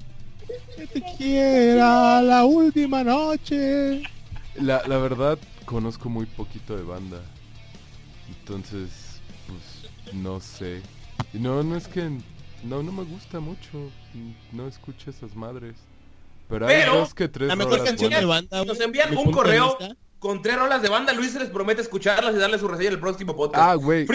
[0.76, 4.02] Que te quiera la última noche.
[4.56, 7.18] La, la verdad, conozco muy poquito de banda.
[8.40, 10.82] Entonces, pues, no sé.
[11.32, 12.10] Y no, no es que...
[12.64, 13.90] No, no me gusta mucho.
[14.52, 15.74] No escucho esas madres.
[16.48, 18.48] Pero hay Pero, dos que tres La mejor canción de buenas.
[18.50, 19.78] banda, Nos envían un correo.
[20.22, 21.12] Con tres rolas de banda.
[21.12, 23.62] Luis se les promete escucharlas y darle su reseña en el próximo podcast.
[23.62, 24.06] Ah, güey.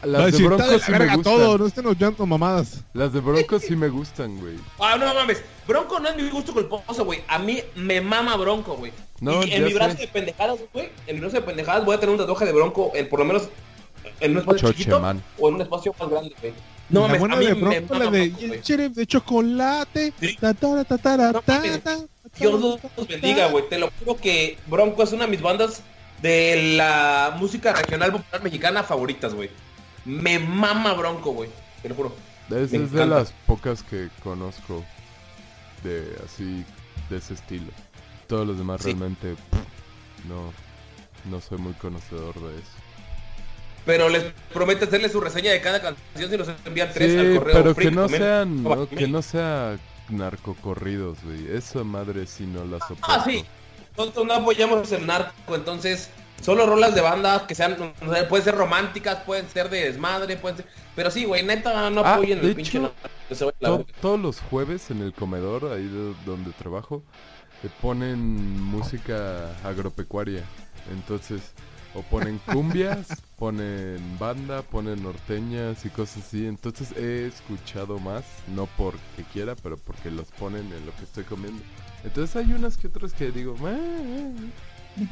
[0.00, 1.22] a Las de "Está de Broncos la sí me gustan.
[1.22, 2.80] todo, no estén oyendo mamadas.
[2.94, 4.54] Las de Broncos sí me gustan, güey.
[4.78, 5.42] Ah, no mames.
[5.68, 7.20] Bronco no es mi gusto culposo, güey.
[7.28, 8.92] A mí me mama Bronco, güey.
[9.20, 10.02] No, y en mi brazo sé.
[10.02, 10.88] de pendejadas, güey.
[11.06, 13.26] En mi brazo de pendejadas voy a tener un tatuaje de Bronco, en, por lo
[13.26, 13.48] menos
[14.20, 15.22] en un espacio Choche, chiquito man.
[15.38, 16.54] o en un espacio más grande, güey.
[16.88, 20.12] No la mames, buena a mí de me mama la de chocolate.
[20.20, 20.38] Sí.
[20.40, 20.48] No
[22.38, 22.60] Dios
[22.96, 23.68] los bendiga, güey.
[23.68, 25.82] Te lo juro que Bronco es una de mis bandas
[26.22, 29.50] de la música regional popular mexicana favoritas, güey.
[30.04, 31.50] Me mama Bronco, güey.
[31.82, 32.12] Te lo juro.
[32.50, 34.84] Es, de las pocas que conozco
[35.82, 36.64] de así,
[37.10, 37.66] de ese estilo.
[38.28, 38.86] Todos los demás Sí.
[38.88, 40.52] realmente pff, no,
[41.30, 42.70] no soy muy conocedor de eso.
[43.84, 47.36] pero les promete hacerle su reseña de cada canción si nos envían tres Sí, al
[47.38, 47.54] correo.
[47.54, 49.78] pero que no sean, no, que no sea
[50.10, 51.48] narcocorridos, güey.
[51.54, 53.06] Eso madre si no la soporto.
[53.08, 53.44] Ah, sí.
[53.96, 56.10] Nosotros no apoyamos el narco, entonces
[56.42, 60.36] solo rolas de banda que sean, o sea, pueden ser románticas, pueden ser de desmadre,
[60.36, 60.66] pueden ser...
[60.94, 62.94] Pero sí, güey, neta, no Ah, apoyen el pinche narco,
[63.38, 63.84] To- verga.
[64.02, 67.02] todos los jueves en el comedor, ahí de- donde trabajo,
[67.62, 70.44] te ponen música agropecuaria.
[70.92, 71.40] Entonces,
[71.96, 76.46] o ponen cumbias, ponen banda, ponen norteñas y cosas así.
[76.46, 78.24] Entonces he escuchado más,
[78.54, 81.62] no porque quiera, pero porque los ponen en lo que estoy comiendo.
[82.04, 83.56] Entonces hay unas que otras que digo,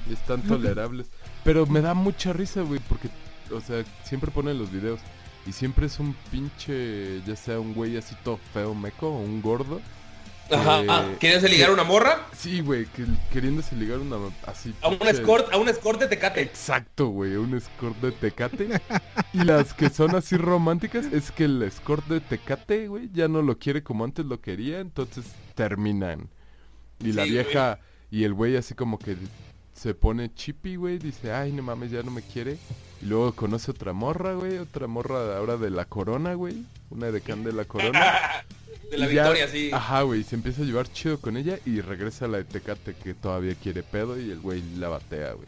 [0.08, 1.06] y están tolerables.
[1.42, 3.08] Pero me da mucha risa, güey, porque,
[3.50, 5.00] o sea, siempre ponen los videos.
[5.46, 9.42] Y siempre es un pinche, ya sea un güey así todo feo, meco, o un
[9.42, 9.80] gordo.
[10.50, 12.26] Ajá, eh, ah, ¿quieres ligar a una morra?
[12.36, 14.16] Sí, güey, que, queriéndose ligar una
[14.46, 14.74] así.
[14.82, 16.42] A un escort, a un escort de Tecate.
[16.42, 18.68] Exacto, güey, un escort de Tecate.
[19.32, 23.42] y las que son así románticas es que el escort de Tecate, güey, ya no
[23.42, 26.28] lo quiere como antes lo quería, entonces terminan.
[27.00, 27.80] Y la vieja
[28.10, 29.16] y el güey así como que
[29.74, 32.58] se pone chippy, güey, dice, ay, no mames, ya no me quiere.
[33.02, 36.64] Y luego conoce otra morra, güey, otra morra ahora de la corona, güey.
[36.90, 38.00] Una de can de la corona.
[38.94, 39.70] De la ya- victoria, sí.
[39.72, 42.94] Ajá, güey, se empieza a llevar chido con ella y regresa a la de Tecate
[42.94, 45.46] que todavía quiere pedo y el güey la batea, güey.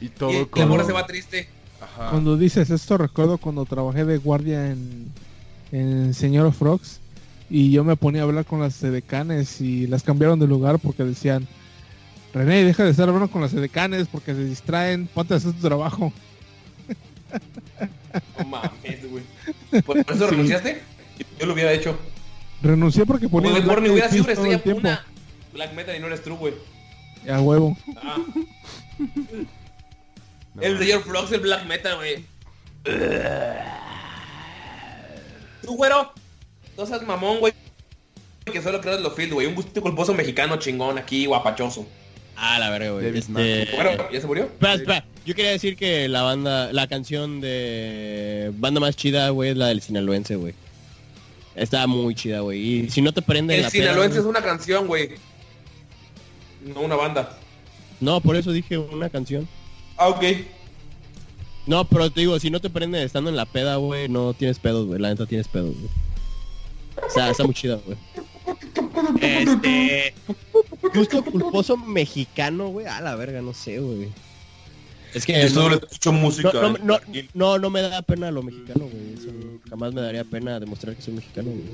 [0.00, 0.66] Y todo y la como...
[0.68, 1.48] morra se va triste.
[1.80, 2.10] Ajá.
[2.10, 5.10] Cuando dices esto, recuerdo cuando trabajé de guardia en,
[5.72, 7.00] en Señor Frogs
[7.48, 11.04] y yo me ponía a hablar con las sedecanes y las cambiaron de lugar porque
[11.04, 11.48] decían,
[12.34, 15.60] René, deja de estar hablando con las sedecanes porque se distraen, ponte a hacer tu
[15.60, 16.12] trabajo.
[18.38, 19.22] No mames, güey.
[19.86, 20.80] ¿Por eso renunciaste?
[21.38, 21.96] Yo lo hubiera hecho.
[22.62, 25.04] Renuncié porque ponía Black Borne hubiera sido una estrella.
[25.52, 26.54] Black Metal y no eres true, güey.
[27.28, 27.76] A huevo.
[27.96, 28.18] Ah,
[30.54, 32.24] No, el señor Frogs, el Black Metal, güey.
[35.62, 36.12] Tú, güero.
[36.76, 37.52] No seas mamón, güey.
[38.50, 39.46] Que solo creas lo field, güey.
[39.46, 41.86] Un gusto culposo mexicano chingón aquí, guapachoso.
[42.36, 43.06] Ah, la verga, güey.
[43.18, 43.68] Este...
[43.74, 44.44] Bueno, ¿ya se murió?
[44.44, 45.04] Espera, espera.
[45.26, 49.66] Yo quería decir que la banda, la canción de banda más chida, güey, es la
[49.68, 50.54] del sinaloense, güey.
[51.60, 52.58] Está muy chida, güey.
[52.86, 55.10] Y si no te prende El la peda, sinaloense es güey- una canción, güey.
[56.64, 57.38] No una banda.
[58.00, 59.46] No, por eso dije una canción.
[59.98, 60.22] Ah, ok.
[61.66, 64.58] No, pero te digo, si no te prende estando en la peda, güey, no tienes
[64.58, 64.98] pedos, güey.
[64.98, 65.90] La neta tienes pedos, güey.
[67.06, 67.98] O sea, está muy chida, güey.
[69.20, 70.14] Este...
[70.94, 72.86] Gusto culposo mexicano, güey.
[72.86, 74.08] A la verga, no sé, güey.
[75.12, 75.34] Es que...
[75.34, 76.50] Yo no- solo escucho música.
[76.54, 76.98] No, no, no,
[77.34, 79.12] no, no me da pena lo mexicano, güey.
[79.14, 79.30] Eso
[79.70, 81.64] jamás me daría pena demostrar que soy mexicano, güey.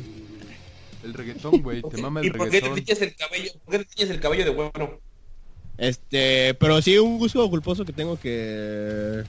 [1.02, 2.84] El reggaetón, güey, te mama el ¿Y por qué te reggaetón.
[2.84, 3.50] tiñes el cabello?
[3.64, 5.00] ¿Por qué te tiñes el cabello de bueno?
[5.78, 9.24] Este, pero sí, un gusto culposo que tengo que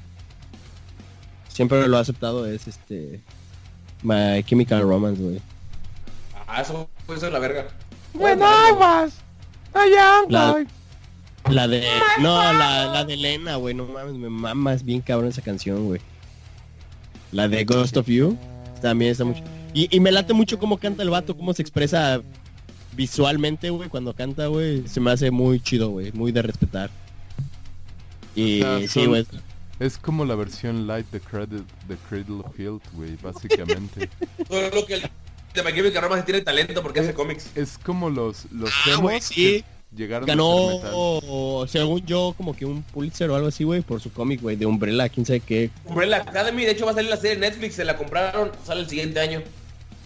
[1.49, 3.19] siempre lo he aceptado es este
[4.03, 5.41] My Chemical Romance, güey.
[6.47, 7.67] Ah, eso, eso es la verga.
[10.29, 10.65] La,
[11.49, 11.85] la de
[12.19, 16.01] no, la, la de Elena, güey, no mames, me mamas bien cabrón esa canción, güey.
[17.31, 18.37] La de Ghost of You
[18.81, 19.43] también está mucho.
[19.73, 22.21] Y, y me late mucho cómo canta el vato, cómo se expresa
[22.95, 26.89] visualmente, güey, cuando canta, güey, se me hace muy chido, güey, muy de respetar.
[28.35, 29.25] Y Ah, sí, son- güey.
[29.79, 34.09] Es como la versión light de Cradle, de Cradle of Filth, güey, básicamente.
[34.49, 35.11] Solo que el de
[35.53, 37.51] Chemical Romance tiene talento porque hace cómics.
[37.55, 39.35] es como los, los Ah, emos güey, sí.
[39.35, 39.63] que
[39.97, 40.25] llegaron.
[40.27, 44.55] Ganó, según yo, como que un Pulitzer o algo así, güey, por su cómic, güey,
[44.55, 45.69] de Umbrella, quién sabe qué.
[45.85, 48.81] Umbrella Academy, de hecho va a salir la serie de Netflix, se la compraron, sale
[48.81, 49.41] el siguiente año,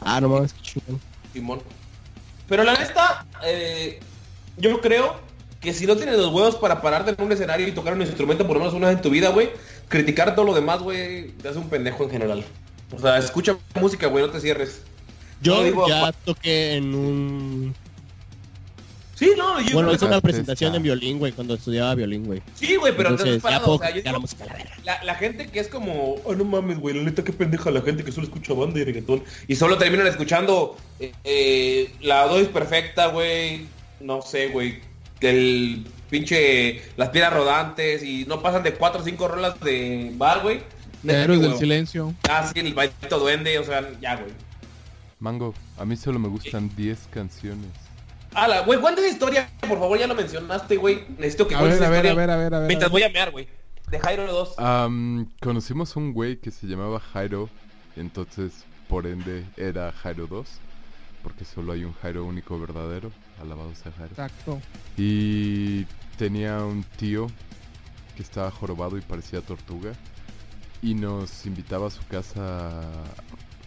[0.03, 0.99] Ah, no mames, qué chingón.
[1.31, 1.61] Simón.
[2.49, 3.99] Pero la neta, eh,
[4.57, 5.15] yo creo
[5.61, 8.47] que si no tienes los huevos para pararte en un escenario y tocar un instrumento
[8.47, 9.51] por lo menos una vez en tu vida, güey,
[9.87, 12.43] criticar todo lo demás, güey, te hace un pendejo en general.
[12.93, 14.81] O sea, escucha música, güey, no te cierres.
[15.41, 17.75] Yo No, digo, ya toqué en un...
[19.21, 20.77] Sí, no, yo Bueno, que- una presentación esta.
[20.77, 22.41] en violín, güey, cuando estudiaba violín, güey.
[22.55, 24.71] Sí, güey, pero Entonces, ya o sea, yo criticar la digo- música, la verga.
[24.83, 27.81] La, la gente que es como, oh no mames, güey, la neta qué pendeja la
[27.81, 29.23] gente que solo escucha banda y reggaetón.
[29.47, 33.67] Y solo terminan escuchando eh, eh, la dosis perfecta, güey.
[33.99, 34.79] No sé, güey.
[35.19, 40.41] El pinche las piedras rodantes y no pasan de cuatro o cinco rolas de bar,
[40.41, 40.61] güey.
[41.07, 42.13] Héroes del silencio.
[42.27, 44.31] Ah, sí, el bailito duende, o sea, ya, güey.
[45.19, 47.69] Mango, a mí solo me gustan 10 canciones.
[48.33, 51.05] Ala, güey, cuéntame historia, por favor, ya lo mencionaste, güey.
[51.17, 52.67] Necesito que A cuentes ver, a ver, a historia ver, a ver, a ver.
[52.67, 53.09] Mientras a voy ver.
[53.09, 53.47] a mear, güey.
[53.89, 54.55] De Jairo 2.
[54.57, 57.49] Am, conocimos un güey que se llamaba Jairo,
[57.97, 60.47] entonces por ende era Jairo 2,
[61.23, 64.11] porque solo hay un Jairo único verdadero, alabado sea Jairo.
[64.11, 64.61] Exacto.
[64.97, 65.85] Y
[66.17, 67.27] tenía un tío
[68.15, 69.91] que estaba jorobado y parecía tortuga.
[70.81, 72.81] y nos invitaba a su casa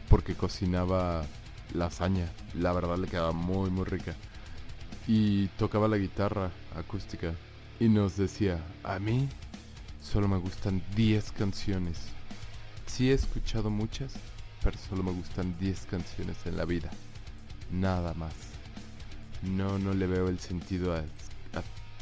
[0.08, 1.24] porque cocinaba
[1.72, 2.28] lasaña.
[2.54, 4.14] La verdad le quedaba muy muy rica.
[5.06, 7.34] Y tocaba la guitarra acústica
[7.78, 9.28] y nos decía, a mí
[10.00, 11.98] solo me gustan 10 canciones.
[12.86, 14.14] Sí he escuchado muchas,
[14.62, 16.90] pero solo me gustan 10 canciones en la vida.
[17.70, 18.34] Nada más.
[19.42, 21.02] No, no le veo el sentido a,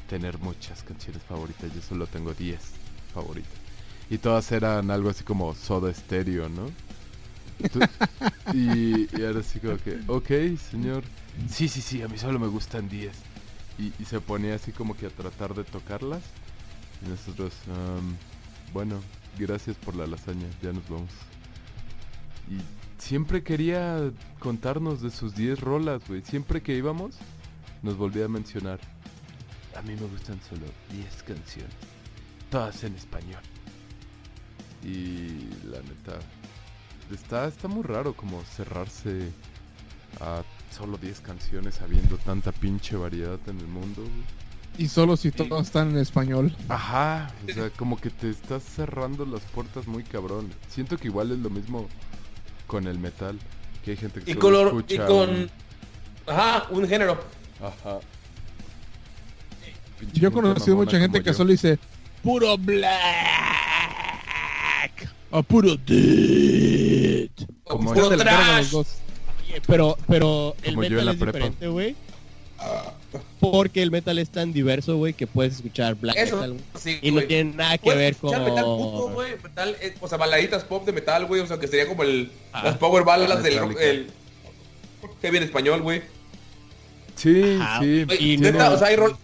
[0.08, 1.74] tener muchas canciones favoritas.
[1.74, 2.60] Yo solo tengo 10
[3.14, 3.52] favoritas.
[4.10, 6.66] Y todas eran algo así como Soda Stereo, ¿no?
[8.54, 11.04] Y, ahora sí como que, ok, señor.
[11.48, 13.12] Sí, sí, sí, a mí solo me gustan 10.
[13.78, 16.22] Y, se ponía así como que a tratar de tocarlas.
[17.04, 18.16] Y nosotros, "Am,
[18.72, 19.00] bueno,
[19.38, 21.10] gracias por la lasaña, ya nos vamos.
[22.50, 22.58] Y
[23.02, 26.22] siempre quería contarnos de sus 10 rolas, güey.
[26.22, 27.16] Siempre que íbamos,
[27.82, 28.78] nos volvía a mencionar.
[29.76, 31.74] A mí me gustan solo 10 canciones.
[32.50, 33.42] Todas en español.
[34.84, 36.18] Y la neta,
[37.14, 39.30] está, está muy raro como cerrarse
[40.20, 44.02] a solo 10 canciones habiendo tanta pinche variedad en el mundo.
[44.02, 44.42] güey.
[44.78, 46.56] Y solo si todos están en español.
[46.68, 50.50] Ajá, o sea, como que te estás cerrando las puertas muy cabrón.
[50.70, 51.88] Siento que igual es lo mismo
[52.66, 53.38] con el metal,
[53.84, 55.30] que hay gente que Y, solo color, y con...
[55.30, 55.50] un-
[56.26, 57.20] Ajá, un género.
[57.60, 57.98] Ajá.
[60.00, 61.34] Pinche Yo he conocido mucha gente que yo.
[61.34, 61.78] solo dice
[62.22, 63.61] puro black
[65.86, 67.28] dead.
[67.64, 68.86] Como dos.
[69.66, 71.32] Pero, pero el Como yo en metal la es prepa.
[71.38, 71.96] diferente, güey.
[73.40, 77.10] Porque el metal es tan diverso, güey, que puedes escuchar black Eso, metal sí, y
[77.10, 77.26] no güey.
[77.28, 78.50] tiene nada que Puedes ver escuchar con...
[78.50, 81.66] metal puto, güey, metal, eh, o sea, baladitas pop de metal, güey, o sea, que
[81.66, 82.62] sería como el, Ah.
[82.64, 83.90] las power ballads del rock, Metallica.
[83.90, 84.06] el
[85.20, 86.02] heavy en español, güey.
[87.16, 88.06] Sí, Ajá, sí.
[88.20, 89.16] Y neta, no- o sea, hay rol,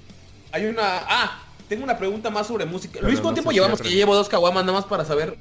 [0.53, 2.95] hay una, ah, tengo una pregunta más sobre música.
[2.95, 3.81] Pero Luis, no ¿cuánto tiempo se llevamos?
[3.81, 5.39] Que yo llevo dos caguamas nada más para saber.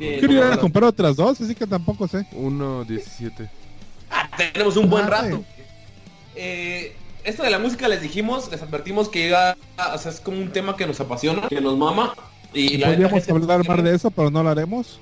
[0.00, 2.26] Que- Quiero ir a comprar otras dos, así que tampoco sé.
[2.32, 3.48] 1.17.
[4.10, 5.44] Ah, tenemos un buen Ah, rato.
[6.34, 6.94] Eh,
[7.24, 9.56] esto de la música les dijimos, les advertimos que iba,
[9.94, 12.14] o sea, es como un tema que nos apasiona, que nos mama.
[12.52, 14.98] Y Podríamos hablar más de eso, pero no lo haremos.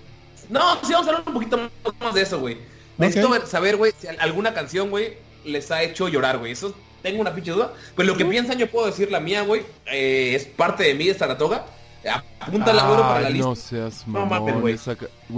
[0.50, 1.58] No, sí, vamos a hablar un poquito
[2.00, 2.58] más de eso, güey.
[2.98, 5.14] Necesito ver- saber, güey, si al- alguna canción, güey,
[5.44, 6.52] les ha hecho llorar, güey.
[6.52, 7.72] Eso tengo una pinche duda.
[7.96, 9.62] Pero lo que piensan, yo puedo decir la mía, güey.
[9.86, 11.64] eh, es parte de mí, de Saratoga.
[12.08, 13.46] Apúntala, güey, para la lista.
[13.48, 14.44] no seas No mamón.
[14.46, 14.74] mames, güey.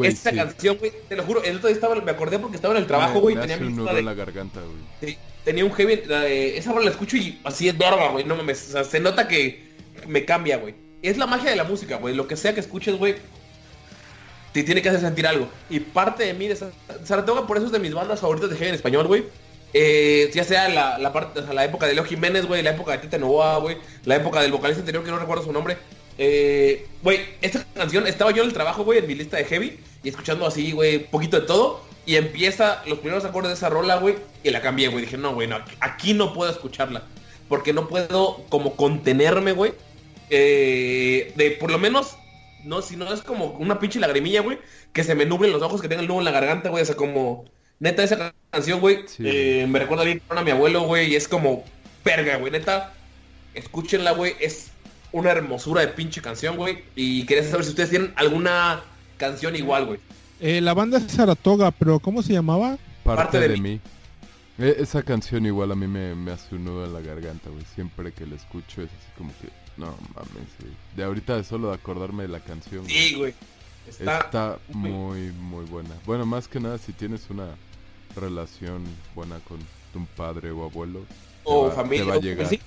[0.08, 0.36] esa, sí.
[0.36, 2.86] canción, güey, te lo juro, el otro día estaba, me acordé porque estaba en el
[2.86, 5.12] trabajo, güey, tenía mi un nudo de- en la garganta, güey.
[5.12, 8.36] Sí, tenía un heavy, eh, esa rola la escucho y así es verga, güey, no
[8.36, 9.68] mames, o sea, se nota que
[10.06, 10.74] me cambia, güey.
[11.02, 13.16] Es la magia de la música, güey, lo que sea que escuches, güey,
[14.52, 15.48] te tiene que hacer sentir algo.
[15.68, 16.70] Y parte de mí de Sa-
[17.04, 19.24] Saratoga, por eso es de mis bandas favoritas de heavy en español, güey.
[19.72, 22.70] Eh, ya sea la, la parte, o sea, la época de Leo Jiménez, güey, la
[22.70, 25.78] época de Tita Novoa, güey, la época del vocalista anterior que no recuerdo su nombre.
[26.22, 29.80] Eh, güey, esta canción, estaba yo en el trabajo, güey, en mi lista de heavy,
[30.04, 33.96] y escuchando así, güey, poquito de todo, y empieza los primeros acordes de esa rola,
[33.96, 35.06] güey, y la cambié, güey.
[35.06, 37.04] Dije, no, güey, no, aquí- no puedo escucharla,
[37.48, 39.72] porque no puedo como contenerme, güey,
[40.28, 42.16] eh, de por lo menos,
[42.64, 44.58] no, si no es como una pinche lagrimilla, güey,
[44.92, 46.86] que se me nublen los ojos, que tenga el nudo en la garganta, güey, o
[46.86, 47.46] sea, como,
[47.78, 49.22] neta, esa ca- canción, güey, Sí.
[49.24, 51.64] eh, me recuerda bien a mi abuelo, güey, y es como,
[52.04, 52.92] verga, güey, neta,
[53.54, 54.70] escúchenla, güey, es
[55.12, 58.80] una hermosura de pinche canción, güey, y quería saber si ustedes tienen alguna
[59.16, 59.98] canción igual, güey.
[60.40, 62.78] Eh, la banda es Saratoga, pero ¿cómo se llamaba?
[63.04, 63.60] Parte, Parte de de, mí.
[63.70, 63.80] mí.
[64.58, 67.64] E- esa canción igual a mí me, me hace un nudo en la garganta, güey.
[67.74, 70.72] Siempre que la escucho es así como que, no mames, güey.
[70.96, 72.84] De ahorita de solo de acordarme de la canción.
[72.84, 72.94] güey.
[72.94, 73.34] Sí, güey.
[73.88, 75.90] Está, Está muy, muy buena.
[76.06, 77.48] Bueno, más que nada si tienes una
[78.16, 78.84] relación
[79.14, 79.58] buena con
[79.92, 81.00] tu padre o abuelo.
[81.00, 81.06] te
[81.44, 82.46] o va- familia, Te va a llegar.
[82.48, 82.60] sí.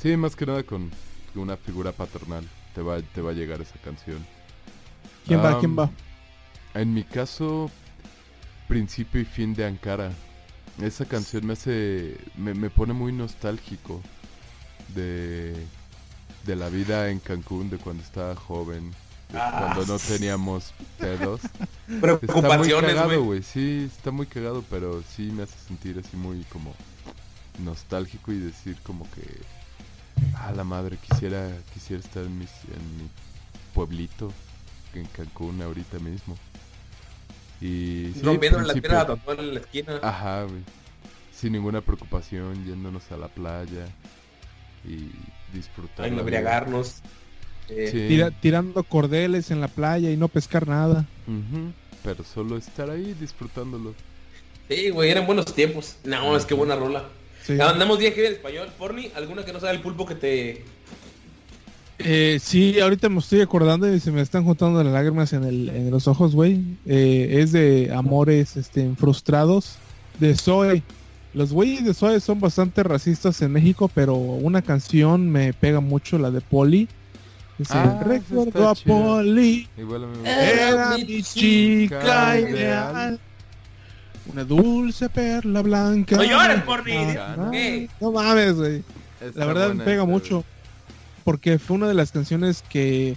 [0.00, 0.90] Sí, más que nada con
[1.40, 2.46] una figura paternal.
[2.74, 4.24] Te va, te va a llegar esa canción.
[5.26, 5.58] ¿Quién va?
[5.60, 5.90] ¿Quién va?
[6.74, 7.70] En mi caso,
[8.68, 10.10] principio y fin de Ankara.
[10.80, 14.00] Esa canción me hace, me, me pone muy nostálgico
[14.94, 15.54] de,
[16.46, 18.90] de la vida en Cancún, de cuando estaba joven,
[19.30, 19.72] de Ah.
[19.74, 21.40] cuando no teníamos pedos.
[21.88, 23.20] Está muy Preocupaciones, cagado, güey.
[23.24, 23.42] güey.
[23.42, 26.74] Sí, está muy cagado, pero sí me hace sentir así muy como
[27.62, 29.22] nostálgico y decir como que,
[30.36, 33.08] a la madre, quisiera, quisiera estar en, mis, en mi
[33.74, 34.32] pueblito,
[34.94, 36.36] en Cancún ahorita mismo.
[37.60, 40.00] Y sí, Rompiendo las principio- piedras a tatuar en la esquina.
[40.02, 40.62] Ajá, güey.
[41.32, 43.86] Sin ninguna preocupación, yéndonos a la playa
[44.84, 45.10] y
[45.56, 46.00] disfrutar.
[46.00, 46.20] a la vida.
[46.20, 46.96] embriagarnos.
[47.68, 48.08] Eh, Sí.
[48.08, 51.06] Tira- tirando cordeles en la playa y no pescar nada.
[52.02, 53.94] Pero solo estar ahí disfrutándolo.
[54.68, 55.96] Sí, güey, eran buenos tiempos.
[56.04, 57.04] No, es que buena rola.
[57.44, 57.60] Sí.
[57.60, 58.68] Andamos bien que en español.
[58.78, 60.64] Porni, ¿alguna que no sea el pulpo que te...
[61.98, 65.68] Eh, sí, ahorita me estoy acordando y se me están juntando las lágrimas en, el,
[65.68, 66.60] en los ojos, güey.
[66.86, 69.76] Eh, es de amores este, frustrados
[70.18, 70.82] de Zoe.
[71.34, 76.18] Los güeyes de Zoe son bastante racistas en México, pero una canción me pega mucho,
[76.18, 76.88] la de Poli.
[77.58, 78.74] Dice, Ah, recuerdo a.
[78.74, 79.68] Poli,
[80.24, 83.20] era mi chica ideal.
[84.30, 86.16] Una dulce perla blanca.
[86.16, 86.94] No llores por mí.
[87.36, 87.88] No, ¿Qué?
[88.00, 88.82] no mames, güey.
[89.34, 90.44] La verdad me buena pega mucho.
[91.24, 93.16] Porque fue una de las canciones que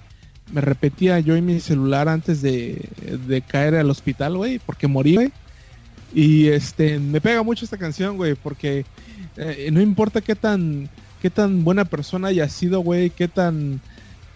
[0.52, 2.88] me repetía yo en mi celular antes de,
[3.28, 5.32] de caer al hospital, güey, porque morí, güey.
[6.14, 8.86] Y este, me pega mucho esta canción, güey, porque
[9.38, 10.88] eh, no importa qué tan,
[11.22, 13.82] qué tan buena persona haya sido, güey, qué tan,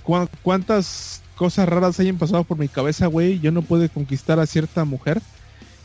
[0.04, 4.46] cuán- cuántas cosas raras hayan pasado por mi cabeza, güey, yo no pude conquistar a
[4.48, 5.22] cierta mujer.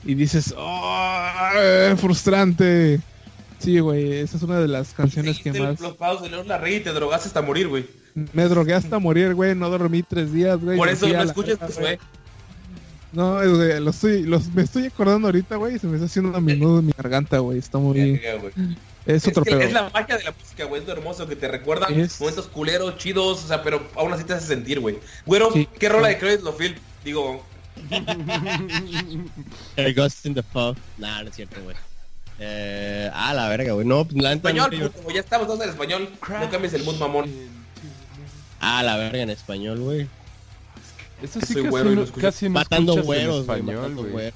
[0.05, 1.97] Y dices, ¡oh!
[1.97, 3.01] frustrante.
[3.59, 5.81] Sí, güey, esa es una de las canciones que más...
[6.47, 7.87] Larregui y te drogaste hasta morir, güey.
[8.33, 9.55] Me drogué hasta morir, güey.
[9.55, 10.77] No dormí tres días, güey.
[10.77, 11.99] Por eso no la pues, güey.
[13.13, 15.77] No, es, güey, lo estoy, los, me estoy acordando ahorita, güey.
[15.77, 17.59] y Se me está haciendo a menudo en mi garganta, güey.
[17.59, 18.19] Está muy.
[18.19, 18.53] Verga, güey.
[19.07, 19.61] Es Es, otro que pedo.
[19.61, 20.81] es la magia de la música, güey.
[20.83, 24.25] Es lo hermoso que te recuerda Es- momentos culeros, chidos, o sea, pero aún así
[24.25, 24.99] te hace sentir, güey.
[25.27, 25.69] Güero, Sí.
[25.79, 26.77] ¿qué rola de Credit Phil?
[27.05, 27.45] Digo,
[29.77, 30.77] El Ghost in the Fog.
[30.99, 31.77] Nah, no es cierto, güey.
[32.39, 33.87] Eh, ah, la verga, güey.
[33.87, 36.09] No, la español, yo- puto, ya estamos todos en español.
[36.41, 37.31] No cambies el mood, mamón.
[38.61, 40.09] Ah, la verga en español, güey.
[41.23, 42.27] Eso sí Soy casi, güero y no, lo escucho.
[42.27, 44.13] casi no Matando güeros, español, Matando güey.
[44.13, 44.35] güeros.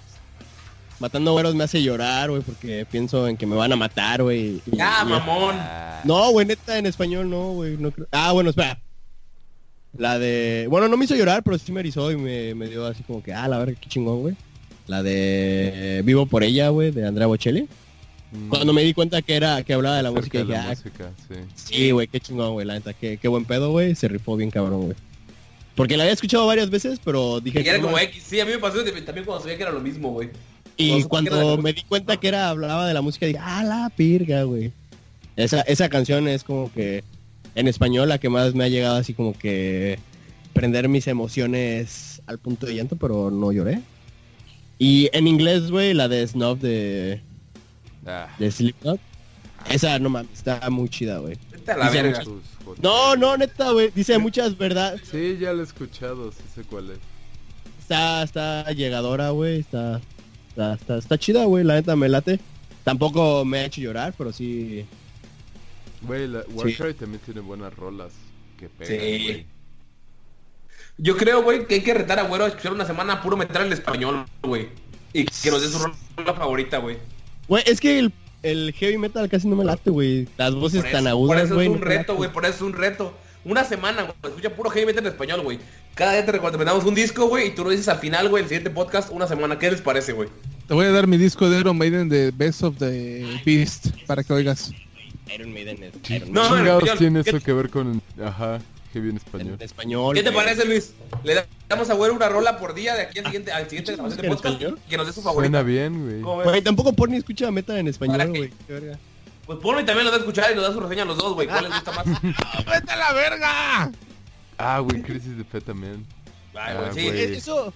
[1.01, 4.63] Matando güeros me hace llorar, güey, porque pienso en que me van a matar, güey.
[4.67, 5.57] y- Ya, y- mamón.
[6.05, 7.77] No, güey, neta, en español no, güey.
[7.77, 8.07] No creo...
[8.13, 8.79] Ah, bueno, espera.
[9.99, 10.67] La de...
[10.71, 13.23] Bueno, no me hizo llorar, pero sí me erizó y me, me dio así como
[13.23, 14.37] que, ah, la verga, qué chingón, güey.
[14.87, 17.69] La de Vivo por ella, güey, de Andrea Bocelli.
[18.33, 20.69] mm, Cuando me di cuenta que era que hablaba de la música, de la ah,
[20.71, 21.35] música, sí.
[21.55, 23.95] sí, güey, qué chingón, güey, la neta, qué, qué buen pedo, güey.
[23.97, 24.97] Se rifó bien cabrón, güey.
[25.75, 27.61] Porque la había escuchado varias veces, pero dije...
[27.61, 28.09] Y era "No como mames".
[28.11, 28.25] X.
[28.29, 30.31] Sí, a mí me pasó de- también cuando sabía que era lo mismo, güey.
[30.77, 33.01] Y Cuando supe que era cuando de- me di cuenta que era hablaba de la
[33.03, 34.73] música, dije, ah, la pirga, güey.
[35.37, 37.05] Esa, esa canción es como que
[37.55, 39.99] en español la que más me ha llegado así como que
[40.53, 43.81] prender mis emociones al punto de llanto, pero no lloré.
[44.79, 47.21] Y en inglés, güey, la de Snuff de,
[48.09, 49.01] Ah, de Slipknot.
[49.71, 51.37] Esa, no mames, está muy chida, güey.
[51.67, 52.25] La.
[52.83, 53.91] No, no, neta, güey.
[53.95, 55.03] Dice muchas verdades.
[55.11, 56.99] Sí, ya lo he escuchado, sí sé cuál es.
[57.81, 59.61] Está, está llegadora, güey.
[59.61, 60.01] Está,
[60.49, 61.65] está, está, está chida, güey.
[61.65, 62.41] La neta me late.
[62.85, 64.87] Tampoco me ha hecho llorar, pero sí.
[66.03, 68.13] Güey, la Warcry también tiene buenas rolas
[68.59, 69.25] que pegan, Sí.
[69.25, 69.47] güey.
[70.99, 73.67] Yo creo, güey, que hay que retar a Güero a escuchar una semana puro metal
[73.67, 74.69] en español, güey.
[75.13, 76.97] Y que nos dé su rola favorita, güey.
[77.47, 78.13] Güey, es que el,
[78.43, 80.29] el heavy metal casi no me late, güey.
[80.37, 81.67] Las voces Por tan eso- agudas, Por eso güey.
[81.69, 83.15] es un reto, güey, por eso es un reto.
[83.45, 85.59] Una semana, güey, escucha puro heavy metal en español, güey.
[85.95, 88.49] Cada día te recomendamos un disco, güey, y tú lo dices al final, güey, el
[88.49, 89.59] siguiente podcast, una semana.
[89.59, 90.29] ¿Qué les parece, güey?
[90.67, 94.23] Te voy a dar mi disco de Iron Maiden de Best of the Beast para
[94.23, 94.73] que oigas.
[95.35, 96.59] Iron Maiden es ¿Qué Iron No, Maiden.
[96.59, 98.03] en chingados tiene ¿Qué- eso que ver con...
[98.25, 98.59] Ajá,
[98.93, 99.55] heavy en español.
[99.59, 100.15] en español.
[100.15, 100.45] ¿Qué te güey.
[100.45, 100.93] parece, Luis?
[101.25, 104.21] Le damos a Güero una rola por día de aquí al siguiente, al siguiente grabación
[104.23, 105.51] de ¿En podcast que nos dé su favorita.
[105.51, 106.43] Suena bien, güey.
[106.45, 108.51] Güey, tampoco Porni escucha metal en español, güey.
[108.67, 108.99] Qué verga.
[109.47, 111.47] Pues también nos da a escuchar y nos da su reseña a los dos, güey.
[111.49, 112.07] ¿Cuál les gusta más?
[112.23, 113.93] ¡Vete a la verga!
[114.59, 116.05] Ah, güey, Crisis de Fe también.
[116.55, 117.11] Ay, Ah, güey, sí.
[117.11, 117.35] güey.
[117.37, 117.73] Eso.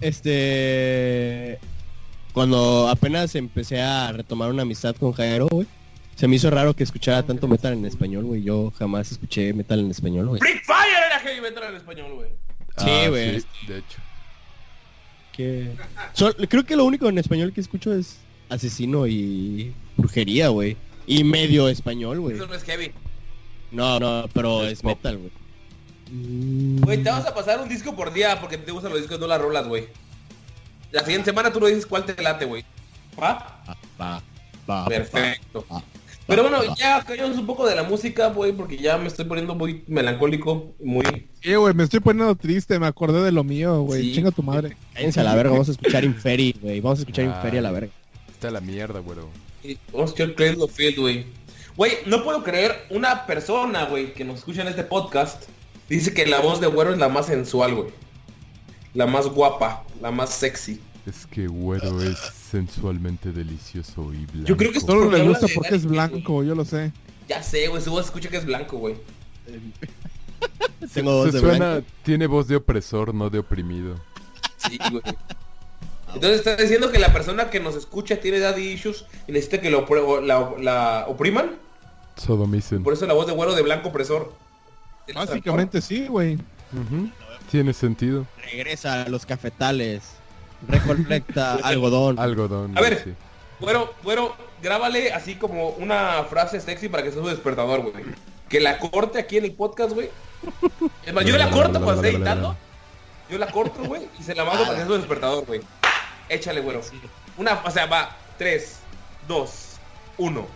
[0.00, 1.58] Este.
[2.32, 5.66] Cuando apenas empecé a retomar una amistad con Jairo, güey.
[6.16, 8.42] Se me hizo raro que escuchara tanto metal en español, güey.
[8.42, 10.40] Yo jamás escuché metal en español, güey.
[10.40, 12.28] Free Fire era heavy metal en español, güey.
[12.78, 13.40] Sí, Ah, güey.
[13.40, 13.98] sí, de hecho.
[15.32, 15.76] Que...
[16.12, 18.18] Sol- creo que lo único en español que escucho es
[18.48, 20.76] asesino y brujería, güey.
[21.06, 22.36] Y medio español, güey.
[22.36, 22.92] Eso no es heavy.
[23.72, 25.30] No, no, pero Es metal, güey.
[26.80, 29.26] Güey, te vamos a pasar un disco por día porque te gustan los discos, no
[29.26, 29.88] las rolas, güey.
[30.92, 32.64] La siguiente semana tú nos dices cuál te late, güey.
[33.20, 33.62] ¿Va?
[33.68, 34.22] Va, va,
[34.70, 35.66] va, Perfecto.
[35.72, 35.82] va,
[36.26, 39.54] Pero bueno, ya callamos un poco de la música, güey, porque ya me estoy poniendo
[39.54, 41.04] muy melancólico, muy...
[41.42, 42.78] Sí, güey, me estoy poniendo triste.
[42.78, 44.00] Me acordé de lo mío, güey.
[44.02, 44.14] Sí.
[44.14, 44.74] Chinga tu madre.
[44.94, 46.80] Cállense a la verga, vamos a escuchar Inferi, güey.
[46.80, 47.36] Vamos a escuchar Ah.
[47.36, 47.92] Inferi a la verga.
[48.30, 49.28] Está la mierda, güero.
[49.62, 51.26] y Vamos a escuchar Cradle of Field, güey.
[51.76, 55.42] Güey, no puedo creer, una persona, güey, que nos escucha en este podcast,
[55.88, 57.88] dice que la voz de Güero es la más sensual, güey.
[58.94, 60.80] La más guapa, la más sexy.
[61.06, 64.46] Es que güero es sensualmente delicioso y blanco.
[64.48, 66.92] Yo creo que Solo le gusta porque es blanco, yo lo sé.
[67.28, 68.96] Ya sé, güey, su voz escucha que es blanco, güey.
[70.94, 71.86] Tengo voz Se de suena, blanco.
[72.02, 73.96] tiene voz de opresor, no de oprimido.
[74.56, 75.02] Sí, güey.
[76.14, 79.70] Entonces está diciendo que la persona que nos escucha tiene daddy issues y necesita que
[79.70, 79.86] lo
[80.22, 81.56] la, la opriman.
[82.16, 82.82] Sodomicen.
[82.82, 84.32] Por eso la voz de güero de blanco opresor.
[85.14, 86.38] Básicamente sí, güey.
[87.50, 88.26] Tiene sentido.
[88.50, 90.02] Regresa a los cafetales.
[90.68, 92.18] Recolecta algodón.
[92.18, 92.76] Algodón.
[92.76, 93.04] A güey, ver.
[93.04, 93.14] sí.
[93.60, 98.04] Bueno, bueno, grábale así como una frase sexy para que sea su despertador, güey.
[98.48, 100.10] Que la corte aquí en el podcast, güey.
[101.06, 102.56] Es más, yo la corto cuando esté editando.
[103.30, 105.62] Yo la corto, güey, y se la mando para que sea su despertador, güey.
[106.28, 106.80] Échale, güero.
[107.38, 108.16] Una, o sea, va.
[108.38, 108.78] 3,
[109.28, 109.50] 2,
[110.18, 110.46] 1.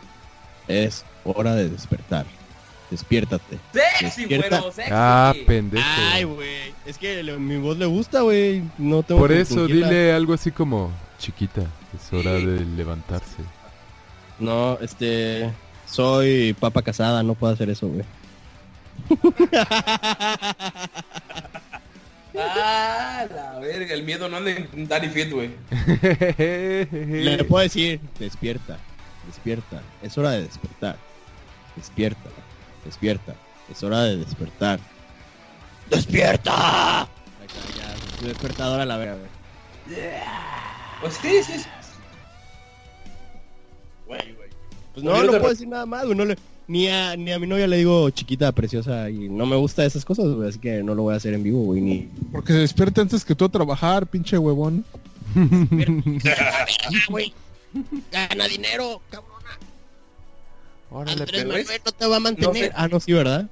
[0.67, 2.27] Es hora de despertar.
[2.90, 3.59] Despiértate.
[3.73, 4.59] Sexy, Despierta.
[4.60, 4.90] güero, sexy.
[4.94, 5.86] Ah, pendejo.
[6.12, 6.74] Ay, güey.
[6.86, 8.62] Es que le- mi voz le gusta, güey.
[8.78, 11.62] No tengo Por eso dile algo así como, chiquita,
[11.94, 13.43] es hora de levantarse.
[14.39, 15.51] No, este...
[15.86, 18.05] Soy papa casada, no puedo hacer eso, güey.
[22.40, 25.51] Ah, la verga, el miedo no anda en Danny Fit, güey.
[26.90, 28.78] Le puedo decir, despierta,
[29.27, 29.82] despierta.
[30.02, 30.97] Es hora de despertar.
[31.74, 32.28] Despierta,
[32.89, 33.35] despierta.
[33.70, 34.81] Es hora de despertar.
[35.90, 37.02] ¡Despierta!
[37.02, 37.09] Ahí
[37.47, 39.19] está, ya, su despertador a la verga.
[41.01, 41.69] Pues sí, sí, sí.
[44.06, 44.48] Güey, güey.
[44.94, 46.16] Pues no, no puedo decir nada más, güey.
[46.16, 46.36] No le,
[46.66, 50.05] ni, a, ni a mi novia le digo chiquita, preciosa, y no me gusta esas
[50.05, 50.48] cosas, güey.
[50.48, 51.82] Así que no lo voy a hacer en vivo, güey.
[51.82, 52.09] Ni...
[52.32, 54.82] Porque se despierta antes que tú a trabajar, pinche huevón.
[57.10, 57.35] güey.
[58.12, 59.28] Gana dinero, cabrona.
[60.90, 62.48] Órale, Andrés Manuel no te va a mantener.
[62.48, 62.73] No sé.
[62.74, 63.47] Ah, no, sí, ¿verdad?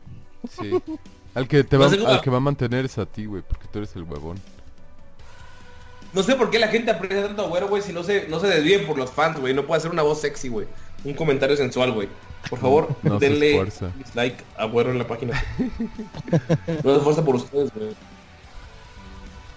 [0.60, 0.70] Sí.
[1.34, 3.42] Al que, te No va, sé al que va a mantener es a ti, güey,
[3.46, 4.40] porque tú eres el huevón.
[6.14, 8.40] No sé por qué la gente aprecia tanto a Güero, güey, si no se, no
[8.40, 9.52] se desvíen por los fans, güey.
[9.52, 10.66] No puede hacer una voz sexy, güey.
[11.04, 12.08] Un comentario sensual, güey.
[12.48, 13.62] Por favor, No denle
[13.98, 15.44] dislike a Güero en la página.
[16.82, 17.90] no se esfuerza por ustedes, güey.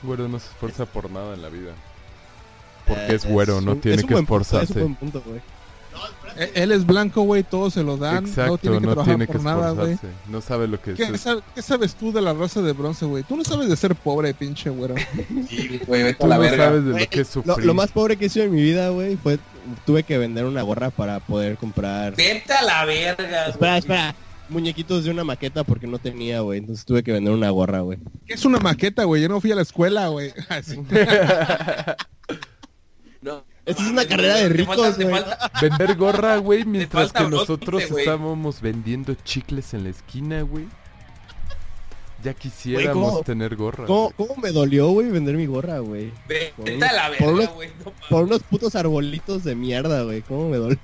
[0.03, 1.71] Güero no se esfuerza por nada en la vida.
[2.85, 4.65] Porque Eh, es güero, no un- tiene es que buen esforzarse.
[4.73, 5.39] Es un buen punto, güey.
[6.37, 8.25] E- Él es blanco, güey, todos se lo dan.
[8.27, 9.97] Exacto, no tiene que no trabajar tiene que por nada, güey.
[10.29, 10.97] No sabe lo que es.
[10.97, 13.23] ¿Qué, sab- qué sabes tú de la raza de bronce, güey?
[13.23, 14.95] Tú no sabes de ser pobre, pinche güero.
[15.49, 16.65] Sí, güey, vete Tú a la no verga.
[16.65, 17.65] sabes de lo que es Lo, sufrir.
[17.65, 19.39] lo más pobre que he hecho en mi vida, güey, fue
[19.85, 22.15] tuve que vender una gorra para poder comprar.
[22.15, 23.47] Vete a la verga.
[23.47, 23.79] Espera, güey.
[23.79, 24.15] espera.
[24.49, 26.57] Muñequitos de una maqueta porque no tenía, güey.
[26.59, 27.99] Entonces tuve que vender una gorra, güey.
[28.25, 29.21] ¿Qué es una maqueta, güey?
[29.21, 30.33] Yo no fui a la escuela, güey.
[33.69, 35.23] Esta es una carrera de ricos, güey.
[35.61, 40.65] Vender gorra, güey, mientras falta que nosotros estábamos vendiendo chicles en la esquina, güey.
[42.23, 42.39] Ya ¿cómo?
[42.41, 43.85] quisiéramos tener gorra.
[43.85, 46.11] ¿Cómo, me dolió, güey, vender mi gorra, güey?
[46.27, 46.53] Vete
[46.85, 47.69] a la Por verga, unos- güey.
[47.79, 48.07] No mames.
[48.09, 50.21] Por unos putos arbolitos de mierda, güey.
[50.23, 50.77] ¿Cómo me dolió?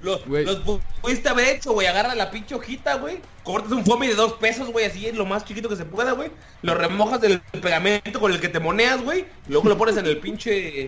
[0.00, 1.88] Los, los pu- pudiste haber hecho, güey.
[1.88, 3.18] Agarra la pinche hojita, güey.
[3.42, 4.84] Cortas un foamy de dos pesos, güey.
[4.84, 6.30] Así es lo más chiquito que se pueda, güey.
[6.62, 9.24] Lo remojas del pegamento con el que te moneas, güey.
[9.48, 10.86] Luego lo pones en el pinche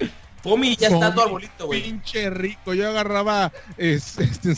[0.73, 1.83] y ya está tu arbolito, güey.
[1.83, 2.75] Pinche rico.
[2.75, 4.55] Yo agarraba es- este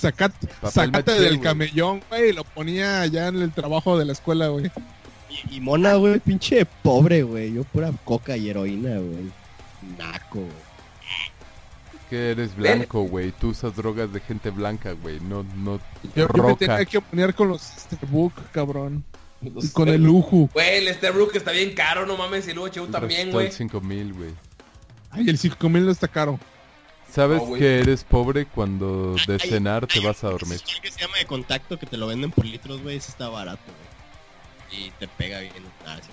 [1.13, 4.71] maché, del camellón, güey, y lo ponía allá en el trabajo de la escuela, güey.
[5.51, 7.53] Y, y mona, güey, pinche pobre, güey.
[7.55, 9.31] Yo pura coca y heroína, güey.
[9.99, 10.53] Naco, güey.
[12.11, 13.33] Que eres blanco, güey.
[13.33, 15.19] Tú usas drogas de gente blanca, güey.
[15.21, 15.79] No, no
[16.15, 16.57] Yo, yo me roca.
[16.57, 19.03] tenía que poner con los Starbuck, cabrón.
[19.41, 20.49] Y con el lujo.
[20.53, 22.47] Güey, el Esterbrook está bien caro, no mames.
[22.47, 23.51] Y luego HU también, el güey.
[23.51, 24.31] 5000, güey.
[25.13, 26.41] Ay, el 5000 no está caro.
[27.11, 30.55] ¿Sabes que eres pobre cuando de Ay, cenar te ay, vas a dormir?
[30.55, 32.97] Es que se llama de contacto que te lo venden por litros, güey.
[32.97, 33.61] Ese está barato,
[34.71, 34.87] güey.
[34.87, 35.53] Y te pega bien.
[35.87, 36.11] Ah, sí.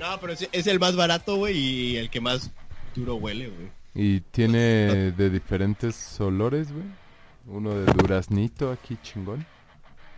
[0.00, 2.50] no, pero es el más barato, güey, y el que más
[2.96, 3.70] duro huele, güey.
[3.94, 6.86] Y tiene de diferentes olores, güey.
[7.46, 9.46] Uno de duraznito aquí chingón.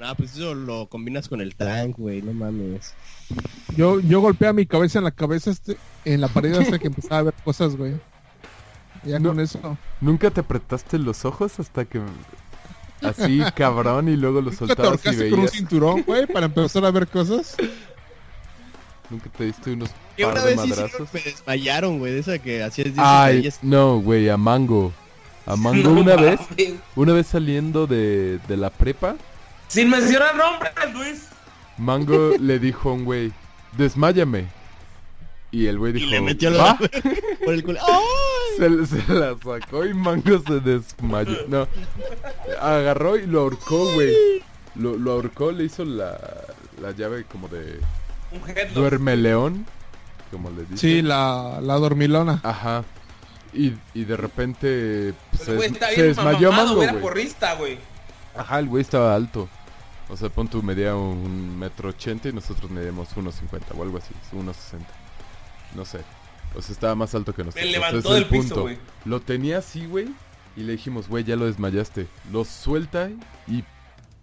[0.01, 2.21] Ah, pues eso lo combinas con el tank, güey.
[2.21, 2.95] No mames.
[3.77, 7.19] Yo, yo golpeaba mi cabeza en la cabeza este, en la pared hasta que empezaba
[7.19, 7.95] a ver cosas, güey.
[9.05, 9.31] Ya No.
[9.31, 9.79] con eso.
[10.01, 12.01] ¿Nunca te apretaste los ojos hasta que...
[13.03, 15.53] Así, cabrón, y luego los ¿Nunca te soltabas y ahorcaste con un veías?
[15.53, 17.55] cinturón, güey, para empezar a ver cosas?
[19.11, 21.09] ¿Nunca te diste unos par una de vez sí, madrazos?
[21.13, 22.13] me desmayaron, güey.
[22.15, 24.93] De esa que hacías Ay, no, güey, a Mango.
[25.47, 26.41] A Mango No una vez,
[26.97, 29.17] una vez saliendo de, de la prepa,
[29.69, 31.29] Sin mencionar nombres, Luis.
[31.79, 33.33] Mango le dijo a un güey,
[33.77, 34.47] desmáyame.
[35.51, 36.77] Y el güey Y dijo, le metió "Va".
[36.81, 36.89] la...
[37.45, 37.79] por el culo.
[37.87, 38.87] ¡Ay!
[38.87, 41.47] Se, se la sacó y Mango se desmayó.
[41.49, 41.69] No,
[42.61, 44.13] agarró y lo ahorcó, güey.
[44.75, 46.19] Lo, lo ahorcó, le hizo la,
[46.81, 47.79] la llave como de
[48.33, 49.67] Un duerme león,
[50.33, 50.77] como le dice.
[50.79, 52.41] Sí, la, la dormilona.
[52.43, 52.85] Ajá.
[53.53, 57.79] Y, y de repente pues, se, está se bien desmayó mamado, Mango, güey.
[58.37, 59.49] Ajá, el güey estaba alto.
[60.09, 64.13] O sea, pon tu medía un metro ochenta y nosotros medíamos 1.50 o algo así,
[64.33, 64.81] 1.60.
[65.75, 66.01] No sé.
[66.55, 67.71] O sea, estaba más alto que nosotros.
[67.71, 68.79] levantó Ese es del el piso, güey.
[69.05, 70.09] Lo tenía así, güey.
[70.57, 72.07] Y le dijimos, güey, ya lo desmayaste.
[72.31, 73.11] Lo suelta
[73.49, 73.65] y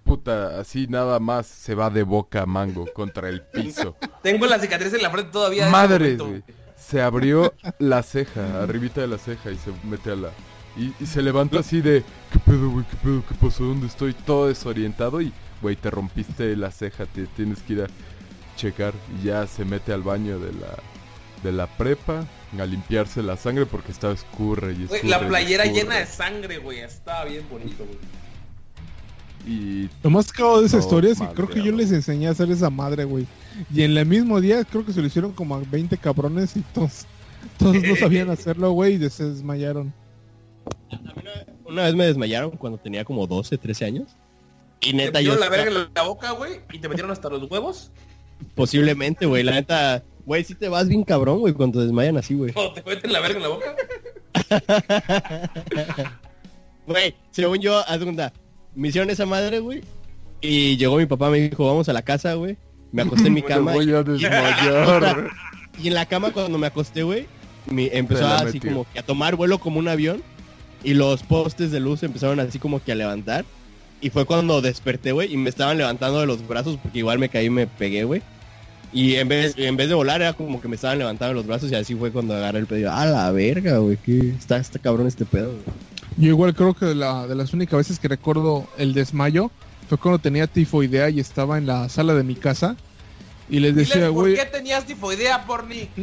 [0.03, 3.95] puta, así nada más se va de boca a mango contra el piso.
[4.23, 5.69] Tengo la cicatriz en la frente todavía.
[5.69, 6.43] Madre, güey.
[6.77, 10.29] Se abrió la ceja, arribita de la ceja y se mete a la...
[10.77, 12.03] Y, y se levanta así de...
[12.31, 12.85] ¿Qué pedo, güey?
[12.85, 13.23] ¿Qué pedo?
[13.27, 13.63] ¿Qué pasó?
[13.65, 14.13] ¿Dónde estoy?
[14.13, 15.31] Todo desorientado y...
[15.61, 17.87] Güey, te rompiste la ceja, te tienes que ir a
[18.57, 18.93] checar.
[19.19, 20.77] Y ya se mete al baño de la...
[21.43, 22.23] De la prepa
[22.59, 25.09] a limpiarse la sangre porque estaba escurre y Güey, escurre.
[25.09, 25.81] la y playera escurre.
[25.81, 26.79] llena de sangre, güey.
[26.79, 27.97] Estaba bien bonito, güey.
[29.47, 32.31] Y Lo más cagado de esa historia es que creo que yo les enseñé a
[32.31, 33.25] hacer esa madre, güey.
[33.73, 36.61] Y en el mismo día creo que se lo hicieron como a 20 cabrones y
[36.61, 37.07] todos,
[37.57, 39.93] todos no sabían hacerlo, güey, y se desmayaron.
[41.65, 44.09] Una vez me desmayaron cuando tenía como 12, 13 años.
[44.81, 47.29] Y Te neta, yo metieron la verga en la boca, güey, y te metieron hasta
[47.29, 47.91] los huevos.
[48.55, 49.43] posiblemente, güey.
[49.43, 52.51] La neta, güey, si te vas bien cabrón, güey, cuando te desmayan así, güey.
[52.55, 53.75] O te meten la verga en la boca.
[56.87, 58.33] Güey, según yo, haz de cuenta,
[58.75, 59.81] me hicieron esa madre, güey.
[60.41, 62.57] Y llegó mi papá, me dijo, vamos a la casa, güey.
[62.91, 63.73] Me acosté en mi me cama.
[63.73, 65.29] voy a desmayar.
[65.81, 67.27] Y en la cama cuando me acosté, güey,
[67.67, 68.71] mi- empezó Te así metió.
[68.71, 70.21] como que a tomar vuelo como un avión.
[70.83, 73.45] Y los postes de luz empezaron así como que a levantar.
[74.01, 77.29] Y fue cuando desperté, güey, y me estaban levantando de los brazos porque igual me
[77.29, 78.21] caí y me pegué, güey.
[78.93, 81.71] Y en vez, en vez de volar era como que me estaban levantando los brazos
[81.71, 82.91] y así fue cuando agarré el pedo.
[82.91, 85.63] A la verga, güey, que está, está cabrón este pedo, güey.
[86.17, 89.49] Yo igual creo que de, la- de las únicas veces que recuerdo el desmayo
[89.87, 92.75] fue cuando tenía tifoidea y estaba en la sala de mi casa.
[93.49, 95.87] Y les decía, ¿por güey, qué tenías tifoidea, porni?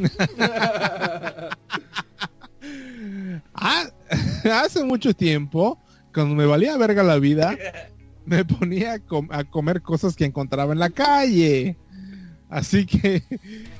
[3.55, 3.85] ah,
[4.65, 5.79] hace mucho tiempo,
[6.13, 7.57] cuando me valía verga la vida,
[8.27, 11.77] me ponía a, com- a comer cosas que encontraba en la calle.
[12.51, 13.23] Así que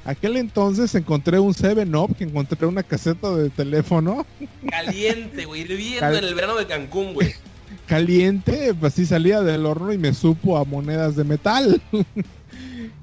[0.05, 4.27] aquel entonces encontré un 7-Up, que encontré una caseta de teléfono
[4.69, 7.33] Caliente, güey, hirviendo Cal- en el verano de Cancún, güey.
[7.87, 11.81] caliente, pues así salía del horno y me supo a monedas de metal.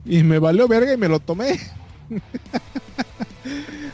[0.05, 1.59] y me valió verga y me lo tomé.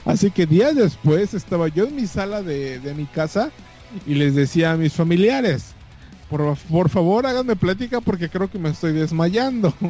[0.06, 3.52] Así que días después estaba yo en mi sala de, de mi casa
[4.06, 5.74] y les decía a mis familiares,
[6.30, 9.74] por, por favor háganme plática porque creo que me estoy desmayando.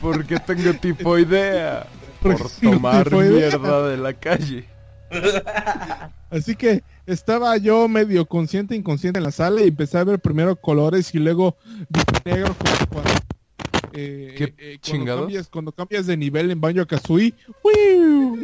[0.00, 1.86] Porque tengo tifoidea.
[2.22, 4.64] Por Porque tengo tomar mierda de la calle.
[6.30, 10.20] Así que estaba yo medio consciente e inconsciente en la sala y empecé a ver
[10.20, 11.56] primero colores y luego
[12.24, 13.19] negro como cuando,
[13.92, 17.34] eh, ¿Qué eh, cuando cambias, cuando cambias de nivel en Banjo Kazooie.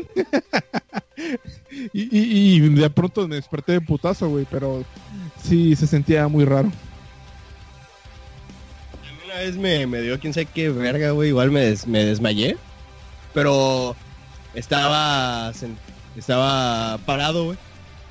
[1.93, 4.85] y, y, y de pronto me desperté de putazo, güey, pero
[5.43, 6.70] sí se sentía muy raro.
[9.24, 11.28] Una vez me, me dio quién sabe qué verga, güey.
[11.31, 12.56] Igual me, des- me desmayé.
[13.35, 13.94] Pero
[14.55, 15.77] estaba sen-
[16.16, 17.59] estaba parado, güey.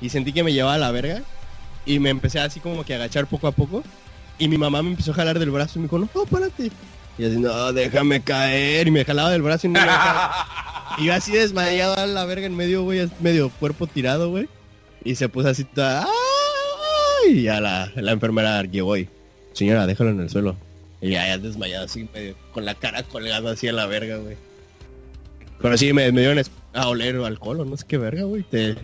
[0.00, 1.22] Y sentí que me llevaba a la verga.
[1.84, 3.82] Y me empecé así como que a agachar poco a poco.
[4.38, 6.70] Y mi mamá me empezó a jalar del brazo y me dijo, no, párate.
[7.18, 8.88] Y así, no, déjame caer.
[8.88, 10.46] Y me jalaba del brazo y no me dejaba.
[10.98, 14.48] Y yo así desmayado a la verga en medio, güey, medio cuerpo tirado, güey.
[15.04, 16.04] Y se puso así toda...
[16.04, 17.32] ¡ay!
[17.32, 19.06] Y ya la, la enfermera llegó y...
[19.52, 20.56] Señora, déjalo en el suelo.
[21.02, 24.36] Y ya, ya desmayado así, medio, con la cara colgada así a la verga, güey.
[25.60, 28.42] Pero sí, me, me dieron a oler alcohol o no sé qué verga, güey.
[28.44, 28.76] Te,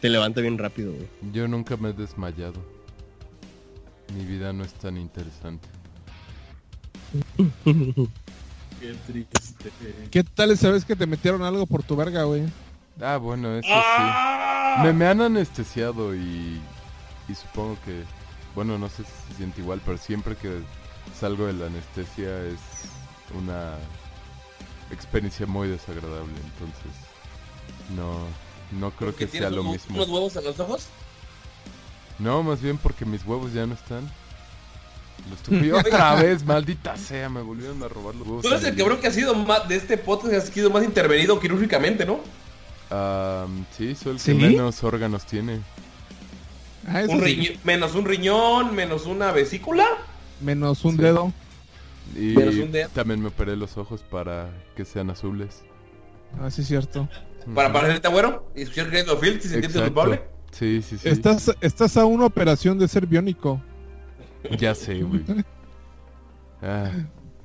[0.00, 1.08] te levanta bien rápido, güey.
[1.32, 2.62] Yo nunca me he desmayado.
[4.14, 5.68] Mi vida no es tan interesante.
[8.80, 9.70] Qué triste.
[10.10, 12.44] ¿Qué tal esa vez que te metieron algo por tu verga, güey?
[13.00, 13.74] Ah, bueno, eso sí.
[13.74, 14.80] ¡Ah!
[14.82, 16.60] Me, me han anestesiado y,
[17.28, 18.02] y supongo que,
[18.54, 20.60] bueno, no sé si se siente igual, pero siempre que
[21.18, 22.58] salgo de la anestesia es
[23.36, 23.74] una
[24.90, 26.92] experiencia muy desagradable, entonces
[27.96, 28.18] no,
[28.78, 29.96] no creo ¿Porque que sea lo mismo.
[29.96, 30.86] unos huevos en los ojos?
[32.18, 34.08] No, más bien porque mis huevos ya no están.
[35.44, 38.42] Tuve otra vez, maldita sea, me volvieron a robar los huevos.
[38.42, 41.38] Tú eres el cabrón que ha sido más de este podcast, has sido más intervenido
[41.40, 42.20] quirúrgicamente, ¿no?
[42.90, 43.46] Ah,
[43.76, 44.32] sí, soy el ¿Sí?
[44.32, 45.60] que menos órganos tiene.
[46.86, 47.58] Ah, eso Un sí.
[47.64, 49.86] menos un riñón, menos una vesícula.
[50.40, 51.02] Menos un Sí.
[51.02, 51.32] dedo.
[52.14, 52.90] Y Menos un dedo.
[52.90, 55.62] también me operé los ojos para que sean azules.
[56.38, 57.08] Ah, sí, es cierto.
[57.54, 59.82] Para parecerte güero y escuchar y sentirte Exacto.
[59.84, 60.22] culpable.
[60.52, 61.08] Sí, sí, sí.
[61.08, 63.60] Estás, estás a una operación de ser biónico.
[64.58, 65.22] Ya sé, güey.
[66.62, 66.90] Ah,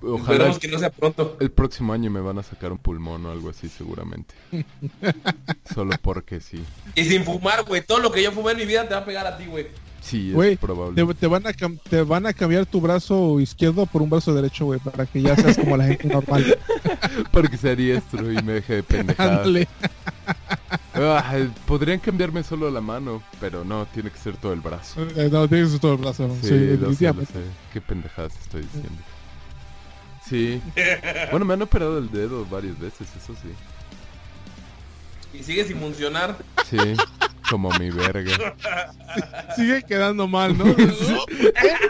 [0.01, 1.37] ojalá Esperemos que no sea pronto.
[1.39, 4.33] el próximo año me van a sacar un pulmón o algo así seguramente.
[5.73, 6.63] Solo porque sí.
[6.95, 7.81] Y sin fumar, güey.
[7.85, 9.67] Todo lo que yo fumé en mi vida te va a pegar a ti, güey.
[10.01, 11.05] Sí, es Güey, probable.
[11.05, 14.65] Te, te van a te van a cambiar tu brazo izquierdo por un brazo derecho,
[14.65, 16.57] güey, para que ya seas como la gente normal.
[17.33, 19.49] Porque sea diestro y me deje de pendejadas.
[20.99, 25.01] Ay, podrían cambiarme solo la mano, pero no, tiene que ser todo el brazo.
[25.15, 26.29] Eh, No, tienes todo el brazo.
[26.41, 27.43] Sí, Sí, lo sé, lo sé.
[27.73, 29.01] Qué pendejadas estoy diciendo.
[30.27, 30.61] Sí.
[31.31, 33.49] Bueno, me han operado el dedo varias veces, eso sí.
[35.37, 36.37] Y sigue sin funcionar.
[36.69, 36.77] Sí,
[37.49, 38.55] como mi verga.
[39.55, 40.65] Sigue quedando mal, ¿no?
[40.65, 40.83] No, no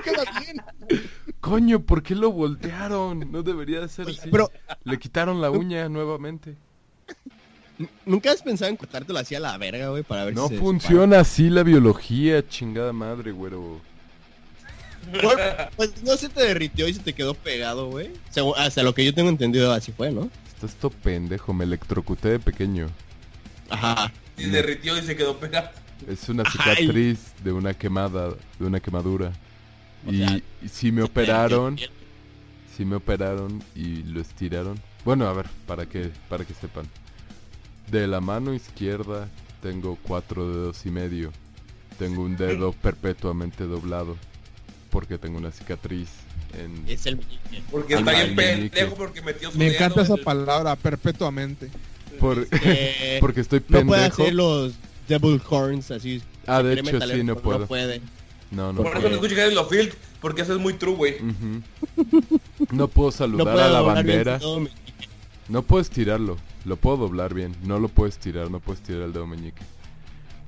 [0.04, 0.62] queda bien.
[1.42, 3.32] Coño, ¿por qué lo voltearon?
[3.32, 4.30] No debería de ser así.
[4.30, 4.52] Pero
[4.84, 6.56] Le quitaron la uña nuevamente.
[8.06, 10.60] Nunca has pensado en cortártelo así a la verga, güey, para ver No si se
[10.60, 13.82] funciona así la biología, chingada madre, güero.
[15.76, 18.12] Pues no se te derritió y se te quedó pegado, güey.
[18.30, 20.30] Según- Hasta lo que yo tengo entendido así fue, ¿no?
[20.48, 22.90] Estás todo pendejo, me electrocuté de pequeño.
[23.70, 24.12] Ajá.
[24.38, 25.70] Y derritió y se quedó pegado.
[26.08, 26.52] Es una Ay.
[26.52, 28.30] cicatriz de una quemada,
[28.60, 29.32] de una quemadura.
[30.06, 31.78] O Y, sea, y sí me operaron,
[32.78, 34.80] sí me operaron y lo estiraron.
[35.06, 36.86] Bueno, a ver, para que, para que sepan.
[37.92, 39.28] De la mano izquierda
[39.62, 41.32] tengo cuatro dedos y medio.
[41.98, 44.16] Tengo un dedo perpetuamente doblado.
[44.90, 46.10] Porque tengo una cicatriz
[46.58, 46.84] en...
[46.88, 47.62] Es el meñique.
[47.70, 51.70] Porque está bien pendejo porque metió su Me dedo encanta en esa el- palabra, perpetuamente.
[52.20, 54.24] Por- Eh, porque estoy no puede pendejo.
[54.24, 54.74] hacer los
[55.08, 56.22] Devil Horns así.
[56.48, 57.60] Ah, de hecho sí, no puedo.
[57.60, 58.02] No puede.
[58.50, 59.10] No, no Por eso puedo.
[59.10, 61.16] no escucho que lo field, porque eso es muy true, güey.
[61.22, 61.62] Ujú.
[62.72, 64.40] No puedo No saludar puede a la doblar bien bandera.
[65.50, 66.38] No puedo estirarlo.
[66.66, 67.56] Lo puedo doblar bien.
[67.64, 68.50] No lo puedo estirar.
[68.52, 69.62] No puedo estirar el dedo meñique.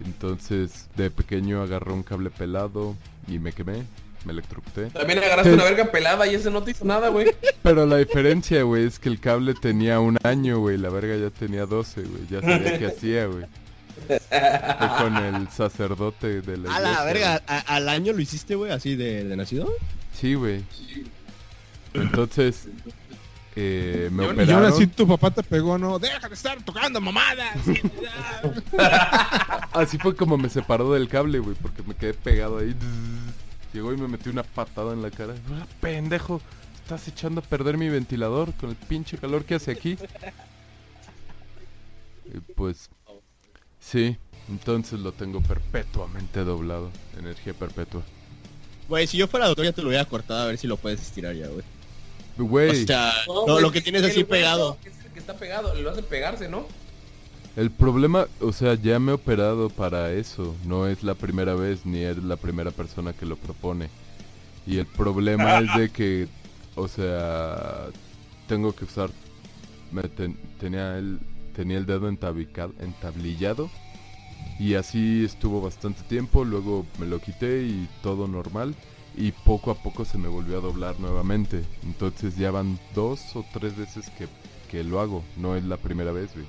[0.05, 2.95] Entonces, de pequeño agarré un cable pelado
[3.27, 3.83] y me quemé.
[4.25, 4.87] Me electrocuté.
[4.91, 7.31] También agarraste una verga pelada y ese no te hizo nada, güey.
[7.63, 10.77] Pero la diferencia, güey, es que el cable tenía un año, güey.
[10.77, 12.27] La verga ya tenía 12, güey.
[12.29, 13.45] Ya sabía qué hacía, güey.
[14.07, 18.55] Fue con el sacerdote de la A la iglesia, verga, ¿a- ¿al año lo hiciste,
[18.55, 19.71] güey, así de, de nacido?
[20.13, 20.63] Sí, güey.
[21.93, 22.67] Entonces,
[23.55, 24.77] eh, me Y ahora- Y ahora operaron.
[24.79, 25.99] sí tu papá te pegó, ¿no?
[25.99, 27.57] Deja de estar tocando mamadas.
[29.73, 32.75] Así fue como me separó del cable, güey, porque me quedé pegado ahí.
[33.73, 35.33] Llegó y me metió una patada en la cara.
[35.53, 36.41] "Ah, pendejo!
[36.83, 39.97] Estás echando a perder mi ventilador con el pinche calor que hace aquí.
[42.33, 42.89] Y pues,
[43.79, 44.17] sí,
[44.49, 46.91] entonces lo tengo perpetuamente doblado.
[47.17, 48.01] Energía perpetua.
[48.89, 51.01] Güey, si yo fuera doctor ya te lo hubiera cortado a ver si lo puedes
[51.01, 51.63] estirar ya, güey.
[52.37, 54.77] Güey, O sea, No, no, güey, lo que tienes el así pegado.
[54.83, 56.65] Es el que está pegado, lo hace pegarse, ¿no?
[57.57, 60.55] el problema, o sea, ya me he operado para eso.
[60.65, 63.89] No es la primera vez ni es la primera persona que lo propone.
[64.65, 66.27] Y el problema es de que,
[66.75, 67.87] o sea,
[68.47, 69.09] tengo que usar,
[69.91, 71.19] me ten- tenía el,
[71.53, 73.69] tenía el dedo entabicado, entablillado
[74.57, 76.45] y así estuvo bastante tiempo.
[76.45, 78.75] Luego me lo quité y todo normal.
[79.15, 81.63] Y poco a poco se me volvió a doblar nuevamente.
[81.83, 84.27] Entonces ya van dos o tres veces que,
[84.69, 85.23] que lo hago.
[85.37, 86.45] No es la primera vez, güey.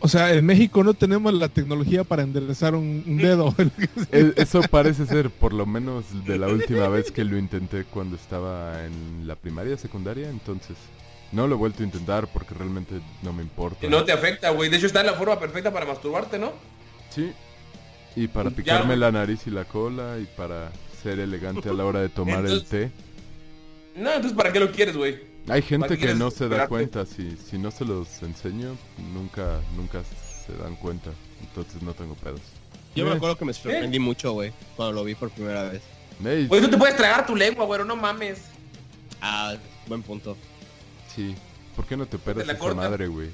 [0.00, 3.52] O sea, en México no tenemos la tecnología para enderezar un, un dedo.
[4.12, 8.14] E- Eso parece ser, por lo menos de la última vez que lo intenté cuando
[8.16, 10.76] estaba en la primaria, secundaria, entonces
[11.32, 13.86] no lo he vuelto a intentar porque realmente no me importa.
[13.86, 14.70] Y no te afecta, güey.
[14.70, 16.52] De hecho, está en la forma perfecta para masturbarte, ¿no?
[17.10, 17.32] Sí.
[18.14, 20.70] Y para picarme la nariz y la cola y para
[21.02, 22.90] ser elegante a la hora de tomar el té.
[23.96, 25.14] No, entonces, ¿para qué lo quieres, güey?
[25.48, 28.76] Hay ¿Para gente que no se da cuenta, si, si no se los enseño,
[29.14, 30.02] nunca, nunca
[30.46, 31.10] se dan cuenta.
[31.40, 32.40] Entonces no tengo pedos.
[32.94, 33.14] Yo me Eh.
[33.16, 35.82] acuerdo que me sorprendí mucho, güey, cuando lo vi por primera vez.
[36.24, 38.40] Ey, Güey, tú te puedes tragar tu lengua, güey, no mames.
[39.20, 39.54] Ah,
[39.86, 40.36] buen punto.
[41.14, 41.34] sí.
[41.74, 43.28] ¿Por qué no te operas la esa madre, güey?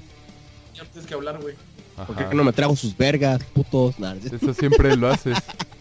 [0.75, 1.55] Ya tienes que hablar, güey.
[1.95, 3.97] ¿Por qué no me trago sus vergas, putos?
[3.99, 5.35] Nah, Eso siempre lo haces.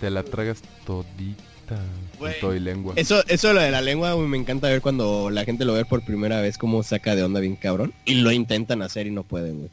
[0.00, 1.46] Te la tragas todita.
[1.68, 2.40] Con Güey.
[2.40, 2.94] todo y lengua.
[2.96, 5.84] Eso, eso lo de la lengua, güey, me encanta ver cuando la gente lo ve
[5.84, 7.94] por primera vez cómo saca de onda bien cabrón.
[8.04, 9.70] Y lo intentan hacer y no pueden, güey.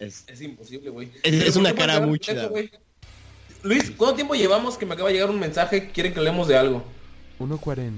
[0.00, 1.08] Es, Es imposible, güey.
[1.22, 2.50] Es- es Pero ¿por una cara muy chida.
[3.62, 5.90] Luis, ¿cuánto tiempo llevamos que me acaba de llegar un mensaje?
[5.90, 6.82] Quieren que hablemos de algo.
[7.38, 7.90] 1.40.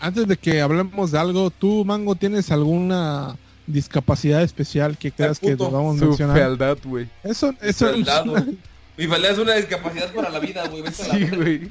[0.00, 3.36] Antes de que hablemos de algo, ¿tú, Mango, tienes alguna
[3.66, 6.36] discapacidad especial que creas que debamos Su mencionar?
[6.36, 7.08] fealdad, güey.
[7.22, 7.92] Eso, eso.
[8.96, 10.82] Mi falda es una discapacidad para la vida, güey.
[10.82, 11.70] Vete a la Sí, güey.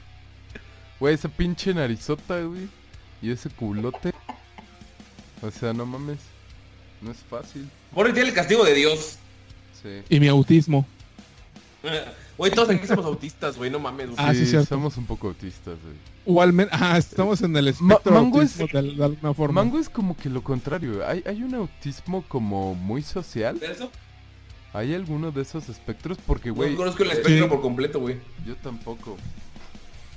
[1.00, 2.68] Güey, esa pinche narizota, güey.
[3.22, 4.14] Y ese culote.
[5.42, 6.20] O sea, no mames.
[7.02, 7.70] No es fácil.
[7.94, 9.18] Pobre tiene el castigo de Dios.
[9.82, 10.02] Sí.
[10.10, 10.86] y mi autismo.
[12.38, 14.08] Güey, todos aquí somos autistas, güey, no mames.
[14.08, 14.18] güey.
[14.20, 14.68] Ah, sí, cierto.
[14.70, 15.94] somos un poco autistas, güey.
[16.26, 19.64] Igualmente, ah, estamos en el Ma- espectro Mango autismo es- de, de alguna forma.
[19.64, 21.06] Mango es como que lo contrario.
[21.08, 23.60] Hay, hay un autismo como muy social.
[23.60, 23.92] ¿De eso?
[24.74, 26.18] ¿Hay alguno de esos espectros?
[26.26, 27.50] Porque, Güey, no conozco el espectro Sí.
[27.50, 28.18] por completo, güey.
[28.46, 29.18] Yo tampoco.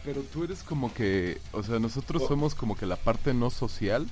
[0.05, 2.29] Pero tú eres como que, o sea, nosotros Oh.
[2.29, 4.07] somos como que la parte no social.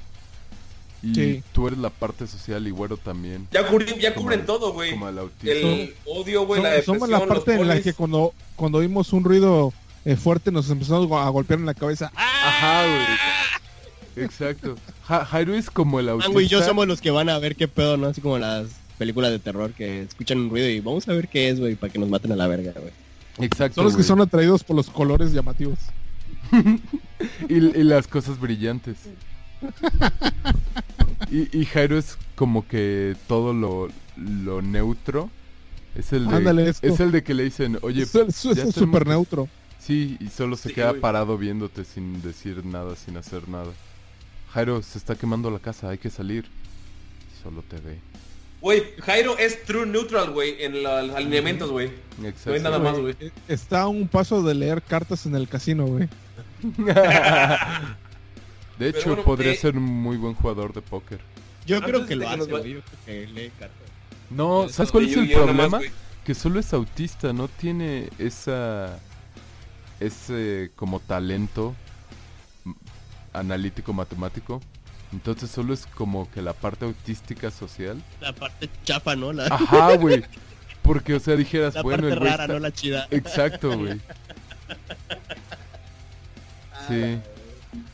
[1.03, 1.43] Y Sí.
[1.53, 3.49] tú eres la parte social y güero también.
[3.51, 4.93] Ya, cubrí- ya Como cubren el- todo, güey.
[4.93, 5.51] Como el autismo.
[5.69, 9.13] El odio, güey, Som- la depresión, somos la parte en la que cuando, cuando oímos
[9.13, 9.73] un ruido
[10.05, 12.11] eh, fuerte nos empezamos a golpear en la cabeza.
[12.17, 12.49] ¡Ah!
[12.49, 14.25] Ajá, güey.
[14.27, 14.77] Exacto.
[15.05, 16.29] Ja- Jairo es como el autista.
[16.29, 18.09] Mango y yo somos los que van a ver qué pedo, ¿no?
[18.09, 18.67] Así como las
[19.03, 21.93] películas de terror que escuchan un ruido y vamos a ver qué es, güey, para
[21.93, 22.93] que nos maten a la verga, güey.
[23.39, 23.75] Exacto.
[23.77, 25.79] Son los que son atraídos por los colores llamativos.
[27.49, 28.97] y, y las cosas brillantes.
[31.31, 35.31] y, y Jairo es como que todo lo, lo neutro.
[35.95, 36.87] Es el de, Ándale, esto.
[36.87, 39.49] es el de que le dicen, oye, ya es estamos- súper neutro.
[39.79, 43.73] Sí, y solo se Sí, queda parado viéndote sin decir nada, sin hacer nada.
[44.53, 46.45] Jairo, se está quemando la casa, hay que salir.
[47.43, 47.99] Solo te ve.
[48.63, 51.91] Güey, Jairo es true neutral, güey, en los alineamientos, güey.
[52.23, 52.51] Exacto.
[52.51, 53.17] No hay nada más, güey.
[53.49, 56.09] Está a un paso de leer cartas en el casino, güey.
[58.79, 61.19] De hecho, bueno, podría eh, ser un muy buen jugador de póker.
[61.67, 62.75] Yo Antes creo que lo hace, güey.
[62.75, 63.79] Yo creo que lee cartas.
[64.31, 65.81] No, ¿sabes cuál es el más, problema?
[66.25, 69.01] que solo es autista, no tiene esa
[69.99, 71.75] ese como talento
[73.33, 74.61] analítico matemático.
[75.13, 78.03] Entonces solo es como que la parte autística social.
[78.21, 79.33] La parte chafa, ¿no?
[79.33, 80.25] La, Ajá, güey.
[80.83, 83.07] Porque o sea, dijeras, la bueno, parte el güey rara, está- no la chida.
[83.11, 84.01] Exacto, güey.
[86.89, 87.19] Sí.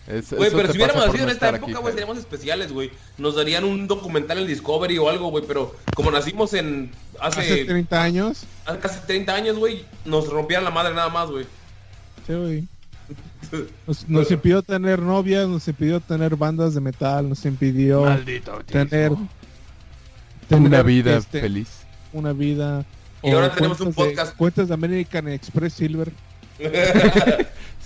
[0.07, 2.91] Es- Güey, pero si hubiéramos nacido en esta época, aquí, güey, seríamos especiales, güey.
[3.19, 6.91] Nos darían un documental en Discovery o algo, güey, pero como nacimos en
[7.21, 8.45] Hace hace, 30 años.
[8.65, 11.45] hace casi 30 años, güey, nos rompían la madre nada más, güey.
[12.27, 12.65] Sí, güey.
[13.87, 18.05] Nos, nos impidió tener novias, nos impidió tener bandas de metal, nos impidió
[18.67, 19.29] tener, Una
[20.49, 21.69] tener, vida este, feliz.
[22.13, 22.85] una vida.
[23.23, 24.37] Y ahora tenemos un cuentas de- podcast.
[24.37, 26.13] cuentas de American Express Silver.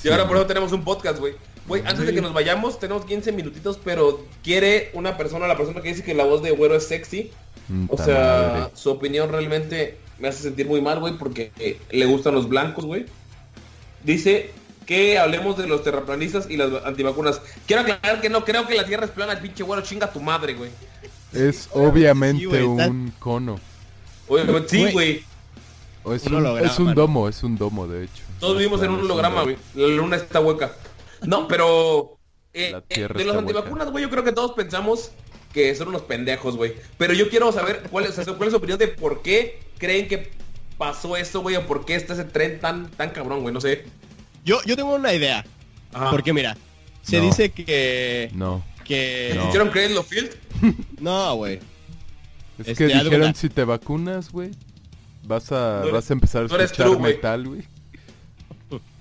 [0.04, 1.34] y ahora por eso tenemos un podcast, güey.
[1.68, 5.80] Güey, antes de que nos vayamos, tenemos 15 minutitos, pero quiere una persona, la persona
[5.80, 7.30] que dice que la voz de güero es sexy.
[7.88, 12.34] O sea, su opinión realmente me hace sentir muy mal, güey, porque eh, le gustan
[12.34, 13.06] los blancos, güey.
[14.04, 14.50] Dice
[14.86, 17.40] que hablemos de los terraplanistas y las antivacunas.
[17.66, 20.54] Quiero aclarar que no creo que la Tierra es plana, pinche güero, chinga tu madre,
[20.54, 20.70] güey.
[21.32, 23.58] Es obviamente Sí, güey, está- un cono.
[24.28, 24.92] Oye, sí, Güey.
[24.92, 25.24] güey.
[26.04, 26.94] O es Un un, holograma, es un ¿no?
[26.94, 28.22] domo, es un domo, de hecho.
[28.40, 29.56] Todos vivimos en un holograma, güey.
[29.74, 30.72] La luna está hueca.
[31.22, 32.18] No, pero...
[32.52, 35.12] eh, eh, de los antivacunas, güey, yo creo que todos pensamos
[35.52, 36.74] que son unos pendejos, güey.
[36.98, 40.30] Pero yo quiero saber cuál es, cuál es su opinión de por qué creen que
[40.76, 43.84] pasó esto, güey, o por qué está ese tren tan, tan cabrón, güey, no sé.
[44.44, 45.44] Yo, yo tengo una idea.
[45.92, 46.10] Ajá.
[46.10, 46.56] Porque mira,
[47.02, 47.24] se No.
[47.24, 48.30] dice que...
[48.34, 48.64] No.
[48.84, 49.32] que...
[49.36, 49.48] No.
[49.48, 50.30] ¿Hicieron Cradle of Field?
[51.00, 51.54] No, güey.
[52.58, 54.50] Es Este, que dijeron si te vacunas, güey,
[55.24, 57.62] vas a, No eres- vas a empezar no a escuchar true, metal, güey.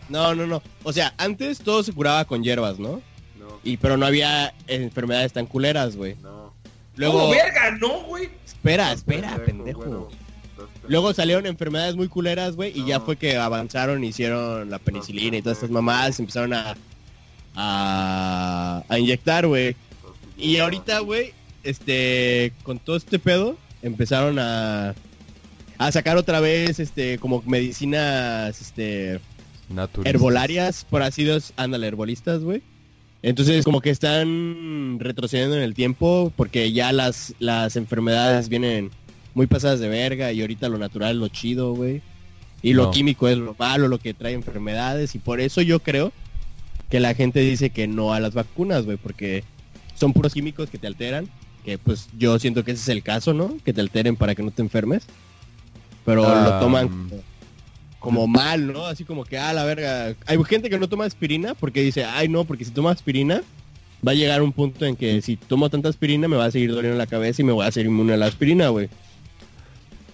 [0.09, 0.61] No, no, no.
[0.84, 3.01] O sea, antes todo se curaba con hierbas, ¿no?
[3.63, 6.15] Y pero no había enfermedades tan culeras, güey.
[6.95, 7.72] Luego, ¡Oh, verga!
[7.80, 8.30] No, güey.
[8.45, 10.09] espera, espera, pendejo.
[10.87, 15.41] Luego salieron enfermedades muy culeras, güey, y ya fue que avanzaron, hicieron la penicilina y
[15.41, 16.75] todas estas mamadas, empezaron a
[17.55, 19.75] a, a inyectar, güey.
[20.37, 21.33] Y ahorita, güey,
[21.63, 24.95] este, con todo este pedo, empezaron a
[25.77, 29.19] a sacar otra vez, este, como medicinas, este,
[29.67, 30.13] Naturistas.
[30.13, 32.61] herbolarias, por así decirlo, ándale, herbolistas, güey.
[33.23, 38.91] Entonces como que están retrocediendo en el tiempo porque ya las, las enfermedades vienen
[39.33, 42.01] muy pasadas de verga y ahorita lo natural es lo chido, güey.
[42.63, 46.11] Y lo químico es lo malo, lo que trae enfermedades y por eso yo creo
[46.89, 49.43] que la gente dice que no a las vacunas, güey, porque
[49.95, 51.27] son puros químicos que te alteran,
[51.65, 53.57] que pues yo siento que ese es el caso, ¿no?
[53.63, 55.05] Que te alteren para que no te enfermes.
[56.05, 57.11] Pero Ah, lo toman mm.
[57.99, 58.85] como, mal, ¿no?
[58.85, 60.15] Así como que, ah, la verga.
[60.25, 63.41] Hay gente que no toma aspirina porque dice, ay, no, porque si toma aspirina,
[64.05, 66.71] va a llegar un punto en que si tomo tanta aspirina me va a seguir
[66.71, 68.89] doliendo la cabeza y me voy a ser inmune a la aspirina, güey.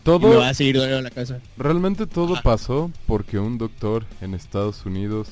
[0.07, 1.39] Y me Todo, va a seguir doliendo la cabeza.
[1.57, 2.43] realmente todo Ajá.
[2.43, 5.29] pasó porque un doctor en Estados Unidos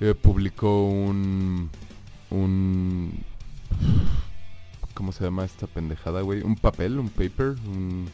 [0.00, 1.70] eh, publicó un,
[2.30, 3.12] un,
[4.94, 6.42] ¿cómo se llama esta pendejada, güey?
[6.42, 8.10] Un papel, un paper, un,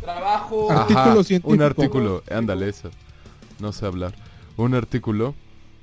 [0.00, 0.70] Trabajo.
[0.70, 1.54] Artículo científico.
[1.54, 2.90] Un artículo, ándale eso.
[3.58, 4.14] No sé hablar.
[4.56, 5.34] Un artículo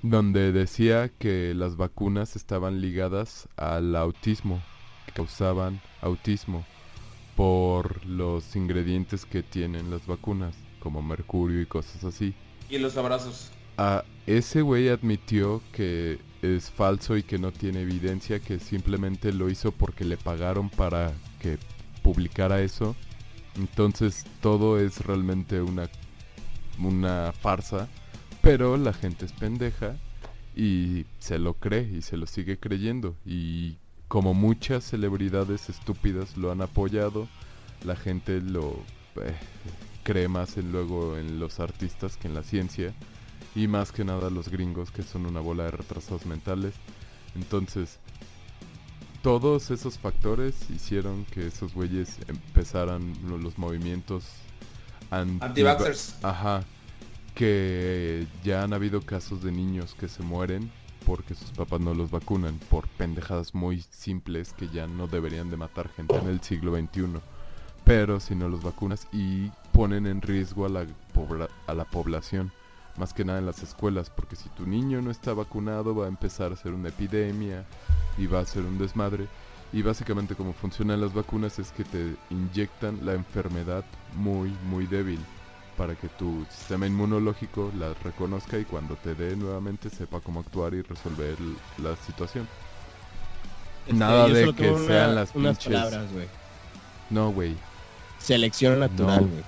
[0.01, 4.61] donde decía que las vacunas estaban ligadas al autismo,
[5.05, 6.63] que causaban autismo
[7.35, 12.33] por los ingredientes que tienen las vacunas, como mercurio y cosas así.
[12.69, 13.51] Y los abrazos.
[13.77, 19.49] Ah, ese güey admitió que es falso y que no tiene evidencia, que simplemente lo
[19.49, 21.57] hizo porque le pagaron para que
[22.03, 22.95] publicara eso.
[23.55, 25.89] Entonces todo es realmente una,
[26.79, 27.87] una farsa,
[28.41, 29.95] pero la gente es pendeja
[30.55, 33.15] y se lo cree y se lo sigue creyendo.
[33.25, 33.77] Y
[34.15, 37.27] como muchas celebridades estúpidas lo han apoyado,
[37.83, 38.79] la gente lo
[39.21, 39.35] eh,
[40.03, 42.93] cree más en luego en los artistas que en la ciencia
[43.55, 46.75] y más que nada los gringos que son una bola de retrasados mentales.
[47.35, 47.99] Entonces,
[49.21, 54.27] todos esos factores hicieron que esos güeyes empezaran lo- los movimientos
[55.11, 56.23] anti- Anti-vaxxers.
[56.23, 56.63] Ajá.
[57.33, 60.71] Que ya han habido casos de niños que se mueren
[61.05, 65.57] porque sus papás no los vacunan por pendejadas muy simples que ya no deberían de
[65.57, 67.19] matar gente en el siglo XXI.
[67.83, 72.51] Pero si no los vacunas y ponen en riesgo a la, población,
[72.97, 76.09] más que nada en las escuelas, porque si tu niño no está vacunado va a
[76.09, 77.65] empezar a ser una epidemia
[78.17, 79.27] y va a ser un desmadre.
[79.71, 83.83] Y básicamente como funcionan las vacunas es que te inyectan la enfermedad
[84.15, 85.19] muy, muy débil
[85.77, 90.73] para que tu sistema inmunológico la reconozca y cuando te dé nuevamente sepa cómo actuar
[90.73, 91.35] y resolver
[91.77, 92.47] la situación.
[93.87, 96.27] Nada Este, de que una- sean las unas pinches- palabras, güey.
[97.09, 97.55] No, güey.
[98.19, 99.27] Selección natural, No.
[99.27, 99.43] güey.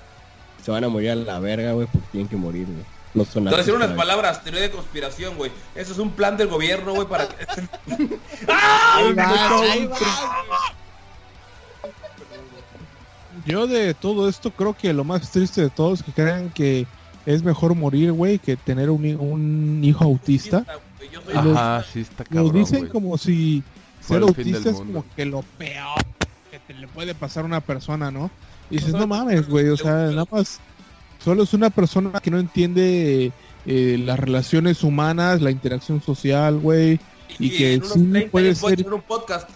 [0.64, 2.84] Se van a morir a la verga, güey, porque tienen que morir, güey.
[3.14, 5.50] No son Te voy a decir aptos unas palabras, teoría de conspiración, güey.
[5.74, 7.34] Eso es un plan del gobierno, güey, para que...
[8.46, 9.96] Ahí va, ahí va,
[13.48, 16.86] Yo de todo esto creo que lo más triste de todo es que crean que
[17.26, 20.64] es mejor morir, güey, que tener un, un hijo autista.
[20.98, 21.10] güey.
[21.10, 22.90] Yo soy Lo- Ajá, sí está Lo cabrón, dicen güey.
[22.90, 23.62] como si
[24.00, 25.98] ser Fue autista es como que lo peor
[26.50, 28.30] que te le puede pasar a una persona, ¿no?
[28.70, 30.60] Y dices, no mames, güey, o sea, nada más
[31.24, 33.32] solo es una persona que no entiende
[33.66, 36.98] eh, las relaciones humanas, la interacción social, güey.
[37.38, 39.48] y que en unos sí 30 puede ser- un podcast.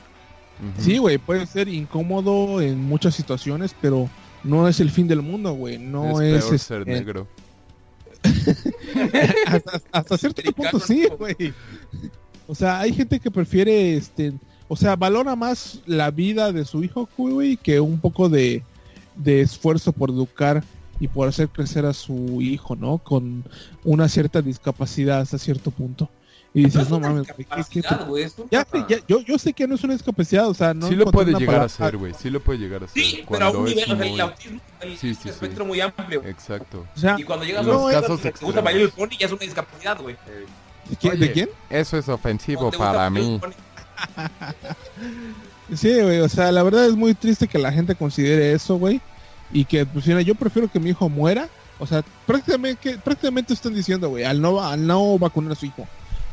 [0.63, 0.83] Ujú.
[0.83, 4.09] Sí, güey, puede ser incómodo en muchas situaciones, pero
[4.45, 5.79] no es el fin del mundo, güey.
[5.79, 7.27] No es es, peor este, ser negro.
[9.47, 11.53] hasta, hasta cierto punto sí, güey.
[12.47, 14.33] O sea, hay gente que prefiere, este,
[14.69, 18.63] o sea, valora más la vida de su hijo, güey, que un poco de,
[19.17, 20.63] de esfuerzo por educar
[21.01, 22.99] y por hacer crecer a su hijo, ¿no?
[22.99, 23.45] Con
[23.85, 26.09] una cierta discapacidad hasta cierto punto.
[26.55, 29.67] Y dices, no, mames, güey, ¿qué- qué- una- Ya, sé, ya- yo, yo sé que
[29.67, 32.13] no es una discapacidad, o sea, no sí lo puede llegar a palabra- ser, güey.
[32.13, 33.03] Sí lo puede llegar a ser.
[33.03, 35.29] Sí, pero a un nivel, o sea, el muy- autismo el Sí, sí, un sí.
[35.31, 36.23] espectro muy amplio.
[36.27, 36.87] Exacto.
[36.95, 39.09] O sea, Y cuando llegas Los a un casos que te gusta bailar el pony
[39.19, 40.15] ya es una discapacidad, güey.
[40.91, 41.49] ¿de quién- ¿de Oye, quién?
[41.71, 43.41] Eso es ofensivo para mí.
[45.75, 49.01] Sí, güey, o sea, la verdad es muy triste que la gente considere eso, güey.
[49.53, 51.49] Y que, pues, mira, yo prefiero que mi hijo muera.
[51.79, 55.87] O sea, prácticamente, prácticamente están diciendo, güey, al no, al no vacunar a su hijo.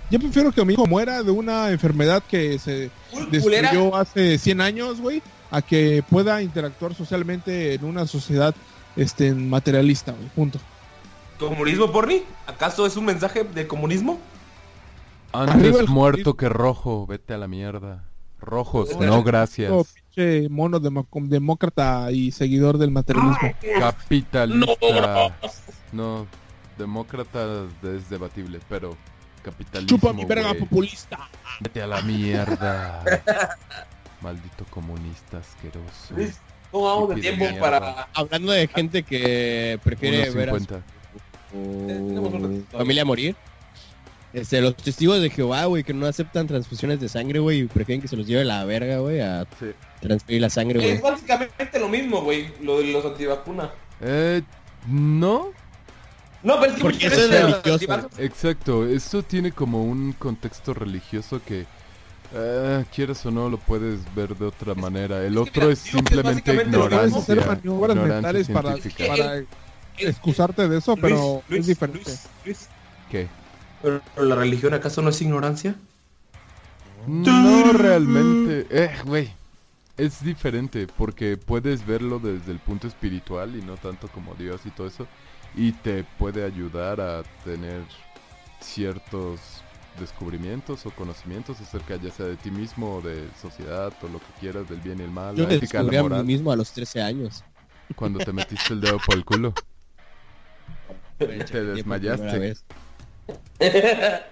[0.10, 2.90] Yo prefiero que mi hijo muera de una enfermedad que se
[3.32, 5.22] destruyó hace 100 años, güey,
[5.52, 8.56] a que pueda interactuar socialmente en una sociedad
[8.96, 10.60] este, materialista, güey, punto.
[11.38, 12.24] ¿Comunismo, porni?
[12.48, 14.20] ¿Acaso es un mensaje de comunismo?
[15.32, 18.04] Antes Arriba el muerto que rojo, vete a la mierda.
[18.42, 19.72] Rojos, no gracias.
[19.94, 23.38] Pinche mono demócrata y seguidor del materialismo.
[23.80, 25.36] Capitalista.
[25.92, 26.26] No,
[26.78, 28.98] demócrata es debatible, pero
[29.40, 29.88] capitalismo.
[29.98, 31.30] Chupa mi verga populista.
[31.60, 33.04] Vete a la mierda.
[34.22, 36.14] Maldito comunista asqueroso.
[36.16, 36.38] Luis,
[36.72, 37.60] ¿Cómo vamos de tiempo mierda.
[37.60, 38.08] para...?
[38.14, 40.82] Hablando de gente que prefiere ver a su 1.50.
[41.52, 42.78] Tenemos un ratito.
[42.78, 43.36] familia morir.
[44.32, 48.00] Este, los testigos de Jehová, güey, que no aceptan transfusiones de sangre, güey, y prefieren
[48.02, 49.72] que se los lleve la verga, güey, a Sí.
[50.02, 51.12] transferir la sangre, Es güey.
[51.14, 53.70] básicamente lo mismo, güey, lo de los antivacunas.
[54.02, 54.44] Eh,
[54.88, 55.48] no.
[56.42, 58.10] No, pero es que Porque eso es religioso.
[58.18, 61.66] Exacto, esto tiene como un contexto religioso que,
[62.34, 65.26] eh, quieras o no, lo puedes ver de otra manera.
[65.26, 66.84] El que otro mira, es simplemente mismo.
[66.86, 67.46] hacer ignorancia.
[67.46, 69.08] maniobras ignorancia mentales para, científica.
[69.08, 69.44] para
[69.98, 72.04] excusarte de eso, Luis, pero Luis, es diferente.
[72.06, 72.70] Luis, Luis,
[73.10, 73.28] ¿Qué?
[73.82, 75.76] ¿Pero la religión acaso no es ignorancia?
[77.08, 78.68] No realmente.
[78.70, 79.34] Eh, güey.
[79.98, 84.70] Es diferente porque puedes verlo desde el punto espiritual y no tanto como Dios y
[84.70, 85.08] todo eso.
[85.56, 87.82] Y te puede ayudar a tener
[88.60, 89.40] ciertos
[90.00, 94.32] descubrimientos o conocimientos acerca ya sea de ti mismo o de sociedad o lo que
[94.40, 96.26] quieras, del bien y el mal, Yo la ética, descubrí la a mí moral.
[96.26, 97.44] mismo a los 13 años.
[97.96, 99.54] Cuando te metiste el dedo por el culo.
[101.18, 102.56] Te desmayaste.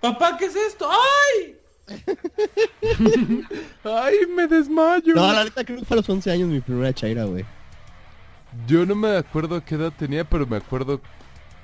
[0.00, 0.88] Papá, ¿qué es esto?
[0.90, 1.56] ¡Ay!
[3.84, 5.14] ¡Ay, me desmayo!
[5.14, 7.44] No, la neta creo que fue a los 11 años mi primera chaira, güey.
[8.66, 11.00] Yo no me acuerdo qué edad tenía, pero me acuerdo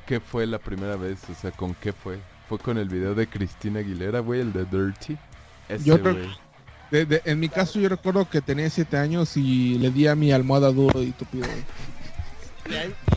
[0.06, 2.18] qué fue la primera vez, o sea, con qué fue.
[2.48, 5.16] Fue con el video de Cristina Aguilera, güey, el de Dirty.
[5.68, 6.28] Ese, Yo creo- güey.
[6.90, 10.14] De- de- en mi caso yo recuerdo que tenía 7 años y le di a
[10.14, 11.46] mi almohada duro y tupido.
[11.46, 11.64] güey.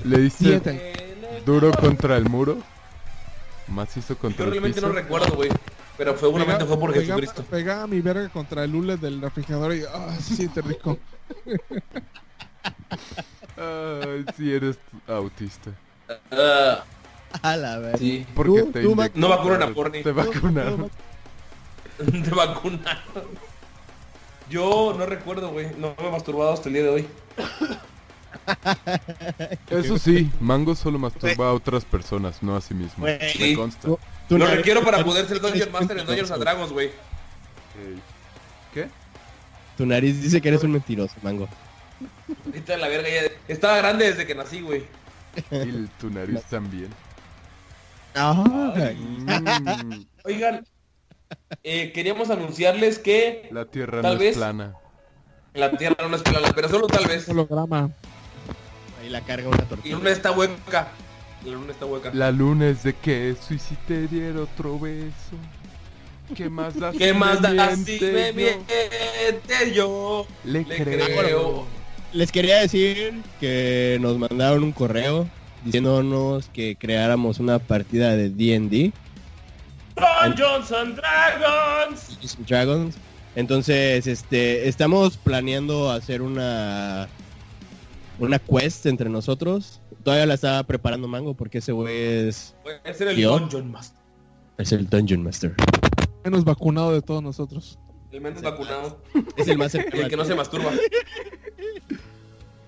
[0.06, 1.16] Le diste Siete.
[1.46, 2.58] duro contra el muro.
[3.68, 4.88] Macizo Yo contra el realmente piso.
[4.88, 5.50] no recuerdo, güey.
[5.98, 7.44] Pero seguramente fue por Pega- Jesucristo.
[7.44, 10.98] Pegaba mi verga contra el hule del refrigerador y ah, se siente rico.
[13.58, 14.78] Ay, si eres
[15.08, 15.72] autista.
[16.32, 16.84] Ah,
[17.42, 18.00] A la vez.
[18.00, 18.26] sí.
[18.36, 20.04] Porque Tú- te tú, No vacunan a Porni.
[20.04, 20.90] Te vacunaron.
[22.00, 23.02] De vacunaron.
[24.50, 25.68] Yo no recuerdo, güey.
[25.78, 27.08] No me he masturbado hasta el día de hoy.
[29.70, 33.04] Eso sí, Mango solo masturba a otras personas, no a sí mismo.
[33.04, 33.18] Güey.
[33.18, 33.56] Me Sí.
[33.56, 33.88] consta.
[33.88, 34.00] Tú-
[34.30, 36.88] tú Lo no- requiero para poder ser Dungeon Master en Dungeons and Dragons, güey.
[36.88, 38.00] Ey.
[38.74, 38.88] ¿Qué?
[39.78, 41.48] Tu nariz dice que eres un mentiroso, mango.
[42.46, 43.22] Ahorita la verga ya.
[43.48, 44.84] Estaba grande desde que nací, güey.
[45.52, 46.90] Y el- tu nariz también.
[48.14, 48.96] Ay.
[48.96, 50.66] Mm, Oigan,
[51.64, 54.32] eh, queríamos anunciarles que la tierra Tal no vez.
[54.32, 54.74] es plana.
[55.54, 57.28] la Tierra no es plana, pero solo tal vez.
[57.30, 57.90] Holograma.
[59.02, 59.96] Ahí la carga una Y la tortilla.
[59.98, 60.88] luna está hueca.
[61.44, 62.12] La luna está hueca.
[62.14, 65.36] La luna es de queso y si te diera otro beso.
[66.36, 66.92] ¿Qué más da?
[66.92, 70.26] ¿Qué si más me da si miente me miente yo?
[70.44, 71.06] Le, Le creo.
[71.22, 71.68] creo.
[72.16, 75.28] Les quería decir que nos mandaron un correo
[75.66, 78.94] diciéndonos que creáramos una partida de D&D
[79.98, 82.08] Dungeons and Dragons.
[82.08, 82.96] Dungeons and Dragons.
[83.36, 87.10] Entonces, este, estamos planeando hacer una
[88.18, 89.82] una quest entre nosotros.
[90.06, 92.56] Todavía la estaba preparando Mango porque ese güey es,
[92.94, 93.22] ser el.
[93.22, 94.00] Dungeon Master.
[94.58, 95.54] es el Dungeon Master.
[96.24, 97.78] Menos vacunado de todos nosotros.
[98.14, 99.02] El menos vacunado.
[99.36, 100.72] Es el más el que no se masturba.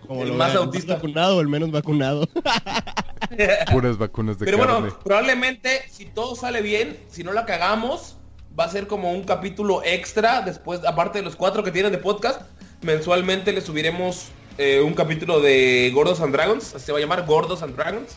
[0.07, 0.95] Como el más vean, autista.
[0.95, 2.27] vacunado o el menos vacunado.
[3.71, 4.73] Puras vacunas de Pero carne.
[4.79, 8.15] bueno, probablemente si todo sale bien, si no la cagamos,
[8.57, 11.97] va a ser como un capítulo extra después, aparte de los cuatro que tienen de
[11.97, 12.41] podcast,
[12.81, 14.27] mensualmente le subiremos
[14.57, 18.15] eh, un capítulo de Gordos and Dragons, así se va a llamar Gordos and Dragons.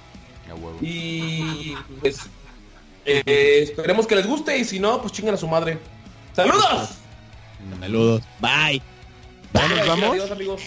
[0.80, 2.20] Y pues
[3.04, 5.78] eh, esperemos que les guste y si no, pues chingan a su madre.
[6.34, 6.90] ¡Saludos!
[7.80, 8.22] Saludos.
[8.40, 8.82] Bye.
[9.54, 10.10] ¿Ya nos Ay, vamos?
[10.12, 10.62] Adiós amigos.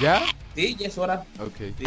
[0.00, 0.22] ¿Ya?
[0.54, 1.24] Sí, ya es hora.
[1.38, 1.56] Ok.
[1.78, 1.84] Sí.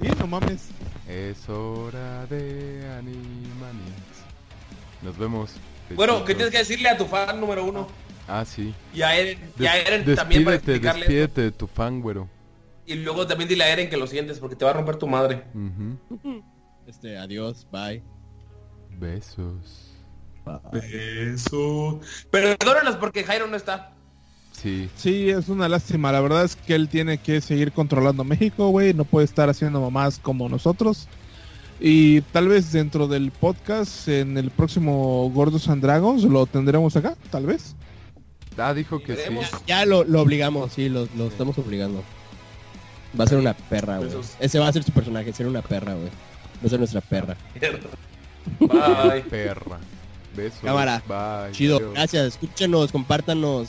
[0.00, 0.68] Y no mames.
[1.08, 4.18] Es hora de Animaniacs.
[5.02, 5.52] Nos vemos.
[5.94, 7.88] Bueno, ¿qué tienes que decirle a tu fan número uno?
[8.26, 8.74] Ah, sí.
[8.92, 12.28] Y a Eren, y a Eren también para despídete, explicarle despídete de tu fan, güero.
[12.86, 15.06] Y luego también dile a Eren que lo sientes porque te va a romper tu
[15.06, 15.44] madre.
[16.86, 17.66] Este, adiós.
[17.70, 18.02] Bye.
[18.90, 19.94] Besos.
[20.44, 21.32] Bye.
[21.32, 22.00] Eso.
[22.30, 23.94] Perdónanos porque Jairo no está.
[24.62, 24.88] Sí.
[24.96, 26.10] Sí, es una lástima.
[26.12, 28.92] La verdad es que él tiene que seguir controlando México, güey.
[28.94, 31.06] No puede estar haciendo mamás como nosotros.
[31.80, 37.16] Y tal vez dentro del podcast, en el próximo Gordos and Dragons, lo tendremos acá,
[37.30, 37.76] tal vez.
[38.56, 39.22] Ah, dijo que sí.
[39.68, 42.02] Ya lo, lo obligamos, sí, lo, lo estamos obligando.
[43.18, 44.10] Va a ser una perra, güey.
[44.40, 46.08] Ese va a ser su personaje, ser una perra, güey.
[46.08, 47.36] Va a ser nuestra perra.
[48.58, 49.22] Bye.
[49.30, 49.78] Perra.
[50.36, 50.60] Besos.
[50.62, 51.02] Cámara.
[51.06, 51.52] Bye.
[51.52, 51.92] Chido, Adiós.
[51.94, 52.26] gracias.
[52.26, 53.68] Escúchenos, compártanos.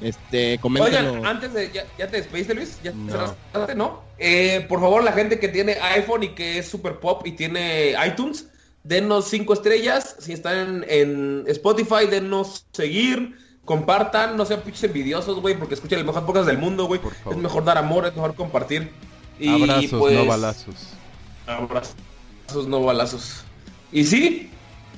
[0.00, 0.58] Este.
[0.62, 1.70] Oigan, antes de...
[1.72, 2.78] ¿Ya, ya te despediste, Luis?
[2.82, 3.34] ¿Ya No.
[3.52, 4.02] cerraste, no?
[4.18, 7.94] Eh, por favor, la gente que tiene iPhone y que es super pop y tiene
[8.06, 8.46] iTunes,
[8.82, 10.16] denos cinco estrellas.
[10.18, 13.36] Si están en, en Spotify, denos seguir.
[13.64, 17.00] Compartan, no sean pinches envidiosos, güey, porque escuchan el mejor podcast del mundo, güey.
[17.30, 18.90] Es mejor dar amor, es mejor compartir.
[19.38, 20.74] Y, Abrazos, pues, no balazos.
[21.46, 23.44] Abrazos, no balazos.
[23.92, 24.50] Y sí,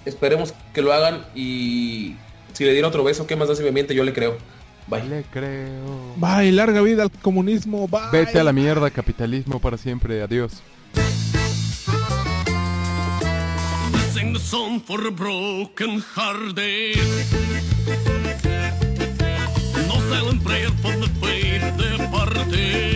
[0.05, 2.17] esperemos que lo hagan y
[2.53, 3.95] si le diera otro beso, ¿qué más da si me miente?
[3.95, 4.39] Yo le creo.
[4.87, 5.09] Bye.
[5.09, 6.15] Le creo.
[6.17, 7.89] Bye, larga vida al comunismo.
[7.89, 8.01] Bye.
[8.13, 10.23] Vete a la mierda, capitalismo para siempre.
[10.23, 10.63] Adiós.
[14.13, 16.97] Sing the song for a broken hearted.
[19.89, 22.92] No silent prayer for the faith departed.